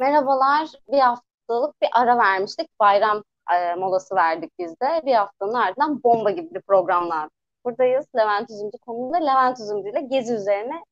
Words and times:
Merhabalar, 0.00 0.68
bir 0.92 0.98
haftalık 0.98 1.82
bir 1.82 1.88
ara 1.92 2.18
vermiştik. 2.18 2.80
Bayram 2.80 3.24
e, 3.54 3.74
molası 3.74 4.14
verdik 4.14 4.50
biz 4.58 4.70
de. 4.70 5.02
Bir 5.06 5.14
haftanın 5.14 5.54
ardından 5.54 6.02
bomba 6.02 6.30
gibi 6.30 6.54
bir 6.54 6.60
programla 6.60 7.30
buradayız. 7.64 8.06
Levent 8.16 8.50
Üzümcü 8.50 8.78
konumunda 8.78 9.16
Levent 9.16 9.60
Üzümcü 9.60 9.90
ile 9.90 10.00
Gezi 10.00 10.34
üzerine 10.34 10.84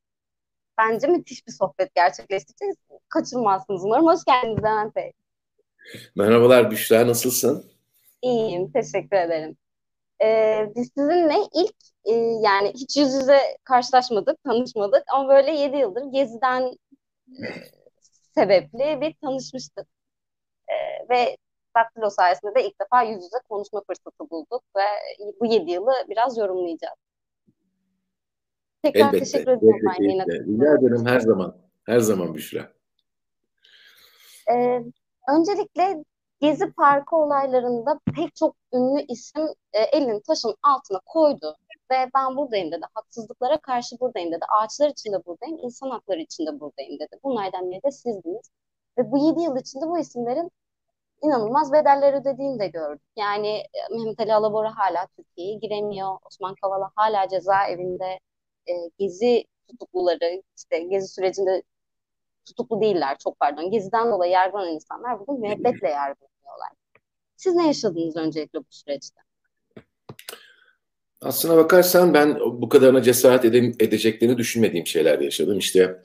bence 0.79 1.07
müthiş 1.07 1.47
bir 1.47 1.53
sohbet 1.53 1.95
gerçekleştireceğiz. 1.95 2.77
Kaçırmazsınız 3.09 3.84
umarım. 3.84 4.07
Hoş 4.07 4.25
geldiniz 4.25 4.64
Levent 4.64 4.96
Bey. 4.96 5.12
Merhabalar 6.16 6.70
Büşra, 6.70 7.06
nasılsın? 7.06 7.64
İyiyim, 8.22 8.72
teşekkür 8.72 9.16
ederim. 9.16 9.56
Ee, 10.25 10.72
biz 10.77 10.90
sizinle 10.98 11.36
ilk 11.54 11.77
e, 12.04 12.12
yani 12.43 12.72
hiç 12.75 12.96
yüz 12.96 13.14
yüze 13.14 13.40
karşılaşmadık, 13.64 14.45
tanışmadık 14.45 15.02
ama 15.14 15.29
böyle 15.29 15.50
7 15.50 15.77
yıldır 15.77 16.02
Gezi'den 16.12 16.72
sebeple 18.39 19.01
bir 19.01 19.15
tanışmıştık. 19.23 19.87
Ee, 20.69 21.09
ve 21.11 21.37
Daktilo 21.77 22.11
sayesinde 22.11 22.55
de 22.55 22.67
ilk 22.67 22.81
defa 22.81 23.03
yüz 23.03 23.17
yüze 23.17 23.39
konuşma 23.49 23.83
fırsatı 23.87 24.31
bulduk 24.31 24.63
ve 24.77 24.83
bu 25.41 25.47
7 25.47 25.71
yılı 25.71 25.93
biraz 26.09 26.39
yorumlayacağız. 26.39 26.95
Tekrar 28.83 29.09
elbette, 29.09 29.19
teşekkür 29.19 29.53
ederim. 29.53 29.89
Elbette. 30.01 30.39
Rica 30.39 30.75
ederim 30.79 31.07
her 31.07 31.21
zaman. 31.21 31.57
Her 31.87 31.99
zaman 31.99 32.34
Büşra. 32.34 32.73
Ee, 34.53 34.83
öncelikle 35.28 36.05
Gezi 36.41 36.73
Parkı 36.73 37.17
olaylarında 37.17 38.01
pek 38.17 38.37
çok 38.37 38.56
ünlü 38.73 39.05
isim 39.09 39.47
e, 39.73 39.78
elini 39.83 40.23
taşın 40.23 40.55
altına 40.62 41.01
koydu 41.06 41.56
ve 41.91 42.11
ben 42.14 42.37
buradayım 42.37 42.73
dedi. 42.73 42.87
Haksızlıklara 42.95 43.61
karşı 43.61 44.01
buradayım 44.01 44.33
dedi. 44.33 44.45
Ağaçlar 44.61 44.89
için 44.91 45.12
de 45.12 45.25
buradayım, 45.27 45.59
insan 45.62 45.91
hakları 45.91 46.20
için 46.20 46.47
de 46.47 46.61
buradayım 46.61 46.98
dedi. 47.01 47.20
Bunlardan 47.25 47.70
biri 47.70 47.83
de 47.83 47.91
sizdiniz. 47.91 48.51
Ve 48.98 49.11
bu 49.12 49.19
7 49.19 49.41
yıl 49.41 49.56
içinde 49.56 49.86
bu 49.86 49.98
isimlerin 49.98 50.50
inanılmaz 51.22 51.72
bedeller 51.72 52.14
ödediğini 52.14 52.58
de 52.58 52.69
gördük. 52.69 53.02
Yani 53.17 53.48
e, 53.48 53.95
Mehmet 53.97 54.20
Ali 54.20 54.34
Alabora 54.34 54.78
hala 54.78 55.06
Türkiye'ye 55.17 55.55
giremiyor. 55.58 56.19
Osman 56.27 56.55
Kavala 56.62 56.91
hala 56.97 57.28
cezaevinde. 57.28 58.19
E, 58.69 58.73
gezi 58.98 59.45
tutukluları, 59.69 60.42
işte 60.56 60.78
gezi 60.78 61.08
sürecinde 61.08 61.62
tutuklu 62.48 62.80
değiller 62.80 63.16
çok 63.18 63.41
pardon. 63.41 63.70
Geziden 63.70 64.10
dolayı 64.10 64.32
yargılanan 64.32 64.72
insanlar 64.72 65.20
bugün 65.20 65.41
müebbetle 65.41 65.88
yargılanıyorlar. 65.88 66.70
Siz 67.36 67.55
ne 67.55 67.66
yaşadınız 67.66 68.16
öncelikle 68.16 68.58
bu 68.58 68.66
süreçte? 68.70 69.20
Aslına 71.20 71.56
bakarsan 71.56 72.14
ben 72.14 72.40
bu 72.40 72.68
kadarına 72.68 73.02
cesaret 73.02 73.44
ede 73.44 73.58
edeceklerini 73.58 74.38
düşünmediğim 74.38 74.86
şeyler 74.86 75.18
yaşadım. 75.18 75.58
İşte 75.58 76.02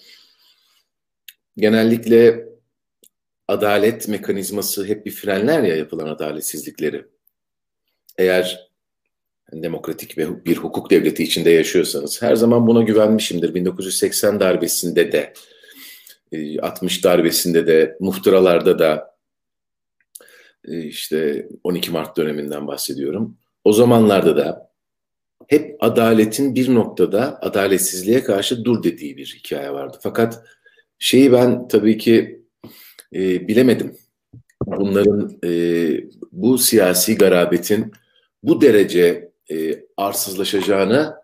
genellikle 1.58 2.46
adalet 3.48 4.08
mekanizması 4.08 4.86
hep 4.86 5.06
bir 5.06 5.12
frenler 5.12 5.64
ya 5.64 5.76
yapılan 5.76 6.08
adaletsizlikleri. 6.08 7.06
Eğer 8.18 8.74
demokratik 9.54 10.18
ve 10.18 10.46
bir 10.46 10.58
hukuk 10.58 10.90
devleti 10.90 11.24
içinde 11.24 11.50
yaşıyorsanız 11.50 12.22
her 12.22 12.36
zaman 12.36 12.68
buna 12.68 12.82
güvenmişimdir. 12.82 13.54
1980 13.54 14.40
darbesinde 14.40 15.12
de 15.12 15.34
60 16.62 17.00
e, 17.00 17.04
darbesinde 17.04 17.68
de 17.68 17.98
muhtıralarda 18.00 18.80
da 18.80 19.16
e, 20.68 20.84
işte 20.84 21.48
12 21.64 21.92
Mart 21.92 22.18
döneminden 22.18 22.68
bahsediyorum. 22.68 23.38
O 23.64 23.74
zamanlarda 23.74 24.38
da 24.38 24.72
hep 25.48 25.78
adaletin 25.80 26.56
bir 26.56 26.76
noktada 26.76 27.42
adaletsizliğe 27.42 28.24
karşı 28.24 28.66
dur 28.66 28.84
dediği 28.84 29.18
bir 29.18 29.40
hikaye 29.40 29.72
vardı. 29.72 29.98
Fakat 30.02 30.44
şeyi 31.00 31.32
ben 31.32 31.68
tabii 31.68 31.98
ki 31.98 32.44
e, 33.14 33.48
bilemedim. 33.48 33.98
Bunların 34.66 35.40
e, 35.46 35.50
bu 36.32 36.58
siyasi 36.58 37.18
garabetin 37.18 37.92
bu 38.44 38.62
derece 38.62 39.32
e, 39.52 39.84
arsızlaşacağını 39.98 41.16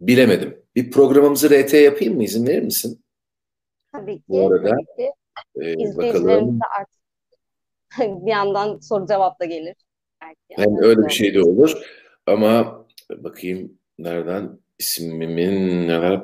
bilemedim. 0.00 0.56
Bir 0.76 0.90
programımızı 0.90 1.50
RT 1.50 1.72
yapayım 1.72 2.14
mı? 2.14 2.24
İzin 2.24 2.46
verir 2.46 2.62
misin? 2.62 3.03
Tabii 3.94 4.16
ki. 4.16 4.24
Bu 4.28 4.46
arada 4.46 4.70
tabii 4.70 4.84
ki. 4.96 5.12
E, 5.56 5.74
artık 6.78 7.00
bir 8.26 8.30
yandan 8.30 8.78
soru 8.78 9.06
cevap 9.06 9.40
da 9.40 9.44
gelir. 9.44 9.76
Belki. 10.22 10.38
Hem 10.62 10.82
öyle 10.82 11.06
bir 11.06 11.12
şey 11.12 11.34
de 11.34 11.42
olur. 11.42 11.72
Ama 12.26 12.84
bakayım 13.10 13.78
nereden 13.98 14.58
ismimin 14.78 15.88
neler 15.88 16.22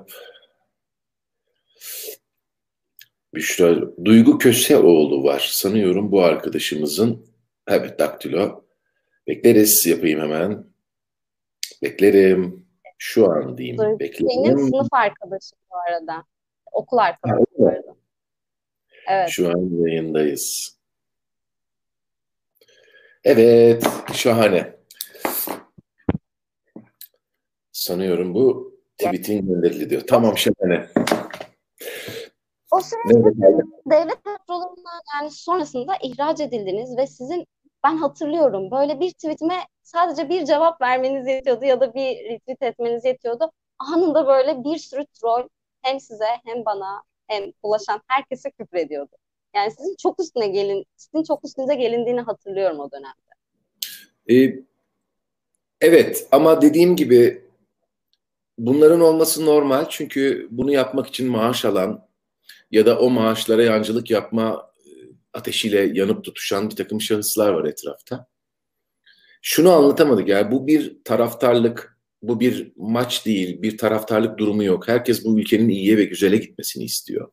Büşra 3.34 3.76
Duygu 4.04 4.38
Köseoğlu 4.38 5.24
var. 5.24 5.48
Sanıyorum 5.52 6.12
bu 6.12 6.22
arkadaşımızın. 6.22 7.26
Evet 7.68 7.98
daktilo. 7.98 8.64
Bekleriz 9.28 9.86
yapayım 9.86 10.20
hemen. 10.20 10.64
Beklerim. 11.82 12.66
Şu 12.98 13.30
an 13.30 13.58
diyeyim. 13.58 13.78
Duygu 13.78 14.00
Beklerim. 14.00 14.44
Benim 14.44 14.58
sınıf 14.58 14.88
arkadaşım 14.92 15.58
bu 15.70 15.76
arada. 15.88 16.24
Okul 16.72 16.98
arkadaşım 16.98 17.46
bu 17.58 17.68
arada. 17.68 17.96
Evet. 19.08 19.28
Şu 19.28 19.48
an 19.48 19.86
yayındayız. 19.86 20.78
Evet, 23.24 23.86
şahane. 24.14 24.76
Sanıyorum 27.72 28.34
bu 28.34 28.74
tweetin 28.98 29.46
gönderildi 29.46 29.90
diyor. 29.90 30.02
Tamam 30.08 30.38
şahane. 30.38 30.86
O 32.70 32.80
sırada 32.80 33.30
devlet 33.90 34.24
petrolünden 34.24 35.00
yani 35.14 35.30
sonrasında 35.30 35.92
ihraç 36.02 36.40
edildiniz 36.40 36.96
ve 36.96 37.06
sizin 37.06 37.46
ben 37.84 37.96
hatırlıyorum 37.96 38.70
böyle 38.70 39.00
bir 39.00 39.10
tweetime 39.10 39.58
sadece 39.82 40.28
bir 40.28 40.44
cevap 40.44 40.80
vermeniz 40.80 41.26
yetiyordu 41.26 41.64
ya 41.64 41.80
da 41.80 41.94
bir 41.94 42.30
retweet 42.30 42.62
etmeniz 42.62 43.04
yetiyordu. 43.04 43.52
Anında 43.78 44.26
böyle 44.26 44.64
bir 44.64 44.78
sürü 44.78 45.06
troll 45.06 45.48
hem 45.82 46.00
size 46.00 46.26
hem 46.44 46.64
bana 46.64 47.02
hem 47.26 47.52
ulaşan 47.62 48.00
herkese 48.06 48.50
küfür 48.50 48.78
ediyordu. 48.78 49.16
Yani 49.54 49.70
sizin 49.70 49.96
çok 50.02 50.20
üstüne 50.20 50.48
gelin, 50.48 50.84
sizin 50.96 51.22
çok 51.22 51.44
üstünüze 51.44 51.74
gelindiğini 51.74 52.20
hatırlıyorum 52.20 52.80
o 52.80 52.90
dönemde. 52.90 53.30
Ee, 54.30 54.64
evet 55.80 56.28
ama 56.32 56.62
dediğim 56.62 56.96
gibi 56.96 57.44
bunların 58.58 59.00
olması 59.00 59.46
normal 59.46 59.86
çünkü 59.88 60.48
bunu 60.50 60.72
yapmak 60.72 61.06
için 61.06 61.30
maaş 61.30 61.64
alan 61.64 62.08
ya 62.70 62.86
da 62.86 62.98
o 62.98 63.10
maaşlara 63.10 63.62
yancılık 63.62 64.10
yapma 64.10 64.72
e, 64.86 64.90
ateşiyle 65.32 65.90
yanıp 65.94 66.24
tutuşan 66.24 66.70
bir 66.70 66.76
takım 66.76 67.00
şahıslar 67.00 67.52
var 67.52 67.64
etrafta. 67.64 68.26
Şunu 69.42 69.72
anlatamadık 69.72 70.28
yani 70.28 70.52
bu 70.52 70.66
bir 70.66 71.04
taraftarlık, 71.04 71.89
bu 72.22 72.40
bir 72.40 72.72
maç 72.76 73.26
değil, 73.26 73.62
bir 73.62 73.78
taraftarlık 73.78 74.38
durumu 74.38 74.64
yok. 74.64 74.88
Herkes 74.88 75.24
bu 75.24 75.40
ülkenin 75.40 75.68
iyiye 75.68 75.96
ve 75.96 76.04
güzele 76.04 76.36
gitmesini 76.36 76.84
istiyor. 76.84 77.32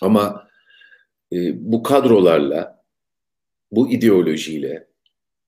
Ama 0.00 0.48
e, 1.32 1.36
bu 1.72 1.82
kadrolarla, 1.82 2.84
bu 3.72 3.90
ideolojiyle, 3.90 4.88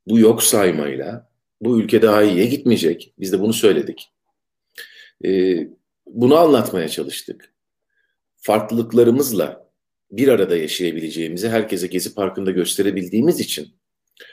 bu 0.07 0.19
yok 0.19 0.43
saymayla 0.43 1.31
bu 1.61 1.81
ülke 1.81 2.03
daha 2.03 2.23
iyiye 2.23 2.47
gitmeyecek. 2.47 3.15
Biz 3.19 3.33
de 3.33 3.41
bunu 3.41 3.53
söyledik. 3.53 4.11
E, 5.25 5.59
bunu 6.07 6.37
anlatmaya 6.37 6.89
çalıştık 6.89 7.55
farklılıklarımızla 8.37 9.71
bir 10.11 10.29
arada 10.29 10.57
yaşayabileceğimizi 10.57 11.49
herkese 11.49 11.87
Gezi 11.87 12.15
Parkı'nda 12.15 12.51
gösterebildiğimiz 12.51 13.41
için 13.41 13.78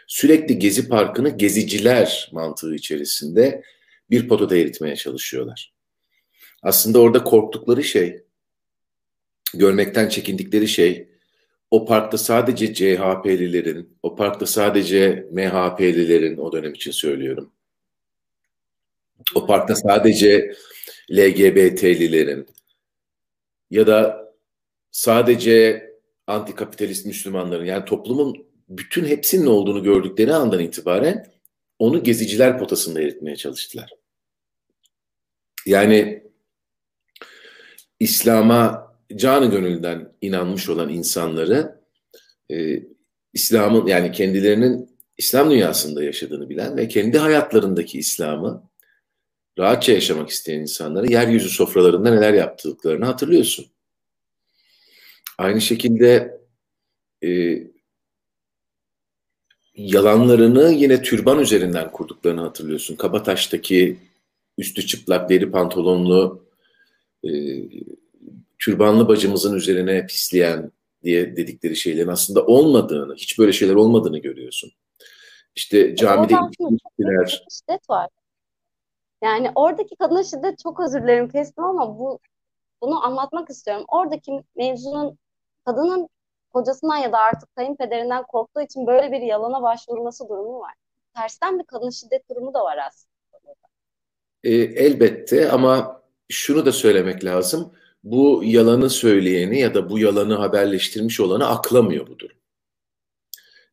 sürekli 0.08 0.60
Gezi 0.60 0.90
Parkı'nı 0.90 1.30
geziciler 1.30 2.30
mantığı 2.32 2.76
içerisinde 2.76 3.64
bir 4.10 4.28
potada 4.28 4.58
eritmeye 4.58 4.96
çalışıyorlar. 4.96 5.74
Aslında 6.62 7.00
orada 7.00 7.24
korktukları 7.24 7.84
şey, 7.84 8.24
görmekten 9.54 10.10
çekindikleri 10.10 10.68
şey, 10.68 11.10
o 11.72 11.86
parkta 11.86 12.18
sadece 12.18 12.74
CHP'lilerin, 12.74 13.98
o 14.04 14.16
parkta 14.16 14.46
sadece 14.46 15.28
MHP'lilerin, 15.32 16.38
o 16.38 16.52
dönem 16.52 16.74
için 16.74 16.92
söylüyorum, 16.92 17.52
o 19.36 19.46
parkta 19.46 19.76
sadece 19.76 20.56
LGBT'lilerin, 21.12 22.48
ya 23.72 23.88
da 23.88 24.26
sadece 24.92 25.86
antikapitalist 26.28 27.06
Müslümanların 27.06 27.66
yani 27.66 27.86
toplumun 27.86 28.46
bütün 28.70 29.06
hepsinin 29.06 29.46
olduğunu 29.46 29.84
gördükleri 29.84 30.34
andan 30.34 30.60
itibaren 30.60 31.26
onu 31.80 32.04
geziciler 32.04 32.60
potasında 32.60 33.02
eritmeye 33.02 33.36
çalıştılar. 33.36 33.90
Yani 35.66 36.24
İslam'a 38.00 38.96
canı 39.16 39.52
gönülden 39.52 40.14
inanmış 40.22 40.70
olan 40.70 40.90
insanları 40.90 41.82
e, 42.52 42.84
İslam'ın 43.34 43.88
yani 43.88 44.12
kendilerinin 44.12 44.98
İslam 45.18 45.52
dünyasında 45.52 46.04
yaşadığını 46.04 46.50
bilen 46.50 46.78
ve 46.78 46.88
kendi 46.88 47.18
hayatlarındaki 47.18 47.98
İslam'ı 48.00 48.70
rahatça 49.60 49.92
yaşamak 49.94 50.30
isteyen 50.30 50.60
insanlara 50.60 51.06
yeryüzü 51.06 51.50
sofralarında 51.50 52.14
neler 52.14 52.34
yaptıklarını 52.34 53.06
hatırlıyorsun. 53.06 53.66
Aynı 55.38 55.62
şekilde 55.62 56.42
e, 57.24 57.58
yalanlarını 59.76 60.72
yine 60.72 61.02
türban 61.02 61.40
üzerinden 61.40 61.92
kurduklarını 61.92 62.42
hatırlıyorsun. 62.42 62.96
Kabataş'taki 62.96 63.98
üstü 64.58 64.86
çıplak 64.86 65.30
deri 65.30 65.52
pantolonlu 65.52 66.46
e, 67.24 67.30
türbanlı 68.60 69.08
bacımızın 69.08 69.56
üzerine 69.56 70.06
pisleyen 70.06 70.72
diye 71.04 71.38
dedikleri 71.38 71.76
şeylerin 71.76 72.08
aslında 72.08 72.46
olmadığını, 72.46 73.16
hiç 73.16 73.40
böyle 73.40 73.54
şeyler 73.54 73.76
olmadığını 73.76 74.18
görüyorsun. 74.18 74.72
İşte 75.56 75.96
camide 75.96 76.34
ilişkiler... 76.60 77.46
şiddet 77.50 77.90
var. 77.90 78.10
Yani 79.24 79.52
oradaki 79.56 79.96
kadına 79.96 80.24
şiddet 80.24 80.60
çok 80.60 80.80
özür 80.80 81.04
dilerim 81.04 81.30
kestim 81.30 81.64
ama 81.64 82.00
bu 82.00 82.20
bunu 82.82 83.06
anlatmak 83.06 83.50
istiyorum. 83.50 83.86
Oradaki 83.88 84.44
mevzunun 84.56 85.18
kadının 85.66 86.10
kocasından 86.56 86.98
ya 86.98 87.12
da 87.12 87.18
artık 87.18 87.56
kayınpederinden 87.56 88.24
korktuğu 88.24 88.62
için 88.62 88.88
böyle 88.88 89.12
bir 89.12 89.22
yalana 89.22 89.62
başvurması 89.62 90.30
durumu 90.30 90.60
var. 90.60 90.74
Tersten 91.16 91.60
bir 91.60 91.64
kadın 91.64 91.90
şiddet 91.90 92.30
durumu 92.30 92.54
da 92.54 92.64
var 92.64 92.78
aslında. 92.88 93.16
E, 94.44 94.52
elbette 94.54 95.52
ama 95.52 96.02
şunu 96.30 96.66
da 96.66 96.72
söylemek 96.72 97.26
lazım. 97.26 97.74
Bu 98.04 98.42
yalanı 98.44 98.90
söyleyeni 98.90 99.60
ya 99.60 99.74
da 99.74 99.90
bu 99.90 100.00
yalanı 100.00 100.36
haberleştirmiş 100.36 101.20
olanı 101.20 101.48
aklamıyor 101.48 102.08
bu 102.08 102.20
durum. 102.20 102.38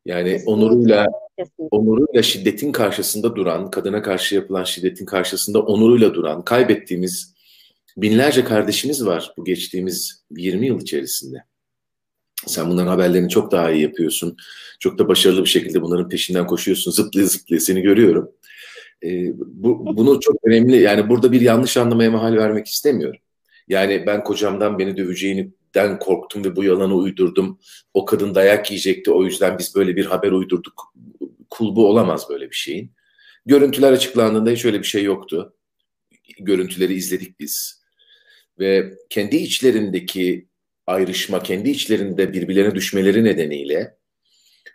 Yani 0.04 0.30
Kesinlikle. 0.30 0.52
onuruyla 0.52 1.06
Kesinlikle. 1.38 1.68
onuruyla 1.70 2.22
şiddetin 2.22 2.72
karşısında 2.72 3.36
duran, 3.36 3.70
kadına 3.70 4.02
karşı 4.02 4.34
yapılan 4.34 4.64
şiddetin 4.64 5.06
karşısında 5.06 5.62
onuruyla 5.62 6.14
duran, 6.14 6.44
kaybettiğimiz 6.44 7.34
binlerce 7.96 8.44
kardeşimiz 8.44 9.06
var 9.06 9.34
bu 9.36 9.44
geçtiğimiz 9.44 10.24
20 10.30 10.66
yıl 10.66 10.80
içerisinde. 10.80 11.51
Sen 12.46 12.70
bunların 12.70 12.88
haberlerini 12.88 13.28
çok 13.28 13.52
daha 13.52 13.70
iyi 13.70 13.82
yapıyorsun. 13.82 14.36
Çok 14.80 14.98
da 14.98 15.08
başarılı 15.08 15.44
bir 15.44 15.48
şekilde 15.48 15.82
bunların 15.82 16.08
peşinden 16.08 16.46
koşuyorsun. 16.46 16.90
Zıplaya 16.90 17.26
zıplaya 17.26 17.60
seni 17.60 17.82
görüyorum. 17.82 18.30
Ee, 19.04 19.32
bu, 19.38 19.96
bunu 19.96 20.20
çok 20.20 20.36
önemli. 20.44 20.80
Yani 20.80 21.08
burada 21.08 21.32
bir 21.32 21.40
yanlış 21.40 21.76
anlamaya 21.76 22.10
mahal 22.10 22.36
vermek 22.36 22.66
istemiyorum. 22.66 23.20
Yani 23.68 24.04
ben 24.06 24.24
kocamdan 24.24 24.78
beni 24.78 24.96
döveceğinden 24.96 25.98
korktum 26.00 26.44
ve 26.44 26.56
bu 26.56 26.64
yalanı 26.64 26.94
uydurdum. 26.94 27.58
O 27.94 28.04
kadın 28.04 28.34
dayak 28.34 28.70
yiyecekti 28.70 29.10
o 29.10 29.24
yüzden 29.24 29.58
biz 29.58 29.74
böyle 29.74 29.96
bir 29.96 30.06
haber 30.06 30.32
uydurduk. 30.32 30.94
Kulbu 31.50 31.88
olamaz 31.88 32.26
böyle 32.30 32.50
bir 32.50 32.56
şeyin. 32.56 32.92
Görüntüler 33.46 33.92
açıklandığında 33.92 34.50
hiç 34.50 34.64
öyle 34.64 34.78
bir 34.78 34.86
şey 34.86 35.04
yoktu. 35.04 35.54
Görüntüleri 36.38 36.94
izledik 36.94 37.40
biz. 37.40 37.82
Ve 38.58 38.94
kendi 39.10 39.36
içlerindeki 39.36 40.46
ayrışma, 40.86 41.42
kendi 41.42 41.70
içlerinde 41.70 42.32
birbirlerine 42.32 42.74
düşmeleri 42.74 43.24
nedeniyle 43.24 43.96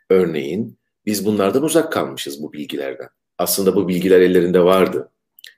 örneğin 0.09 0.79
biz 1.05 1.25
bunlardan 1.25 1.63
uzak 1.63 1.93
kalmışız 1.93 2.43
bu 2.43 2.53
bilgilerden. 2.53 3.07
Aslında 3.37 3.75
bu 3.75 3.87
bilgiler 3.87 4.21
ellerinde 4.21 4.63
vardı. 4.63 5.11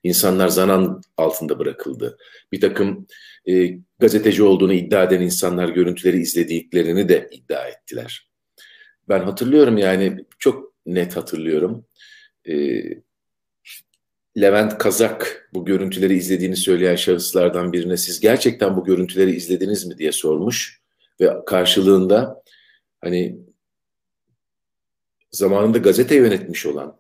İnsanlar 0.03 0.47
zanan 0.47 1.01
altında 1.17 1.59
bırakıldı. 1.59 2.17
Bir 2.51 2.61
takım 2.61 3.07
e, 3.45 3.77
gazeteci 3.99 4.43
olduğunu 4.43 4.73
iddia 4.73 5.03
eden 5.03 5.21
insanlar 5.21 5.69
görüntüleri 5.69 6.21
izlediklerini 6.21 7.09
de 7.09 7.29
iddia 7.31 7.67
ettiler. 7.67 8.29
Ben 9.09 9.19
hatırlıyorum 9.19 9.77
yani 9.77 10.25
çok 10.39 10.73
net 10.85 11.17
hatırlıyorum. 11.17 11.85
E, 12.49 12.53
Levent 14.37 14.77
Kazak 14.77 15.49
bu 15.53 15.65
görüntüleri 15.65 16.13
izlediğini 16.13 16.55
söyleyen 16.55 16.95
şahıslardan 16.95 17.73
birine 17.73 17.97
siz 17.97 18.19
gerçekten 18.19 18.77
bu 18.77 18.83
görüntüleri 18.83 19.31
izlediniz 19.31 19.85
mi 19.85 19.97
diye 19.97 20.11
sormuş 20.11 20.81
ve 21.21 21.45
karşılığında 21.45 22.43
hani 23.01 23.39
zamanında 25.31 25.77
gazete 25.77 26.15
yönetmiş 26.15 26.65
olan 26.65 26.97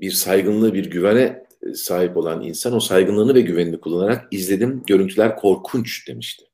bir 0.00 0.10
saygınlığı 0.10 0.74
bir 0.74 0.90
güvene 0.90 1.46
sahip 1.74 2.16
olan 2.16 2.42
insan 2.42 2.72
o 2.74 2.80
saygınlığını 2.80 3.34
ve 3.34 3.40
güvenini 3.40 3.80
kullanarak 3.80 4.28
izledim 4.30 4.82
görüntüler 4.86 5.36
korkunç 5.36 6.08
demişti. 6.08 6.44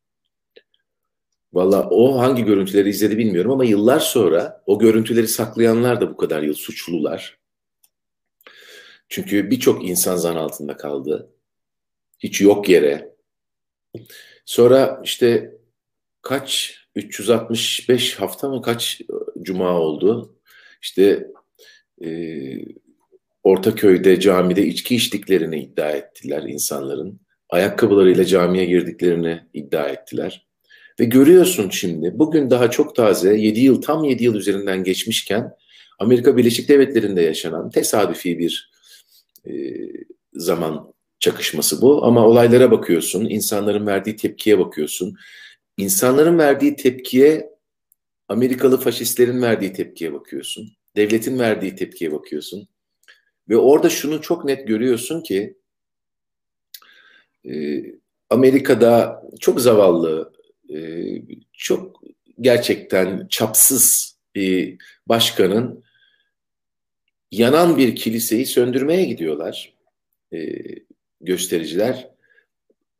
Valla 1.53 1.89
o 1.91 2.19
hangi 2.19 2.45
görüntüleri 2.45 2.89
izledi 2.89 3.19
bilmiyorum 3.19 3.51
ama 3.51 3.65
yıllar 3.65 4.01
sonra 4.01 4.63
o 4.67 4.79
görüntüleri 4.79 5.29
saklayanlar 5.29 6.01
da 6.01 6.11
bu 6.11 6.17
kadar 6.17 6.43
yıl 6.43 6.55
suçlular. 6.55 7.42
Çünkü 9.13 9.51
birçok 9.51 9.89
insan 9.89 10.17
zan 10.17 10.37
altında 10.37 10.77
kaldı. 10.77 11.31
Hiç 12.19 12.41
yok 12.41 12.69
yere. 12.69 13.15
Sonra 14.45 15.01
işte 15.05 15.55
kaç 16.23 16.79
365 16.95 18.15
hafta 18.15 18.49
mı 18.49 18.63
kaç 18.63 19.01
cuma 19.43 19.81
oldu? 19.81 20.37
İşte 20.83 21.27
e, 22.05 22.09
Ortaköy'de 23.43 24.21
camide 24.21 24.67
içki 24.67 24.97
içtiklerini 24.97 25.61
iddia 25.63 25.91
ettiler 25.91 26.43
insanların. 26.43 27.21
Ayakkabılarıyla 27.49 28.25
camiye 28.25 28.65
girdiklerini 28.65 29.41
iddia 29.55 29.89
ettiler. 29.89 30.47
Ve 31.01 31.05
görüyorsun 31.05 31.71
şimdi 31.71 32.19
bugün 32.19 32.51
daha 32.51 32.71
çok 32.71 32.97
taze 32.97 33.37
7 33.37 33.61
yıl 33.61 33.83
tam 33.83 34.05
7 34.05 34.25
yıl 34.25 34.35
üzerinden 34.35 34.85
geçmişken 34.85 35.53
Amerika 35.99 36.37
Birleşik 36.37 36.69
Devletleri'nde 36.69 37.23
yaşanan 37.23 37.71
tesadüfi 37.71 38.39
bir 38.39 38.72
e, 39.47 39.53
zaman 40.33 40.93
çakışması 41.19 41.83
bu. 41.83 42.05
Ama 42.05 42.27
olaylara 42.27 42.71
bakıyorsun, 42.71 43.25
insanların 43.25 43.87
verdiği 43.87 44.17
tepkiye 44.17 44.59
bakıyorsun. 44.59 45.17
İnsanların 45.77 46.39
verdiği 46.39 46.77
tepkiye, 46.77 47.53
Amerikalı 48.29 48.81
faşistlerin 48.81 49.43
verdiği 49.43 49.73
tepkiye 49.73 50.13
bakıyorsun. 50.13 50.73
Devletin 50.97 51.39
verdiği 51.39 51.77
tepkiye 51.77 52.13
bakıyorsun. 52.13 52.69
Ve 53.49 53.57
orada 53.57 53.91
şunu 53.91 54.23
çok 54.23 54.45
net 54.45 54.69
görüyorsun 54.69 55.23
ki 55.23 55.57
e, 57.49 57.83
Amerika'da 58.31 59.23
çok 59.41 59.61
zavallı, 59.61 60.33
e, 60.75 60.79
çok 61.53 62.03
gerçekten 62.41 63.27
çapsız 63.31 64.17
bir 64.35 64.79
başkanın 65.09 65.82
yanan 67.33 67.77
bir 67.77 67.97
kiliseyi 67.97 68.47
söndürmeye 68.47 69.05
gidiyorlar 69.05 69.75
e, 70.33 70.39
göstericiler. 71.21 72.09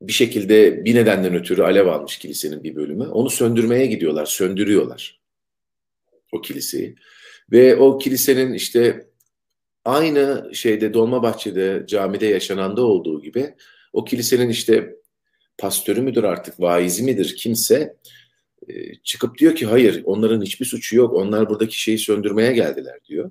Bir 0.01 0.13
şekilde 0.13 0.85
bir 0.85 0.95
nedenden 0.95 1.35
ötürü 1.35 1.63
alev 1.63 1.87
almış 1.87 2.19
kilisenin 2.19 2.65
bir 2.65 2.75
bölümü. 2.75 3.05
Onu 3.05 3.31
söndürmeye 3.31 3.87
gidiyorlar, 3.87 4.27
söndürüyorlar 4.27 5.21
o 6.33 6.41
kiliseyi. 6.41 6.95
Ve 7.53 7.77
o 7.77 7.99
kilisenin 7.99 8.53
işte 8.53 9.07
aynı 9.85 10.51
şeyde 10.55 10.95
Dolmabahçe'de 10.95 11.85
camide 11.87 12.27
yaşananda 12.27 12.83
olduğu 12.83 13.23
gibi 13.23 13.55
o 13.93 14.05
kilisenin 14.05 14.49
işte 14.49 14.97
pastörü 15.59 16.01
müdür 16.01 16.25
artık 16.25 16.61
vaizi 16.61 17.03
midir 17.03 17.37
kimse 17.39 17.97
e, 18.69 18.95
çıkıp 18.95 19.39
diyor 19.39 19.55
ki 19.55 19.67
hayır 19.67 20.03
onların 20.05 20.43
hiçbir 20.43 20.67
suçu 20.67 20.97
yok 20.97 21.15
onlar 21.15 21.49
buradaki 21.49 21.81
şeyi 21.81 21.99
söndürmeye 21.99 22.53
geldiler 22.53 22.99
diyor 23.05 23.31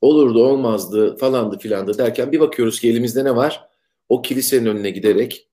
olurdu 0.00 0.44
olmazdı 0.44 1.16
falandı 1.16 1.58
filandı 1.58 1.98
derken 1.98 2.32
bir 2.32 2.40
bakıyoruz 2.40 2.80
ki 2.80 2.88
elimizde 2.90 3.24
ne 3.24 3.36
var? 3.36 3.68
O 4.08 4.22
kilisenin 4.22 4.66
önüne 4.66 4.90
giderek 4.90 5.48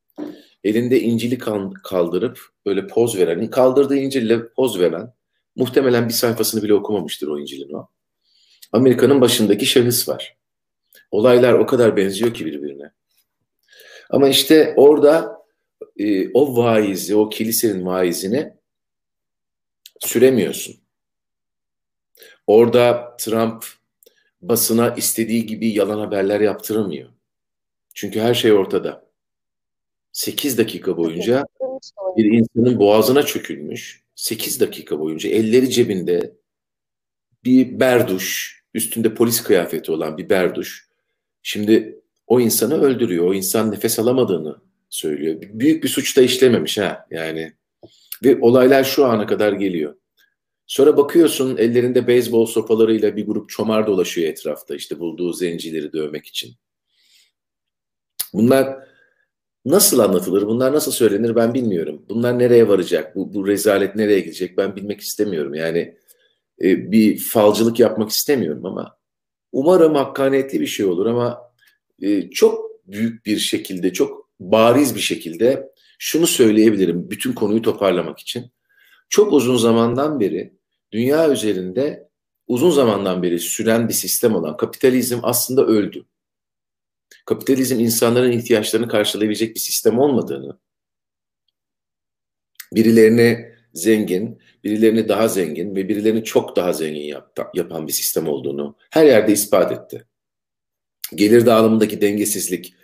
elinde 0.64 1.02
İncil'i 1.02 1.38
kaldırıp 1.84 2.40
böyle 2.66 2.88
poz 2.88 3.18
veren, 3.18 3.50
kaldırdığı 3.50 3.96
İncil'le 3.96 4.54
poz 4.56 4.80
veren 4.80 5.14
muhtemelen 5.56 6.08
bir 6.08 6.14
sayfasını 6.14 6.64
bile 6.64 6.74
okumamıştır 6.74 7.28
o 7.28 7.40
İncil'in 7.40 7.74
o. 7.74 7.88
Amerika'nın 8.72 9.22
başındaki 9.22 9.66
şahıs 9.66 10.10
var. 10.10 10.38
Olaylar 11.12 11.54
o 11.54 11.66
kadar 11.66 11.98
benziyor 11.98 12.34
ki 12.34 12.46
birbirine. 12.46 12.92
Ama 14.10 14.30
işte 14.30 14.74
orada 14.78 15.44
e, 15.98 16.32
o 16.34 16.58
vaizi, 16.58 17.16
o 17.16 17.30
kilisenin 17.30 17.86
vaizini 17.86 18.54
süremiyorsun. 20.00 20.76
Orada 22.48 23.16
Trump 23.20 23.66
basına 24.50 24.90
istediği 24.90 25.46
gibi 25.46 25.68
yalan 25.68 26.00
haberler 26.00 26.42
yaptıramıyor. 26.42 27.10
Çünkü 27.94 28.20
her 28.20 28.34
şey 28.34 28.54
ortada. 28.54 29.06
8 30.12 30.58
dakika 30.58 30.98
boyunca 30.98 31.46
bir 32.18 32.26
insanın 32.26 32.80
boğazına 32.80 33.24
çökülmüş. 33.24 34.04
8 34.16 34.60
dakika 34.60 35.00
boyunca 35.00 35.30
elleri 35.30 35.70
cebinde 35.70 36.34
bir 37.44 37.80
berduş, 37.80 38.62
üstünde 38.74 39.14
polis 39.14 39.44
kıyafeti 39.44 39.92
olan 39.92 40.18
bir 40.18 40.30
berduş. 40.30 40.88
Şimdi 41.42 42.00
o 42.28 42.40
insanı 42.40 42.82
öldürüyor. 42.82 43.26
O 43.26 43.34
insan 43.34 43.72
nefes 43.72 44.00
alamadığını 44.00 44.58
söylüyor. 44.90 45.42
Büyük 45.42 45.84
bir 45.84 45.90
suç 45.90 46.18
da 46.18 46.22
işlememiş 46.22 46.78
ha 46.78 47.08
yani. 47.12 47.54
Ve 48.24 48.42
olaylar 48.42 48.84
şu 48.84 49.06
ana 49.06 49.26
kadar 49.26 49.54
geliyor. 49.54 49.96
Sonra 50.68 50.98
bakıyorsun 50.98 51.58
ellerinde 51.58 52.08
beyzbol 52.08 52.46
sopalarıyla 52.46 53.16
bir 53.16 53.26
grup 53.26 53.50
çomar 53.50 53.88
dolaşıyor 53.88 54.30
etrafta 54.30 54.76
işte 54.76 55.00
bulduğu 55.00 55.34
zencileri 55.34 55.94
dövmek 55.94 56.26
için. 56.26 56.56
Bunlar 58.34 58.88
nasıl 59.66 60.00
anlatılır, 60.00 60.48
bunlar 60.48 60.74
nasıl 60.74 60.92
söylenir 60.92 61.36
ben 61.36 61.54
bilmiyorum. 61.54 62.06
Bunlar 62.10 62.40
nereye 62.40 62.68
varacak, 62.68 63.16
bu, 63.16 63.34
bu 63.34 63.48
rezalet 63.48 63.96
nereye 63.96 64.20
gidecek 64.20 64.58
ben 64.58 64.76
bilmek 64.76 65.02
istemiyorum. 65.02 65.54
Yani 65.54 65.98
e, 66.62 66.92
bir 66.92 67.18
falcılık 67.18 67.80
yapmak 67.80 68.10
istemiyorum 68.10 68.66
ama 68.66 68.98
umarım 69.52 69.96
hakkaniyetli 69.96 70.62
bir 70.62 70.68
şey 70.68 70.86
olur 70.86 71.06
ama 71.06 71.42
e, 72.02 72.30
çok 72.30 72.72
büyük 72.86 73.26
bir 73.26 73.38
şekilde, 73.38 73.94
çok 73.94 74.30
bariz 74.40 74.96
bir 74.96 75.02
şekilde 75.02 75.74
şunu 76.00 76.28
söyleyebilirim 76.28 77.10
bütün 77.10 77.34
konuyu 77.34 77.62
toparlamak 77.62 78.20
için. 78.20 78.52
Çok 79.14 79.34
uzun 79.34 79.58
zamandan 79.58 80.20
beri 80.20 80.54
dünya 80.92 81.32
üzerinde 81.32 82.10
uzun 82.48 82.72
zamandan 82.72 83.24
beri 83.24 83.40
süren 83.40 83.90
bir 83.90 83.94
sistem 83.94 84.36
olan 84.36 84.58
kapitalizm 84.58 85.20
aslında 85.24 85.66
öldü. 85.66 86.06
Kapitalizm 87.26 87.80
insanların 87.80 88.32
ihtiyaçlarını 88.32 88.88
karşılayabilecek 88.88 89.56
bir 89.56 89.60
sistem 89.60 90.00
olmadığını, 90.00 90.60
birilerini 92.74 93.56
zengin, 93.74 94.40
birilerini 94.64 95.10
daha 95.10 95.28
zengin 95.28 95.76
ve 95.76 95.90
birilerini 95.90 96.24
çok 96.24 96.56
daha 96.56 96.74
zengin 96.74 97.16
yapan 97.54 97.88
bir 97.88 97.94
sistem 97.94 98.28
olduğunu 98.28 98.76
her 98.90 99.06
yerde 99.06 99.32
ispat 99.32 99.72
etti. 99.72 100.06
Gelir 101.16 101.46
dağılımındaki 101.46 102.02
dengesizlik, 102.02 102.76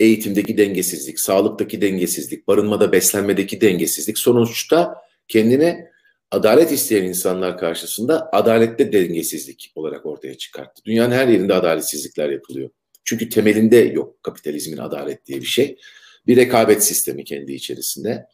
eğitimdeki 0.00 0.58
dengesizlik, 0.58 1.20
sağlıktaki 1.20 1.80
dengesizlik, 1.80 2.48
barınmada, 2.48 2.92
beslenmedeki 2.92 3.60
dengesizlik 3.60 4.18
sonuçta 4.18 5.07
kendine 5.28 5.90
adalet 6.30 6.72
isteyen 6.72 7.04
insanlar 7.04 7.58
karşısında 7.58 8.28
adalette 8.32 8.92
dengesizlik 8.92 9.72
olarak 9.74 10.06
ortaya 10.06 10.38
çıkarttı. 10.38 10.84
Dünyanın 10.84 11.14
her 11.14 11.28
yerinde 11.28 11.54
adaletsizlikler 11.54 12.30
yapılıyor. 12.30 12.70
Çünkü 13.04 13.28
temelinde 13.28 13.76
yok 13.76 14.22
kapitalizmin 14.22 14.78
adalet 14.78 15.26
diye 15.26 15.40
bir 15.40 15.46
şey. 15.46 15.78
Bir 16.26 16.36
rekabet 16.36 16.84
sistemi 16.84 17.24
kendi 17.24 17.52
içerisinde. 17.52 18.26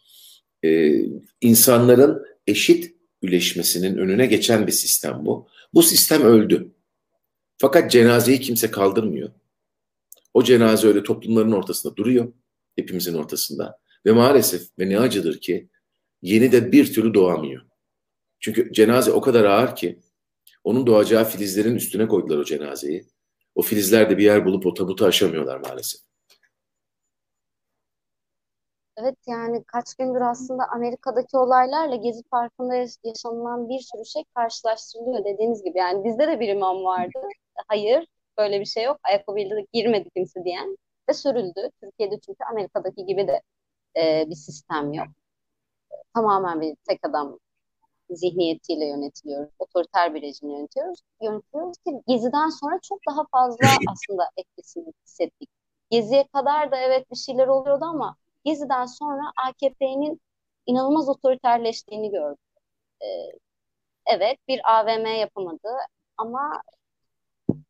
Ee, 0.65 1.01
insanların 1.41 2.25
eşit 2.47 2.95
üleşmesinin 3.23 3.97
önüne 3.97 4.27
geçen 4.27 4.67
bir 4.67 4.73
sistem 4.73 5.27
bu. 5.27 5.49
Bu 5.75 5.83
sistem 5.83 6.23
öldü. 6.23 6.71
Fakat 7.59 7.91
cenazeyi 7.91 8.41
kimse 8.41 8.71
kaldırmıyor. 8.71 9.31
O 10.35 10.45
cenaze 10.45 10.89
öyle 10.89 11.03
toplumların 11.03 11.53
ortasında 11.53 11.97
duruyor. 11.97 12.33
Hepimizin 12.77 13.15
ortasında. 13.15 13.79
Ve 14.07 14.13
maalesef 14.13 14.63
ve 14.79 14.89
ne 14.89 14.99
acıdır 14.99 15.41
ki 15.41 15.69
yeni 16.25 16.52
de 16.52 16.73
bir 16.73 16.93
türlü 16.95 17.14
doğamıyor. 17.14 17.62
Çünkü 18.40 18.73
cenaze 18.73 19.12
o 19.12 19.21
kadar 19.21 19.45
ağır 19.45 19.76
ki 19.76 20.00
onun 20.64 20.87
doğacağı 20.87 21.25
filizlerin 21.25 21.75
üstüne 21.75 22.09
koydular 22.09 22.38
o 22.38 22.45
cenazeyi. 22.45 23.07
O 23.54 23.62
filizler 23.62 24.11
de 24.11 24.19
bir 24.19 24.25
yer 24.25 24.45
bulup 24.45 24.66
o 24.66 24.75
tabutu 24.75 25.04
aşamıyorlar 25.04 25.57
maalesef. 25.57 26.00
Evet 28.97 29.16
yani 29.26 29.64
kaç 29.64 29.95
gündür 29.95 30.21
aslında 30.21 30.64
Amerika'daki 30.75 31.37
olaylarla 31.37 31.97
Gezi 31.97 32.23
Parkı'nda 32.23 32.75
yaşanılan 33.04 33.69
bir 33.69 33.81
sürü 33.81 34.04
şey 34.04 34.25
karşılaştırılıyor 34.35 35.25
dediğiniz 35.25 35.64
gibi. 35.64 35.78
Yani 35.78 36.04
bizde 36.04 36.28
de 36.28 36.40
bir 36.40 36.49
imam 36.49 36.85
vardı. 36.85 37.19
Hayır 37.69 38.07
böyle 38.38 38.61
bir 38.61 38.64
şey 38.64 38.85
yok. 38.85 39.00
Ayakkabıyla 39.04 39.57
girmedi 39.73 40.09
kimse 40.16 40.45
diyen 40.45 40.76
ve 41.09 41.14
sürüldü. 41.14 41.71
Türkiye'de 41.83 42.21
çünkü 42.26 42.45
Amerika'daki 42.50 43.07
gibi 43.07 43.28
de 43.28 43.43
e, 43.97 44.25
bir 44.31 44.35
sistem 44.35 44.93
yok. 44.93 45.09
Tamamen 46.14 46.61
bir 46.61 46.76
tek 46.88 47.06
adam 47.06 47.38
zihniyetiyle 48.11 48.87
yönetiliyoruz. 48.87 49.52
Otoriter 49.59 50.14
bir 50.14 50.23
rejimle 50.23 50.52
yönetiyoruz. 50.52 51.00
Yönetiyoruz 51.23 51.78
ki 51.78 52.02
Gezi'den 52.06 52.49
sonra 52.49 52.78
çok 52.83 52.99
daha 53.09 53.25
fazla 53.33 53.66
aslında 53.92 54.30
etkisini 54.37 54.92
hissettik. 55.06 55.50
Gezi'ye 55.90 56.26
kadar 56.33 56.71
da 56.71 56.76
evet 56.76 57.11
bir 57.11 57.16
şeyler 57.16 57.47
oluyordu 57.47 57.85
ama 57.85 58.16
Gezi'den 58.44 58.87
sonra 58.87 59.33
AKP'nin 59.49 60.21
inanılmaz 60.66 61.09
otoriterleştiğini 61.09 62.11
gördük. 62.11 62.40
Ee, 63.02 63.06
evet 64.06 64.38
bir 64.49 64.61
AVM 64.64 65.06
yapamadı 65.06 65.68
ama 66.16 66.62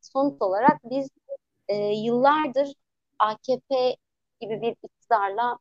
sonuç 0.00 0.42
olarak 0.42 0.80
biz 0.84 1.08
e, 1.68 1.74
yıllardır 1.76 2.74
AKP 3.18 3.96
gibi 4.40 4.62
bir 4.62 4.76
iktidarla 4.82 5.58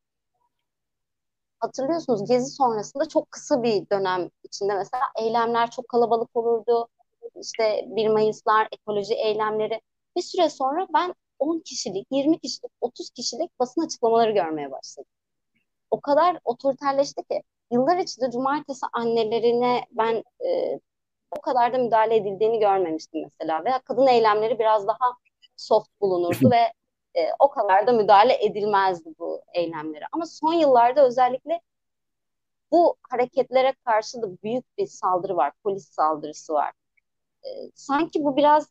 hatırlıyorsunuz 1.64 2.30
Gezi 2.30 2.52
sonrasında 2.52 3.08
çok 3.08 3.32
kısa 3.32 3.64
bir 3.64 3.90
dönem 3.92 4.30
içinde 4.44 4.74
mesela 4.76 5.04
eylemler 5.20 5.72
çok 5.72 5.88
kalabalık 5.88 6.36
olurdu. 6.36 6.88
İşte 7.42 7.86
1 7.88 8.08
Mayıslar, 8.08 8.68
ekoloji 8.72 9.14
eylemleri. 9.14 9.82
Bir 10.16 10.22
süre 10.22 10.50
sonra 10.50 10.88
ben 10.94 11.14
10 11.40 11.60
kişilik, 11.60 12.08
20 12.12 12.40
kişilik, 12.40 12.72
30 12.82 13.10
kişilik 13.10 13.60
basın 13.60 13.82
açıklamaları 13.82 14.32
görmeye 14.32 14.72
başladım. 14.72 15.12
O 15.92 16.02
kadar 16.02 16.40
otoriterleşti 16.46 17.24
ki 17.24 17.44
yıllar 17.72 17.98
içinde 17.98 18.32
cumartesi 18.32 18.86
annelerine 18.94 19.86
ben 19.92 20.24
e, 20.46 20.80
o 21.38 21.42
kadar 21.42 21.74
da 21.74 21.78
müdahale 21.78 22.16
edildiğini 22.16 22.60
görmemiştim 22.60 23.22
mesela. 23.24 23.66
Veya 23.66 23.80
kadın 23.80 24.08
eylemleri 24.08 24.60
biraz 24.60 24.88
daha 24.88 25.14
soft 25.56 26.02
bulunurdu 26.02 26.52
ve 26.52 26.74
e, 27.16 27.22
o 27.40 27.50
kadar 27.50 27.88
da 27.88 27.92
müdahale 27.92 28.46
edilmezdi 28.46 29.10
bu 29.20 29.42
eylemlere. 29.54 30.06
Ama 30.12 30.26
son 30.26 30.54
yıllarda 30.54 31.06
özellikle 31.08 31.62
bu 32.72 32.96
hareketlere 33.10 33.74
karşı 33.86 34.22
da 34.22 34.28
büyük 34.44 34.78
bir 34.78 34.88
saldırı 34.88 35.36
var, 35.38 35.54
polis 35.64 35.90
saldırısı 35.90 36.54
var. 36.54 36.72
E, 37.46 37.50
sanki 37.76 38.24
bu 38.26 38.38
biraz 38.38 38.70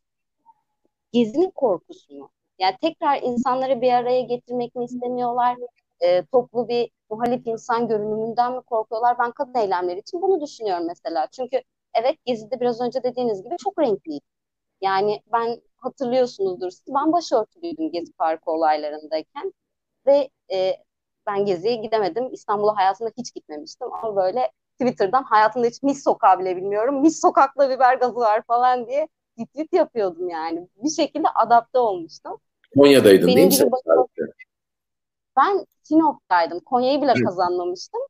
gezinin 1.13 1.51
korkusu 1.51 2.15
mu? 2.15 2.31
Yani 2.59 2.77
tekrar 2.81 3.23
insanları 3.23 3.81
bir 3.81 3.93
araya 3.93 4.21
getirmek 4.23 4.75
mi 4.75 4.85
istemiyorlar? 4.85 5.57
E, 6.01 6.25
toplu 6.27 6.69
bir 6.69 6.91
muhalif 7.11 7.47
insan 7.47 7.89
görünümünden 7.89 8.53
mi 8.53 8.63
korkuyorlar? 8.63 9.19
Ben 9.19 9.31
kadın 9.33 9.55
eylemleri 9.55 9.99
için 10.01 10.23
bunu 10.23 10.41
düşünüyorum 10.41 10.87
mesela. 10.87 11.27
Çünkü 11.33 11.63
evet 11.95 12.17
Gezi'de 12.25 12.61
biraz 12.61 12.81
önce 12.81 13.03
dediğiniz 13.03 13.43
gibi 13.43 13.57
çok 13.65 13.79
renkliydi. 13.79 14.25
Yani 14.81 15.23
ben 15.33 15.63
hatırlıyorsunuzdur 15.83 16.71
siz. 16.71 16.95
Ben 16.95 17.13
başörtülüydüm 17.13 17.93
Gezi 17.93 18.13
Parkı 18.13 18.51
olaylarındayken 18.51 19.53
ve 20.07 20.31
e, 20.53 20.77
ben 21.27 21.45
Gezi'ye 21.45 21.77
gidemedim. 21.77 22.33
İstanbul'a 22.33 22.77
hayatımda 22.77 23.11
hiç 23.19 23.35
gitmemiştim 23.35 23.89
ama 23.93 24.17
böyle 24.17 24.51
Twitter'dan 24.81 25.23
hayatımda 25.23 25.67
hiç 25.67 25.83
mis 25.83 26.05
sokağı 26.05 26.39
bile 26.39 26.57
bilmiyorum. 26.57 27.01
Mis 27.01 27.21
sokakla 27.21 27.71
biber 27.71 27.97
gazı 27.97 28.15
var 28.15 28.43
falan 28.47 28.87
diye 28.87 29.09
tweet 29.39 29.73
yapıyordum 29.73 30.29
yani. 30.29 30.69
Bir 30.77 30.91
şekilde 30.91 31.29
adapte 31.29 31.79
olmuştum. 31.79 32.41
Konya'daydın 32.79 33.29
Benim 33.29 33.51
değil 33.51 33.65
mi? 33.65 33.71
Ben 35.37 35.67
Sinop'taydım. 35.83 36.61
Konya'yı 36.61 37.03
bile 37.03 37.15
kazanmamıştım. 37.25 38.01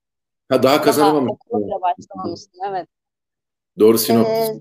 Ha 0.48 0.62
daha 0.62 0.82
kazanamamıştım. 0.82 1.38
Daha 1.50 1.58
okula 1.58 1.66
bile 1.66 1.82
başlamamıştım 1.82 2.60
evet. 2.68 2.88
Doğru 3.78 3.98
Sinop. 3.98 4.26
Ee, 4.26 4.60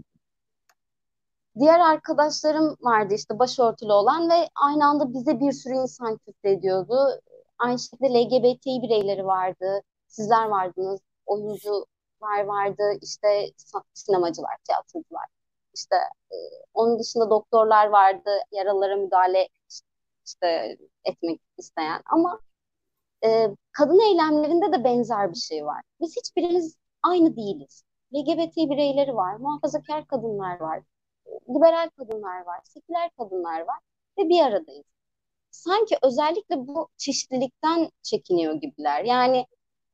diğer 1.60 1.80
arkadaşlarım 1.80 2.78
vardı 2.82 3.14
işte 3.14 3.40
başörtülü 3.40 3.92
olan 3.92 4.30
ve 4.30 4.50
aynı 4.56 4.86
anda 4.86 5.14
bize 5.14 5.40
bir 5.40 5.52
sürü 5.52 5.74
insan 5.74 6.18
küfrediyordu. 6.18 7.22
Aynı 7.60 7.80
şekilde 7.80 8.08
LGBT 8.08 8.66
bireyleri 8.66 9.26
vardı. 9.26 9.82
Sizler 10.08 10.46
vardınız. 10.46 11.00
Oyuncular 11.26 12.44
vardı. 12.46 12.84
işte 13.02 13.52
sinemacılar, 13.94 14.58
tiyatrocular. 14.68 15.26
İşte 15.74 15.96
e, 16.32 16.36
onun 16.74 17.00
dışında 17.00 17.30
doktorlar 17.30 17.88
vardı. 17.88 18.30
Yaralara 18.52 18.96
müdahale 18.96 19.48
işte 20.26 20.78
etmek 21.06 21.42
isteyen. 21.58 22.02
Ama 22.06 22.40
e, 23.26 23.48
kadın 23.72 24.00
eylemlerinde 24.00 24.72
de 24.72 24.84
benzer 24.84 25.32
bir 25.32 25.38
şey 25.38 25.66
var. 25.66 25.82
Biz 26.02 26.16
hiçbirimiz 26.18 26.76
aynı 27.04 27.36
değiliz. 27.36 27.84
LGBT 28.16 28.58
bireyleri 28.58 29.16
var, 29.16 29.36
muhafazakar 29.36 30.08
kadınlar 30.08 30.60
var, 30.60 30.82
liberal 31.50 31.90
kadınlar 31.98 32.46
var, 32.46 32.60
seküler 32.64 33.10
kadınlar 33.18 33.60
var 33.60 33.80
ve 34.18 34.30
bir 34.30 34.42
aradayız. 34.42 34.86
Sanki 35.52 35.98
özellikle 36.04 36.68
bu 36.68 36.90
çeşitlilikten 36.98 37.90
çekiniyor 38.04 38.54
gibiler. 38.54 39.04
Yani 39.04 39.46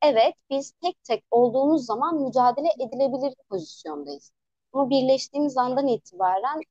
evet 0.02 0.34
biz 0.50 0.74
tek 0.82 1.04
tek 1.04 1.24
olduğumuz 1.32 1.86
zaman 1.86 2.22
mücadele 2.22 2.68
edilebilir 2.80 3.34
pozisyondayız. 3.50 4.32
Ama 4.74 4.90
birleştiğimiz 4.90 5.58
andan 5.58 5.88
itibaren 5.88 6.62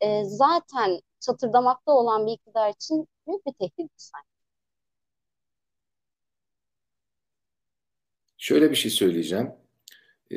e, 0.00 0.24
zaten 0.24 1.00
çatırdamakta 1.20 1.92
olan 1.92 2.26
bir 2.26 2.32
iktidar 2.32 2.70
için 2.70 3.08
büyük 3.26 3.46
bir 3.46 3.52
tehdit 3.52 3.92
sanki. 3.96 4.28
Şöyle 8.38 8.70
bir 8.70 8.76
şey 8.76 8.90
söyleyeceğim. 8.90 9.52
E, 10.32 10.36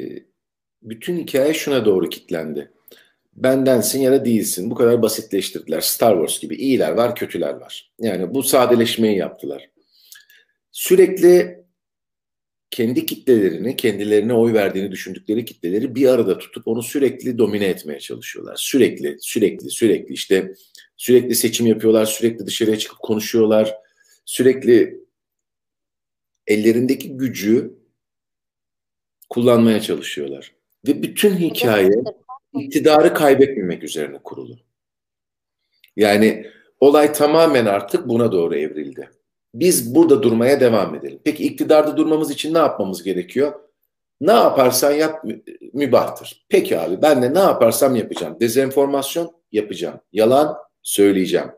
bütün 0.81 1.17
hikaye 1.17 1.53
şuna 1.53 1.85
doğru 1.85 2.09
kilitlendi 2.09 2.73
bendensin 3.43 4.01
ya 4.01 4.11
da 4.11 4.25
değilsin. 4.25 4.71
Bu 4.71 4.75
kadar 4.75 5.01
basitleştirdiler. 5.01 5.81
Star 5.81 6.13
Wars 6.13 6.39
gibi 6.39 6.55
iyiler 6.55 6.91
var, 6.91 7.15
kötüler 7.15 7.53
var. 7.53 7.91
Yani 7.99 8.33
bu 8.33 8.43
sadeleşmeyi 8.43 9.17
yaptılar. 9.17 9.69
Sürekli 10.71 11.59
kendi 12.71 13.05
kitlelerini, 13.05 13.75
kendilerine 13.75 14.33
oy 14.33 14.53
verdiğini 14.53 14.91
düşündükleri 14.91 15.45
kitleleri 15.45 15.95
bir 15.95 16.07
arada 16.07 16.37
tutup 16.37 16.67
onu 16.67 16.83
sürekli 16.83 17.37
domine 17.37 17.65
etmeye 17.65 17.99
çalışıyorlar. 17.99 18.55
Sürekli, 18.59 19.17
sürekli, 19.19 19.69
sürekli 19.69 20.13
işte 20.13 20.53
sürekli 20.97 21.35
seçim 21.35 21.67
yapıyorlar, 21.67 22.05
sürekli 22.05 22.45
dışarıya 22.45 22.77
çıkıp 22.77 22.99
konuşuyorlar, 22.99 23.75
sürekli 24.25 25.03
ellerindeki 26.47 27.17
gücü 27.17 27.79
kullanmaya 29.29 29.81
çalışıyorlar. 29.81 30.53
Ve 30.87 31.03
bütün 31.03 31.37
hikaye 31.37 31.91
iktidarı 32.53 33.13
kaybetmemek 33.13 33.83
üzerine 33.83 34.17
kurulu. 34.23 34.57
Yani 35.95 36.45
olay 36.79 37.13
tamamen 37.13 37.65
artık 37.65 38.07
buna 38.07 38.31
doğru 38.31 38.55
evrildi. 38.55 39.09
Biz 39.53 39.95
burada 39.95 40.23
durmaya 40.23 40.59
devam 40.59 40.95
edelim. 40.95 41.19
Peki 41.23 41.43
iktidarda 41.43 41.97
durmamız 41.97 42.31
için 42.31 42.53
ne 42.53 42.57
yapmamız 42.57 43.03
gerekiyor? 43.03 43.59
Ne 44.21 44.31
yaparsan 44.31 44.91
yap 44.91 45.25
mübahtır. 45.73 46.45
Peki 46.49 46.79
abi 46.79 47.01
ben 47.01 47.21
de 47.21 47.33
ne 47.33 47.39
yaparsam 47.39 47.95
yapacağım. 47.95 48.39
Dezenformasyon 48.39 49.31
yapacağım. 49.51 49.99
Yalan 50.13 50.57
söyleyeceğim. 50.81 51.51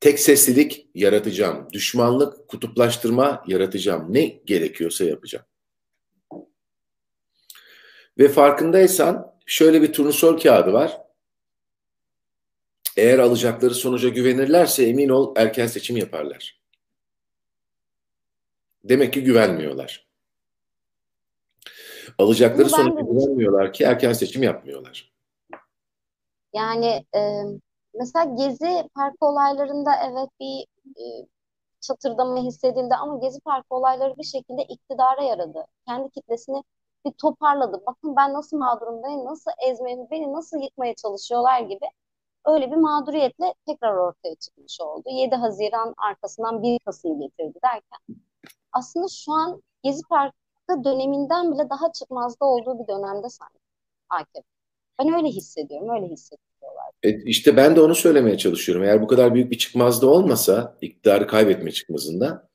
Tek 0.00 0.18
seslilik 0.18 0.86
yaratacağım. 0.94 1.68
Düşmanlık, 1.72 2.48
kutuplaştırma 2.48 3.44
yaratacağım. 3.46 4.14
Ne 4.14 4.24
gerekiyorsa 4.24 5.04
yapacağım. 5.04 5.44
Ve 8.18 8.28
farkındaysan 8.28 9.32
şöyle 9.46 9.82
bir 9.82 9.92
turnusol 9.92 10.40
kağıdı 10.40 10.72
var. 10.72 11.02
Eğer 12.96 13.18
alacakları 13.18 13.74
sonuca 13.74 14.08
güvenirlerse 14.08 14.84
emin 14.84 15.08
ol 15.08 15.34
erken 15.36 15.66
seçim 15.66 15.96
yaparlar. 15.96 16.60
Demek 18.84 19.12
ki 19.12 19.24
güvenmiyorlar. 19.24 20.06
Alacakları 22.18 22.68
sonuca 22.68 23.00
güvenmiyorlar 23.00 23.72
ki 23.72 23.84
erken 23.84 24.12
seçim 24.12 24.42
yapmıyorlar. 24.42 25.12
Yani 26.54 27.06
e, 27.14 27.42
mesela 27.94 28.34
Gezi 28.38 28.88
Parkı 28.94 29.26
olaylarında 29.26 29.90
evet 30.10 30.28
bir 30.40 30.66
e, 31.02 31.26
çatırdama 31.80 32.42
hissedildi 32.42 32.94
ama 32.94 33.18
Gezi 33.18 33.40
Parkı 33.40 33.74
olayları 33.74 34.18
bir 34.18 34.24
şekilde 34.24 34.62
iktidara 34.62 35.22
yaradı. 35.22 35.66
Kendi 35.88 36.10
kitlesini 36.10 36.62
bir 37.04 37.12
toparladı. 37.12 37.82
Bakın 37.86 38.16
ben 38.16 38.32
nasıl 38.32 38.56
mağdurum, 38.56 39.02
beni 39.02 39.24
nasıl 39.24 39.50
ezmeye, 39.70 40.10
beni 40.10 40.32
nasıl 40.32 40.58
yıkmaya 40.58 40.94
çalışıyorlar 40.94 41.60
gibi 41.60 41.86
öyle 42.46 42.70
bir 42.70 42.76
mağduriyetle 42.76 43.54
tekrar 43.66 43.96
ortaya 43.96 44.34
çıkmış 44.34 44.80
oldu. 44.80 45.02
7 45.06 45.34
Haziran 45.34 45.94
arkasından 45.96 46.62
1 46.62 46.78
Kasım 46.78 47.20
getirdi 47.20 47.58
derken 47.64 48.22
aslında 48.72 49.06
şu 49.08 49.32
an 49.32 49.62
Gezi 49.82 50.02
Parkı 50.08 50.84
döneminden 50.84 51.52
bile 51.52 51.70
daha 51.70 51.92
çıkmazda 51.92 52.44
olduğu 52.44 52.78
bir 52.78 52.88
dönemde 52.88 53.28
sanki 53.28 53.58
AKP. 54.08 54.42
Ben 54.98 55.14
öyle 55.14 55.28
hissediyorum, 55.28 55.88
öyle 55.90 56.06
hissediyorlar. 56.06 56.90
E 57.02 57.22
işte 57.24 57.56
ben 57.56 57.76
de 57.76 57.80
onu 57.80 57.94
söylemeye 57.94 58.38
çalışıyorum. 58.38 58.84
Eğer 58.84 59.02
bu 59.02 59.06
kadar 59.06 59.34
büyük 59.34 59.50
bir 59.50 59.58
çıkmazda 59.58 60.06
olmasa, 60.06 60.76
iktidarı 60.80 61.26
kaybetme 61.26 61.70
çıkmazında, 61.70 62.48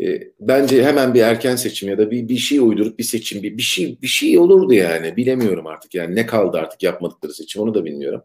e, 0.00 0.32
bence 0.40 0.84
hemen 0.84 1.14
bir 1.14 1.20
erken 1.20 1.56
seçim 1.56 1.88
ya 1.88 1.98
da 1.98 2.10
bir 2.10 2.28
bir 2.28 2.36
şey 2.36 2.58
uydurup 2.58 2.98
bir 2.98 3.04
seçim, 3.04 3.42
bir 3.42 3.56
bir 3.56 3.62
şey 3.62 3.98
bir 4.02 4.06
şey 4.06 4.38
olurdu 4.38 4.72
yani. 4.72 5.16
Bilemiyorum 5.16 5.66
artık 5.66 5.94
yani 5.94 6.14
ne 6.14 6.26
kaldı 6.26 6.58
artık 6.58 6.82
yapmadıkları 6.82 7.34
seçim 7.34 7.62
onu 7.62 7.74
da 7.74 7.84
bilmiyorum. 7.84 8.22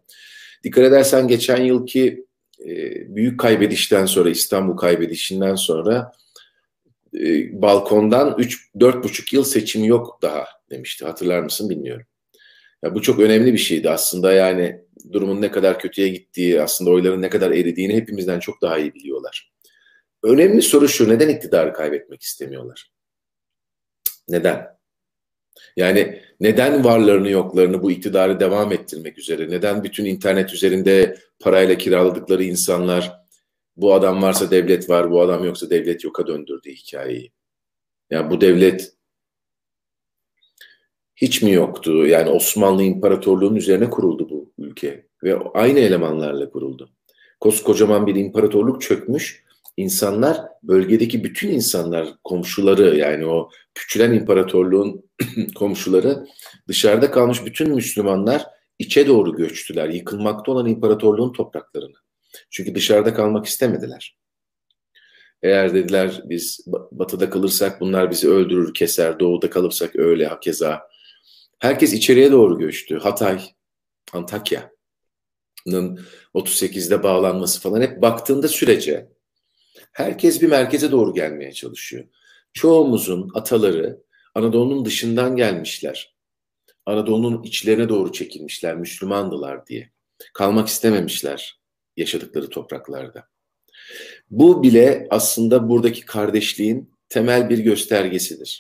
Dikkat 0.64 0.84
edersen 0.84 1.28
geçen 1.28 1.64
yılki 1.64 2.26
e, 2.66 2.76
büyük 3.16 3.40
kaybedişten 3.40 4.06
sonra 4.06 4.30
İstanbul 4.30 4.78
kaybedişinden 4.78 5.56
sonra 5.56 6.12
e, 7.14 7.62
balkondan 7.62 8.36
3 8.38 8.70
4,5 8.76 9.36
yıl 9.36 9.44
seçim 9.44 9.84
yok 9.84 10.20
daha 10.22 10.46
demişti. 10.70 11.06
Hatırlar 11.06 11.40
mısın 11.40 11.70
bilmiyorum. 11.70 12.06
Ya 12.84 12.96
bu 12.96 13.02
çok 13.02 13.20
önemli 13.20 13.54
bir 13.54 13.58
şeydi 13.58 13.90
aslında 13.90 14.34
yani 14.34 14.82
durumun 15.12 15.42
ne 15.42 15.52
kadar 15.52 15.80
kötüye 15.80 16.08
gittiği, 16.08 16.62
aslında 16.62 16.92
oyların 16.92 17.22
ne 17.22 17.30
kadar 17.30 17.52
eridiğini 17.52 17.96
hepimizden 17.96 18.40
çok 18.40 18.62
daha 18.62 18.78
iyi 18.78 18.94
biliyorlar. 18.94 19.52
Önemli 20.24 20.62
soru 20.62 20.88
şu, 20.88 21.10
neden 21.10 21.30
iktidarı 21.30 21.74
kaybetmek 21.74 22.22
istemiyorlar? 22.22 22.92
Neden? 24.30 24.80
Yani 25.78 26.22
neden 26.40 26.84
varlarını 26.84 27.30
yoklarını 27.30 27.84
bu 27.84 27.92
iktidarı 27.92 28.40
devam 28.40 28.72
ettirmek 28.72 29.18
üzere, 29.18 29.50
neden 29.50 29.84
bütün 29.84 30.06
internet 30.06 30.54
üzerinde 30.54 31.18
parayla 31.40 31.78
kiraladıkları 31.78 32.44
insanlar 32.44 33.20
bu 33.78 33.94
adam 33.94 34.22
varsa 34.22 34.52
devlet 34.52 34.90
var, 34.90 35.12
bu 35.12 35.22
adam 35.22 35.44
yoksa 35.44 35.70
devlet 35.70 36.04
yoka 36.04 36.28
döndürdü 36.28 36.72
hikayeyi. 36.72 37.32
Yani 38.10 38.32
bu 38.32 38.42
devlet 38.42 38.94
hiç 41.16 41.42
mi 41.42 41.52
yoktu? 41.52 42.06
Yani 42.06 42.30
Osmanlı 42.30 42.84
İmparatorluğu'nun 42.84 43.56
üzerine 43.56 43.90
kuruldu 43.90 44.30
bu 44.30 44.54
ülke 44.58 45.06
ve 45.24 45.36
aynı 45.54 45.80
elemanlarla 45.80 46.50
kuruldu. 46.50 46.90
Koskocaman 47.40 48.08
bir 48.08 48.16
imparatorluk 48.16 48.82
çökmüş. 48.82 49.44
İnsanlar, 49.78 50.42
bölgedeki 50.64 51.24
bütün 51.24 51.50
insanlar, 51.50 52.08
komşuları 52.24 52.98
yani 52.98 53.26
o 53.26 53.50
küçülen 53.74 54.14
imparatorluğun 54.14 55.10
komşuları 55.56 56.26
dışarıda 56.68 57.12
kalmış 57.12 57.46
bütün 57.46 57.76
Müslümanlar 57.76 58.46
içe 58.80 59.08
doğru 59.08 59.36
göçtüler. 59.36 59.90
Yıkılmakta 59.90 60.52
olan 60.52 60.68
imparatorluğun 60.68 61.34
topraklarını. 61.34 61.96
Çünkü 62.50 62.76
dışarıda 62.76 63.14
kalmak 63.14 63.46
istemediler. 63.46 64.18
Eğer 65.44 65.74
dediler 65.74 66.22
biz 66.26 66.66
batıda 66.92 67.30
kalırsak 67.30 67.82
bunlar 67.82 68.12
bizi 68.12 68.30
öldürür, 68.30 68.74
keser. 68.74 69.20
Doğuda 69.20 69.50
kalırsak 69.50 69.96
öyle 69.96 70.26
hakeza. 70.28 70.90
Herkes 71.60 71.94
içeriye 71.94 72.32
doğru 72.32 72.60
göçtü. 72.60 73.00
Hatay, 73.00 73.42
Antakya'nın 74.14 76.00
38'de 76.36 77.04
bağlanması 77.04 77.62
falan 77.62 77.82
hep 77.82 78.02
baktığında 78.02 78.48
sürece 78.48 79.10
herkes 80.00 80.42
bir 80.42 80.48
merkeze 80.48 80.92
doğru 80.92 81.14
gelmeye 81.14 81.52
çalışıyor. 81.52 82.06
Çoğumuzun 82.54 83.32
ataları 83.34 84.04
Anadolu'nun 84.36 84.86
dışından 84.86 85.36
gelmişler. 85.36 86.16
Anadolu'nun 86.86 87.44
içlerine 87.44 87.90
doğru 87.90 88.12
çekilmişler, 88.12 88.76
Müslümandılar 88.76 89.68
diye. 89.68 89.92
Kalmak 90.34 90.68
istememişler 90.68 91.60
yaşadıkları 91.98 92.50
topraklarda. 92.50 93.28
Bu 94.30 94.64
bile 94.64 95.08
aslında 95.10 95.70
buradaki 95.70 96.06
kardeşliğin 96.06 96.94
temel 97.10 97.50
bir 97.50 97.60
göstergesidir. 97.60 98.58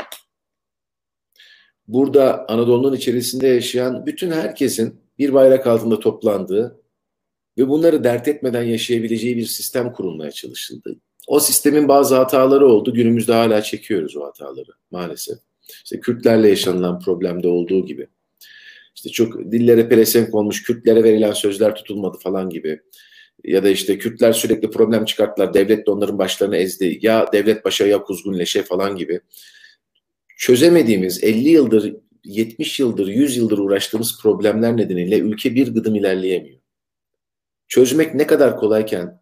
Burada 1.87 2.45
Anadolu'nun 2.47 2.95
içerisinde 2.95 3.47
yaşayan 3.47 4.05
bütün 4.05 4.31
herkesin 4.31 5.01
bir 5.17 5.33
bayrak 5.33 5.67
altında 5.67 5.99
toplandığı 5.99 6.81
ve 7.57 7.67
bunları 7.67 8.03
dert 8.03 8.27
etmeden 8.27 8.63
yaşayabileceği 8.63 9.37
bir 9.37 9.45
sistem 9.45 9.93
kurulmaya 9.93 10.31
çalışıldı. 10.31 10.99
O 11.27 11.39
sistemin 11.39 11.87
bazı 11.87 12.15
hataları 12.15 12.67
oldu. 12.67 12.93
Günümüzde 12.93 13.33
hala 13.33 13.61
çekiyoruz 13.61 14.17
o 14.17 14.25
hataları 14.25 14.71
maalesef. 14.91 15.37
İşte 15.83 15.99
Kürtlerle 15.99 16.49
yaşanılan 16.49 16.99
problemde 16.99 17.47
olduğu 17.47 17.85
gibi. 17.85 18.07
İşte 18.95 19.09
çok 19.09 19.51
dillere 19.51 19.89
pelesenk 19.89 20.35
olmuş, 20.35 20.63
Kürtlere 20.63 21.03
verilen 21.03 21.33
sözler 21.33 21.75
tutulmadı 21.75 22.17
falan 22.17 22.49
gibi. 22.49 22.81
Ya 23.43 23.63
da 23.63 23.69
işte 23.69 23.97
Kürtler 23.97 24.33
sürekli 24.33 24.69
problem 24.69 25.05
çıkarttılar, 25.05 25.53
devlet 25.53 25.87
de 25.87 25.91
onların 25.91 26.17
başlarını 26.17 26.57
ezdi. 26.57 26.99
Ya 27.01 27.25
devlet 27.33 27.65
başa 27.65 27.87
ya 27.87 28.03
kuzgun 28.03 28.39
leşe 28.39 28.63
falan 28.63 28.95
gibi. 28.95 29.21
Çözemediğimiz 30.37 31.23
50 31.23 31.49
yıldır, 31.49 31.95
70 32.23 32.79
yıldır, 32.79 33.07
100 33.07 33.37
yıldır 33.37 33.57
uğraştığımız 33.57 34.21
problemler 34.21 34.77
nedeniyle 34.77 35.19
ülke 35.19 35.55
bir 35.55 35.73
gıdım 35.73 35.95
ilerleyemiyor. 35.95 36.59
Çözmek 37.67 38.15
ne 38.15 38.27
kadar 38.27 38.57
kolayken, 38.57 39.18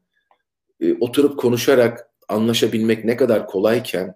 e, 0.81 0.93
oturup 0.93 1.39
konuşarak 1.39 2.09
anlaşabilmek 2.27 3.05
ne 3.05 3.17
kadar 3.17 3.47
kolayken, 3.47 4.15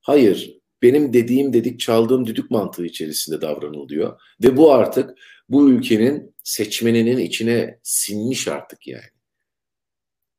hayır 0.00 0.56
benim 0.82 1.12
dediğim 1.12 1.52
dedik 1.52 1.80
çaldığım 1.80 2.26
düdük 2.26 2.50
mantığı 2.50 2.86
içerisinde 2.86 3.40
davranılıyor. 3.40 4.20
Ve 4.44 4.56
bu 4.56 4.72
artık 4.72 5.18
bu 5.48 5.70
ülkenin 5.70 6.34
seçmeninin 6.44 7.18
içine 7.18 7.78
sinmiş 7.82 8.48
artık 8.48 8.86
yani. 8.86 9.16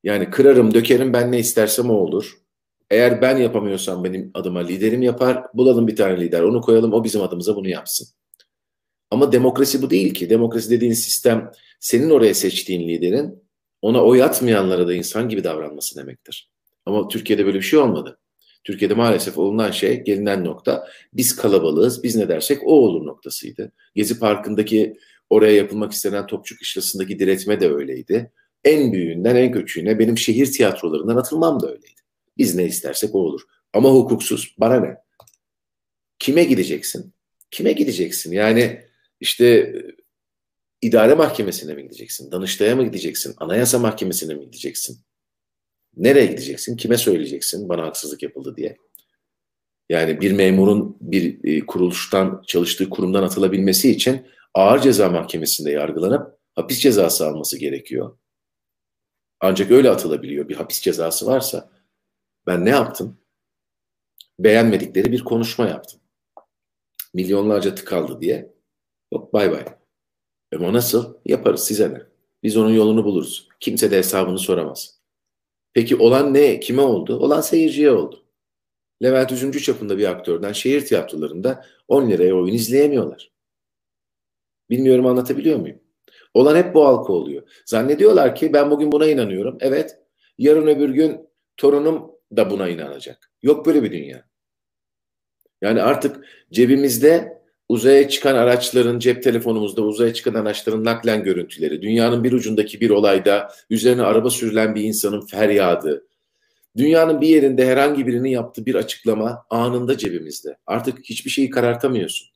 Yani 0.04 0.30
kırarım 0.30 0.74
dökerim 0.74 1.14
ben 1.14 1.32
ne 1.32 1.40
istersem 1.40 1.90
o 1.90 1.94
olur. 1.94 2.38
Eğer 2.90 3.22
ben 3.22 3.38
yapamıyorsam 3.38 4.04
benim 4.04 4.32
adıma 4.34 4.60
liderim 4.60 5.02
yapar. 5.02 5.44
Bulalım 5.54 5.88
bir 5.88 5.96
tane 5.96 6.22
lider 6.22 6.42
onu 6.42 6.62
koyalım 6.62 6.94
o 6.94 7.04
bizim 7.04 7.22
adımıza 7.22 7.56
bunu 7.56 7.70
yapsın. 7.70 8.08
Ama 9.12 9.32
demokrasi 9.32 9.82
bu 9.82 9.90
değil 9.90 10.14
ki. 10.14 10.30
Demokrasi 10.30 10.70
dediğin 10.70 10.94
sistem 10.94 11.52
senin 11.80 12.10
oraya 12.10 12.34
seçtiğin 12.34 12.90
liderin 12.90 13.47
ona 13.82 14.04
oy 14.04 14.24
atmayanlara 14.24 14.88
da 14.88 14.94
insan 14.94 15.30
gibi 15.30 15.44
davranması 15.44 15.96
demektir. 15.96 16.50
Ama 16.86 17.08
Türkiye'de 17.08 17.46
böyle 17.46 17.58
bir 17.58 17.64
şey 17.64 17.80
olmadı. 17.80 18.20
Türkiye'de 18.64 18.94
maalesef 18.94 19.38
olunan 19.38 19.72
şey, 19.72 20.04
gelinen 20.04 20.46
nokta 20.46 20.88
biz 21.14 21.36
kalabalığız, 21.36 22.04
biz 22.04 22.16
ne 22.16 22.30
dersek 22.30 22.64
o 22.64 22.72
olur 22.72 23.06
noktasıydı. 23.06 23.72
Gezi 23.96 24.20
Parkı'ndaki 24.20 24.98
oraya 25.30 25.54
yapılmak 25.56 25.92
istenen 25.92 26.28
Topçu 26.28 26.58
Kışlası'ndaki 26.58 27.20
diretme 27.20 27.60
de 27.60 27.74
öyleydi. 27.74 28.32
En 28.64 28.94
büyüğünden 28.94 29.36
en 29.36 29.52
küçüğüne 29.52 30.00
benim 30.00 30.18
şehir 30.18 30.52
tiyatrolarından 30.52 31.16
atılmam 31.16 31.60
da 31.62 31.68
öyleydi. 31.68 32.02
Biz 32.38 32.56
ne 32.56 32.66
istersek 32.66 33.16
o 33.16 33.20
olur. 33.20 33.42
Ama 33.74 33.90
hukuksuz, 33.90 34.56
bana 34.58 34.80
ne? 34.80 34.96
Kime 36.20 36.44
gideceksin? 36.44 37.14
Kime 37.52 37.72
gideceksin? 37.72 38.32
Yani 38.32 38.82
işte 39.20 39.74
idare 40.82 41.16
mahkemesine 41.16 41.74
mi 41.74 41.84
gideceksin? 41.84 42.32
Danıştay'a 42.32 42.76
mı 42.76 42.84
gideceksin? 42.84 43.36
Anayasa 43.38 43.80
mahkemesine 43.80 44.34
mi 44.34 44.46
gideceksin? 44.46 45.00
Nereye 45.98 46.26
gideceksin? 46.26 46.78
Kime 46.78 46.98
söyleyeceksin 46.98 47.70
bana 47.70 47.84
haksızlık 47.86 48.24
yapıldı 48.24 48.56
diye? 48.58 48.78
Yani 49.90 50.22
bir 50.22 50.32
memurun 50.32 50.98
bir 51.02 51.40
e, 51.44 51.66
kuruluştan 51.66 52.44
çalıştığı 52.48 52.90
kurumdan 52.90 53.24
atılabilmesi 53.24 53.92
için 53.92 54.28
ağır 54.54 54.82
ceza 54.82 55.10
mahkemesinde 55.10 55.72
yargılanıp 55.72 56.40
hapis 56.56 56.80
cezası 56.80 57.28
alması 57.28 57.58
gerekiyor. 57.58 58.18
Ancak 59.40 59.72
öyle 59.72 59.90
atılabiliyor. 59.90 60.50
Bir 60.50 60.56
hapis 60.56 60.82
cezası 60.82 61.26
varsa 61.26 61.70
ben 62.48 62.66
ne 62.66 62.70
yaptım? 62.70 63.18
Beğenmedikleri 64.40 65.12
bir 65.12 65.24
konuşma 65.24 65.68
yaptım. 65.68 66.02
Milyonlarca 67.14 67.76
tıkaldı 67.76 68.22
diye. 68.22 68.54
Yok 69.14 69.34
bay 69.34 69.52
bay. 69.52 69.77
Ama 70.56 70.74
nasıl? 70.74 71.14
Yaparız 71.26 71.64
size 71.64 71.94
ne? 71.94 72.02
Biz 72.44 72.58
onun 72.58 72.74
yolunu 72.74 73.06
buluruz. 73.06 73.48
Kimse 73.60 73.92
de 73.92 73.98
hesabını 73.98 74.40
soramaz. 74.40 75.00
Peki 75.74 75.96
olan 75.96 76.34
ne? 76.34 76.60
Kime 76.60 76.82
oldu? 76.82 77.20
Olan 77.20 77.42
seyirciye 77.42 77.92
oldu. 77.92 78.24
Levent 79.04 79.32
Üzümcü 79.32 79.62
çapında 79.62 79.98
bir 79.98 80.10
aktörden 80.10 80.54
şehir 80.54 80.86
tiyatrolarında 80.86 81.66
10 81.88 82.10
liraya 82.10 82.34
oyun 82.34 82.54
izleyemiyorlar. 82.54 83.32
Bilmiyorum 84.70 85.06
anlatabiliyor 85.06 85.60
muyum? 85.60 85.80
Olan 86.34 86.56
hep 86.56 86.74
bu 86.74 86.86
halka 86.86 87.14
oluyor. 87.14 87.64
Zannediyorlar 87.66 88.36
ki 88.36 88.54
ben 88.54 88.72
bugün 88.72 88.92
buna 88.92 89.08
inanıyorum. 89.08 89.58
Evet, 89.60 90.00
yarın 90.38 90.68
öbür 90.68 90.90
gün 90.90 91.30
torunum 91.58 92.12
da 92.38 92.50
buna 92.50 92.70
inanacak. 92.70 93.32
Yok 93.42 93.66
böyle 93.66 93.84
bir 93.84 93.92
dünya. 93.92 94.28
Yani 95.62 95.82
artık 95.82 96.26
cebimizde 96.52 97.37
uzaya 97.70 98.10
çıkan 98.10 98.36
araçların, 98.36 99.00
cep 99.00 99.24
telefonumuzda 99.24 99.82
uzaya 99.82 100.14
çıkan 100.14 100.34
araçların 100.34 100.84
naklen 100.84 101.24
görüntüleri, 101.24 101.82
dünyanın 101.82 102.24
bir 102.24 102.32
ucundaki 102.32 102.82
bir 102.82 102.90
olayda 102.90 103.52
üzerine 103.70 104.02
araba 104.02 104.30
sürülen 104.30 104.76
bir 104.76 104.84
insanın 104.84 105.26
feryadı, 105.26 106.08
dünyanın 106.78 107.22
bir 107.22 107.28
yerinde 107.28 107.66
herhangi 107.68 108.08
birinin 108.08 108.30
yaptığı 108.30 108.66
bir 108.66 108.76
açıklama 108.76 109.46
anında 109.50 109.98
cebimizde. 109.98 110.58
Artık 110.66 111.00
hiçbir 111.04 111.30
şeyi 111.30 111.50
karartamıyorsun. 111.50 112.28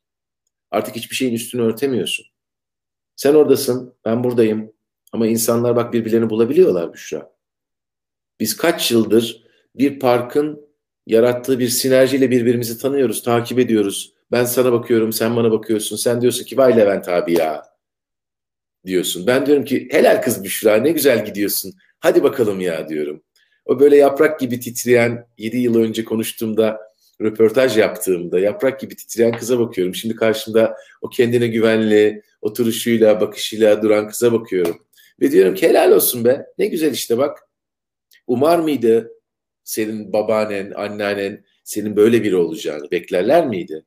Artık 0.70 0.96
hiçbir 0.96 1.16
şeyin 1.16 1.34
üstünü 1.34 1.62
örtemiyorsun. 1.62 2.26
Sen 3.16 3.34
oradasın, 3.34 3.94
ben 4.04 4.24
buradayım. 4.24 4.72
Ama 5.12 5.26
insanlar 5.26 5.76
bak 5.76 5.92
birbirlerini 5.92 6.30
bulabiliyorlar 6.30 6.92
Büşra. 6.92 7.32
Biz 8.40 8.56
kaç 8.56 8.90
yıldır 8.90 9.42
bir 9.74 10.00
parkın 10.00 10.66
yarattığı 11.06 11.58
bir 11.58 11.68
sinerjiyle 11.68 12.30
birbirimizi 12.30 12.78
tanıyoruz, 12.78 13.22
takip 13.22 13.58
ediyoruz. 13.58 14.14
Ben 14.32 14.44
sana 14.44 14.72
bakıyorum, 14.72 15.12
sen 15.12 15.36
bana 15.36 15.50
bakıyorsun. 15.50 15.96
Sen 15.96 16.20
diyorsun 16.20 16.44
ki 16.44 16.58
vay 16.58 16.76
Levent 16.76 17.08
abi 17.08 17.38
ya 17.38 17.62
diyorsun. 18.86 19.26
Ben 19.26 19.46
diyorum 19.46 19.64
ki 19.64 19.88
helal 19.90 20.22
kız 20.22 20.44
Büşra 20.44 20.76
ne 20.76 20.90
güzel 20.90 21.24
gidiyorsun. 21.24 21.72
Hadi 22.00 22.22
bakalım 22.22 22.60
ya 22.60 22.88
diyorum. 22.88 23.22
O 23.64 23.80
böyle 23.80 23.96
yaprak 23.96 24.40
gibi 24.40 24.60
titreyen 24.60 25.26
7 25.38 25.58
yıl 25.58 25.76
önce 25.76 26.04
konuştuğumda 26.04 26.80
röportaj 27.20 27.78
yaptığımda 27.78 28.38
yaprak 28.40 28.80
gibi 28.80 28.96
titreyen 28.96 29.32
kıza 29.38 29.58
bakıyorum. 29.58 29.94
Şimdi 29.94 30.16
karşımda 30.16 30.76
o 31.02 31.08
kendine 31.08 31.46
güvenli, 31.46 32.22
oturuşuyla, 32.40 33.20
bakışıyla 33.20 33.82
duran 33.82 34.08
kıza 34.08 34.32
bakıyorum. 34.32 34.86
Ve 35.20 35.32
diyorum 35.32 35.54
ki 35.54 35.68
helal 35.68 35.92
olsun 35.92 36.24
be. 36.24 36.46
Ne 36.58 36.66
güzel 36.66 36.92
işte 36.92 37.18
bak. 37.18 37.38
Umar 38.26 38.58
mıydı 38.58 39.12
senin 39.64 40.12
babaannen, 40.12 40.72
anneannen 40.76 41.44
senin 41.64 41.96
böyle 41.96 42.22
biri 42.24 42.36
olacağını 42.36 42.90
beklerler 42.90 43.46
miydi? 43.46 43.84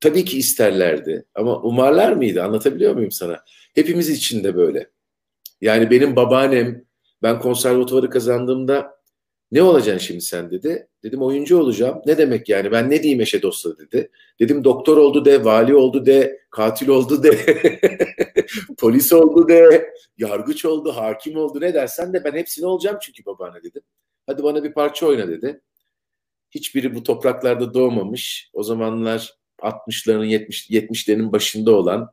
Tabii 0.00 0.24
ki 0.24 0.38
isterlerdi 0.38 1.24
ama 1.34 1.62
umarlar 1.62 2.12
mıydı? 2.12 2.42
Anlatabiliyor 2.42 2.94
muyum 2.94 3.10
sana? 3.10 3.44
Hepimiz 3.74 4.10
için 4.10 4.44
de 4.44 4.56
böyle. 4.56 4.90
Yani 5.60 5.90
benim 5.90 6.16
babaannem 6.16 6.84
ben 7.22 7.40
konservatuvarı 7.40 8.10
kazandığımda 8.10 9.00
ne 9.52 9.62
olacaksın 9.62 10.06
şimdi 10.06 10.20
sen 10.20 10.50
dedi. 10.50 10.88
Dedim 11.04 11.22
oyuncu 11.22 11.58
olacağım. 11.58 12.02
Ne 12.06 12.18
demek 12.18 12.48
yani 12.48 12.72
ben 12.72 12.90
ne 12.90 13.02
diyeyim 13.02 13.20
eşe 13.20 13.42
dosta 13.42 13.78
dedi. 13.78 14.10
Dedim 14.40 14.64
doktor 14.64 14.96
oldu 14.96 15.24
de, 15.24 15.44
vali 15.44 15.74
oldu 15.74 16.06
de, 16.06 16.40
katil 16.50 16.88
oldu 16.88 17.22
de, 17.22 17.38
polis 18.78 19.12
oldu 19.12 19.48
de, 19.48 19.90
yargıç 20.18 20.64
oldu, 20.64 20.92
hakim 20.96 21.36
oldu 21.36 21.60
ne 21.60 21.74
dersen 21.74 22.12
de 22.12 22.24
ben 22.24 22.32
hepsini 22.32 22.66
olacağım 22.66 22.98
çünkü 23.02 23.24
babaanne 23.26 23.62
dedim. 23.62 23.82
Hadi 24.26 24.42
bana 24.42 24.64
bir 24.64 24.72
parça 24.72 25.06
oyna 25.06 25.28
dedi. 25.28 25.60
Hiçbiri 26.50 26.94
bu 26.94 27.02
topraklarda 27.02 27.74
doğmamış. 27.74 28.50
O 28.52 28.62
zamanlar 28.62 29.39
60'ların 29.62 30.26
70 30.26 30.70
70'lerin 30.70 31.32
başında 31.32 31.72
olan 31.72 32.10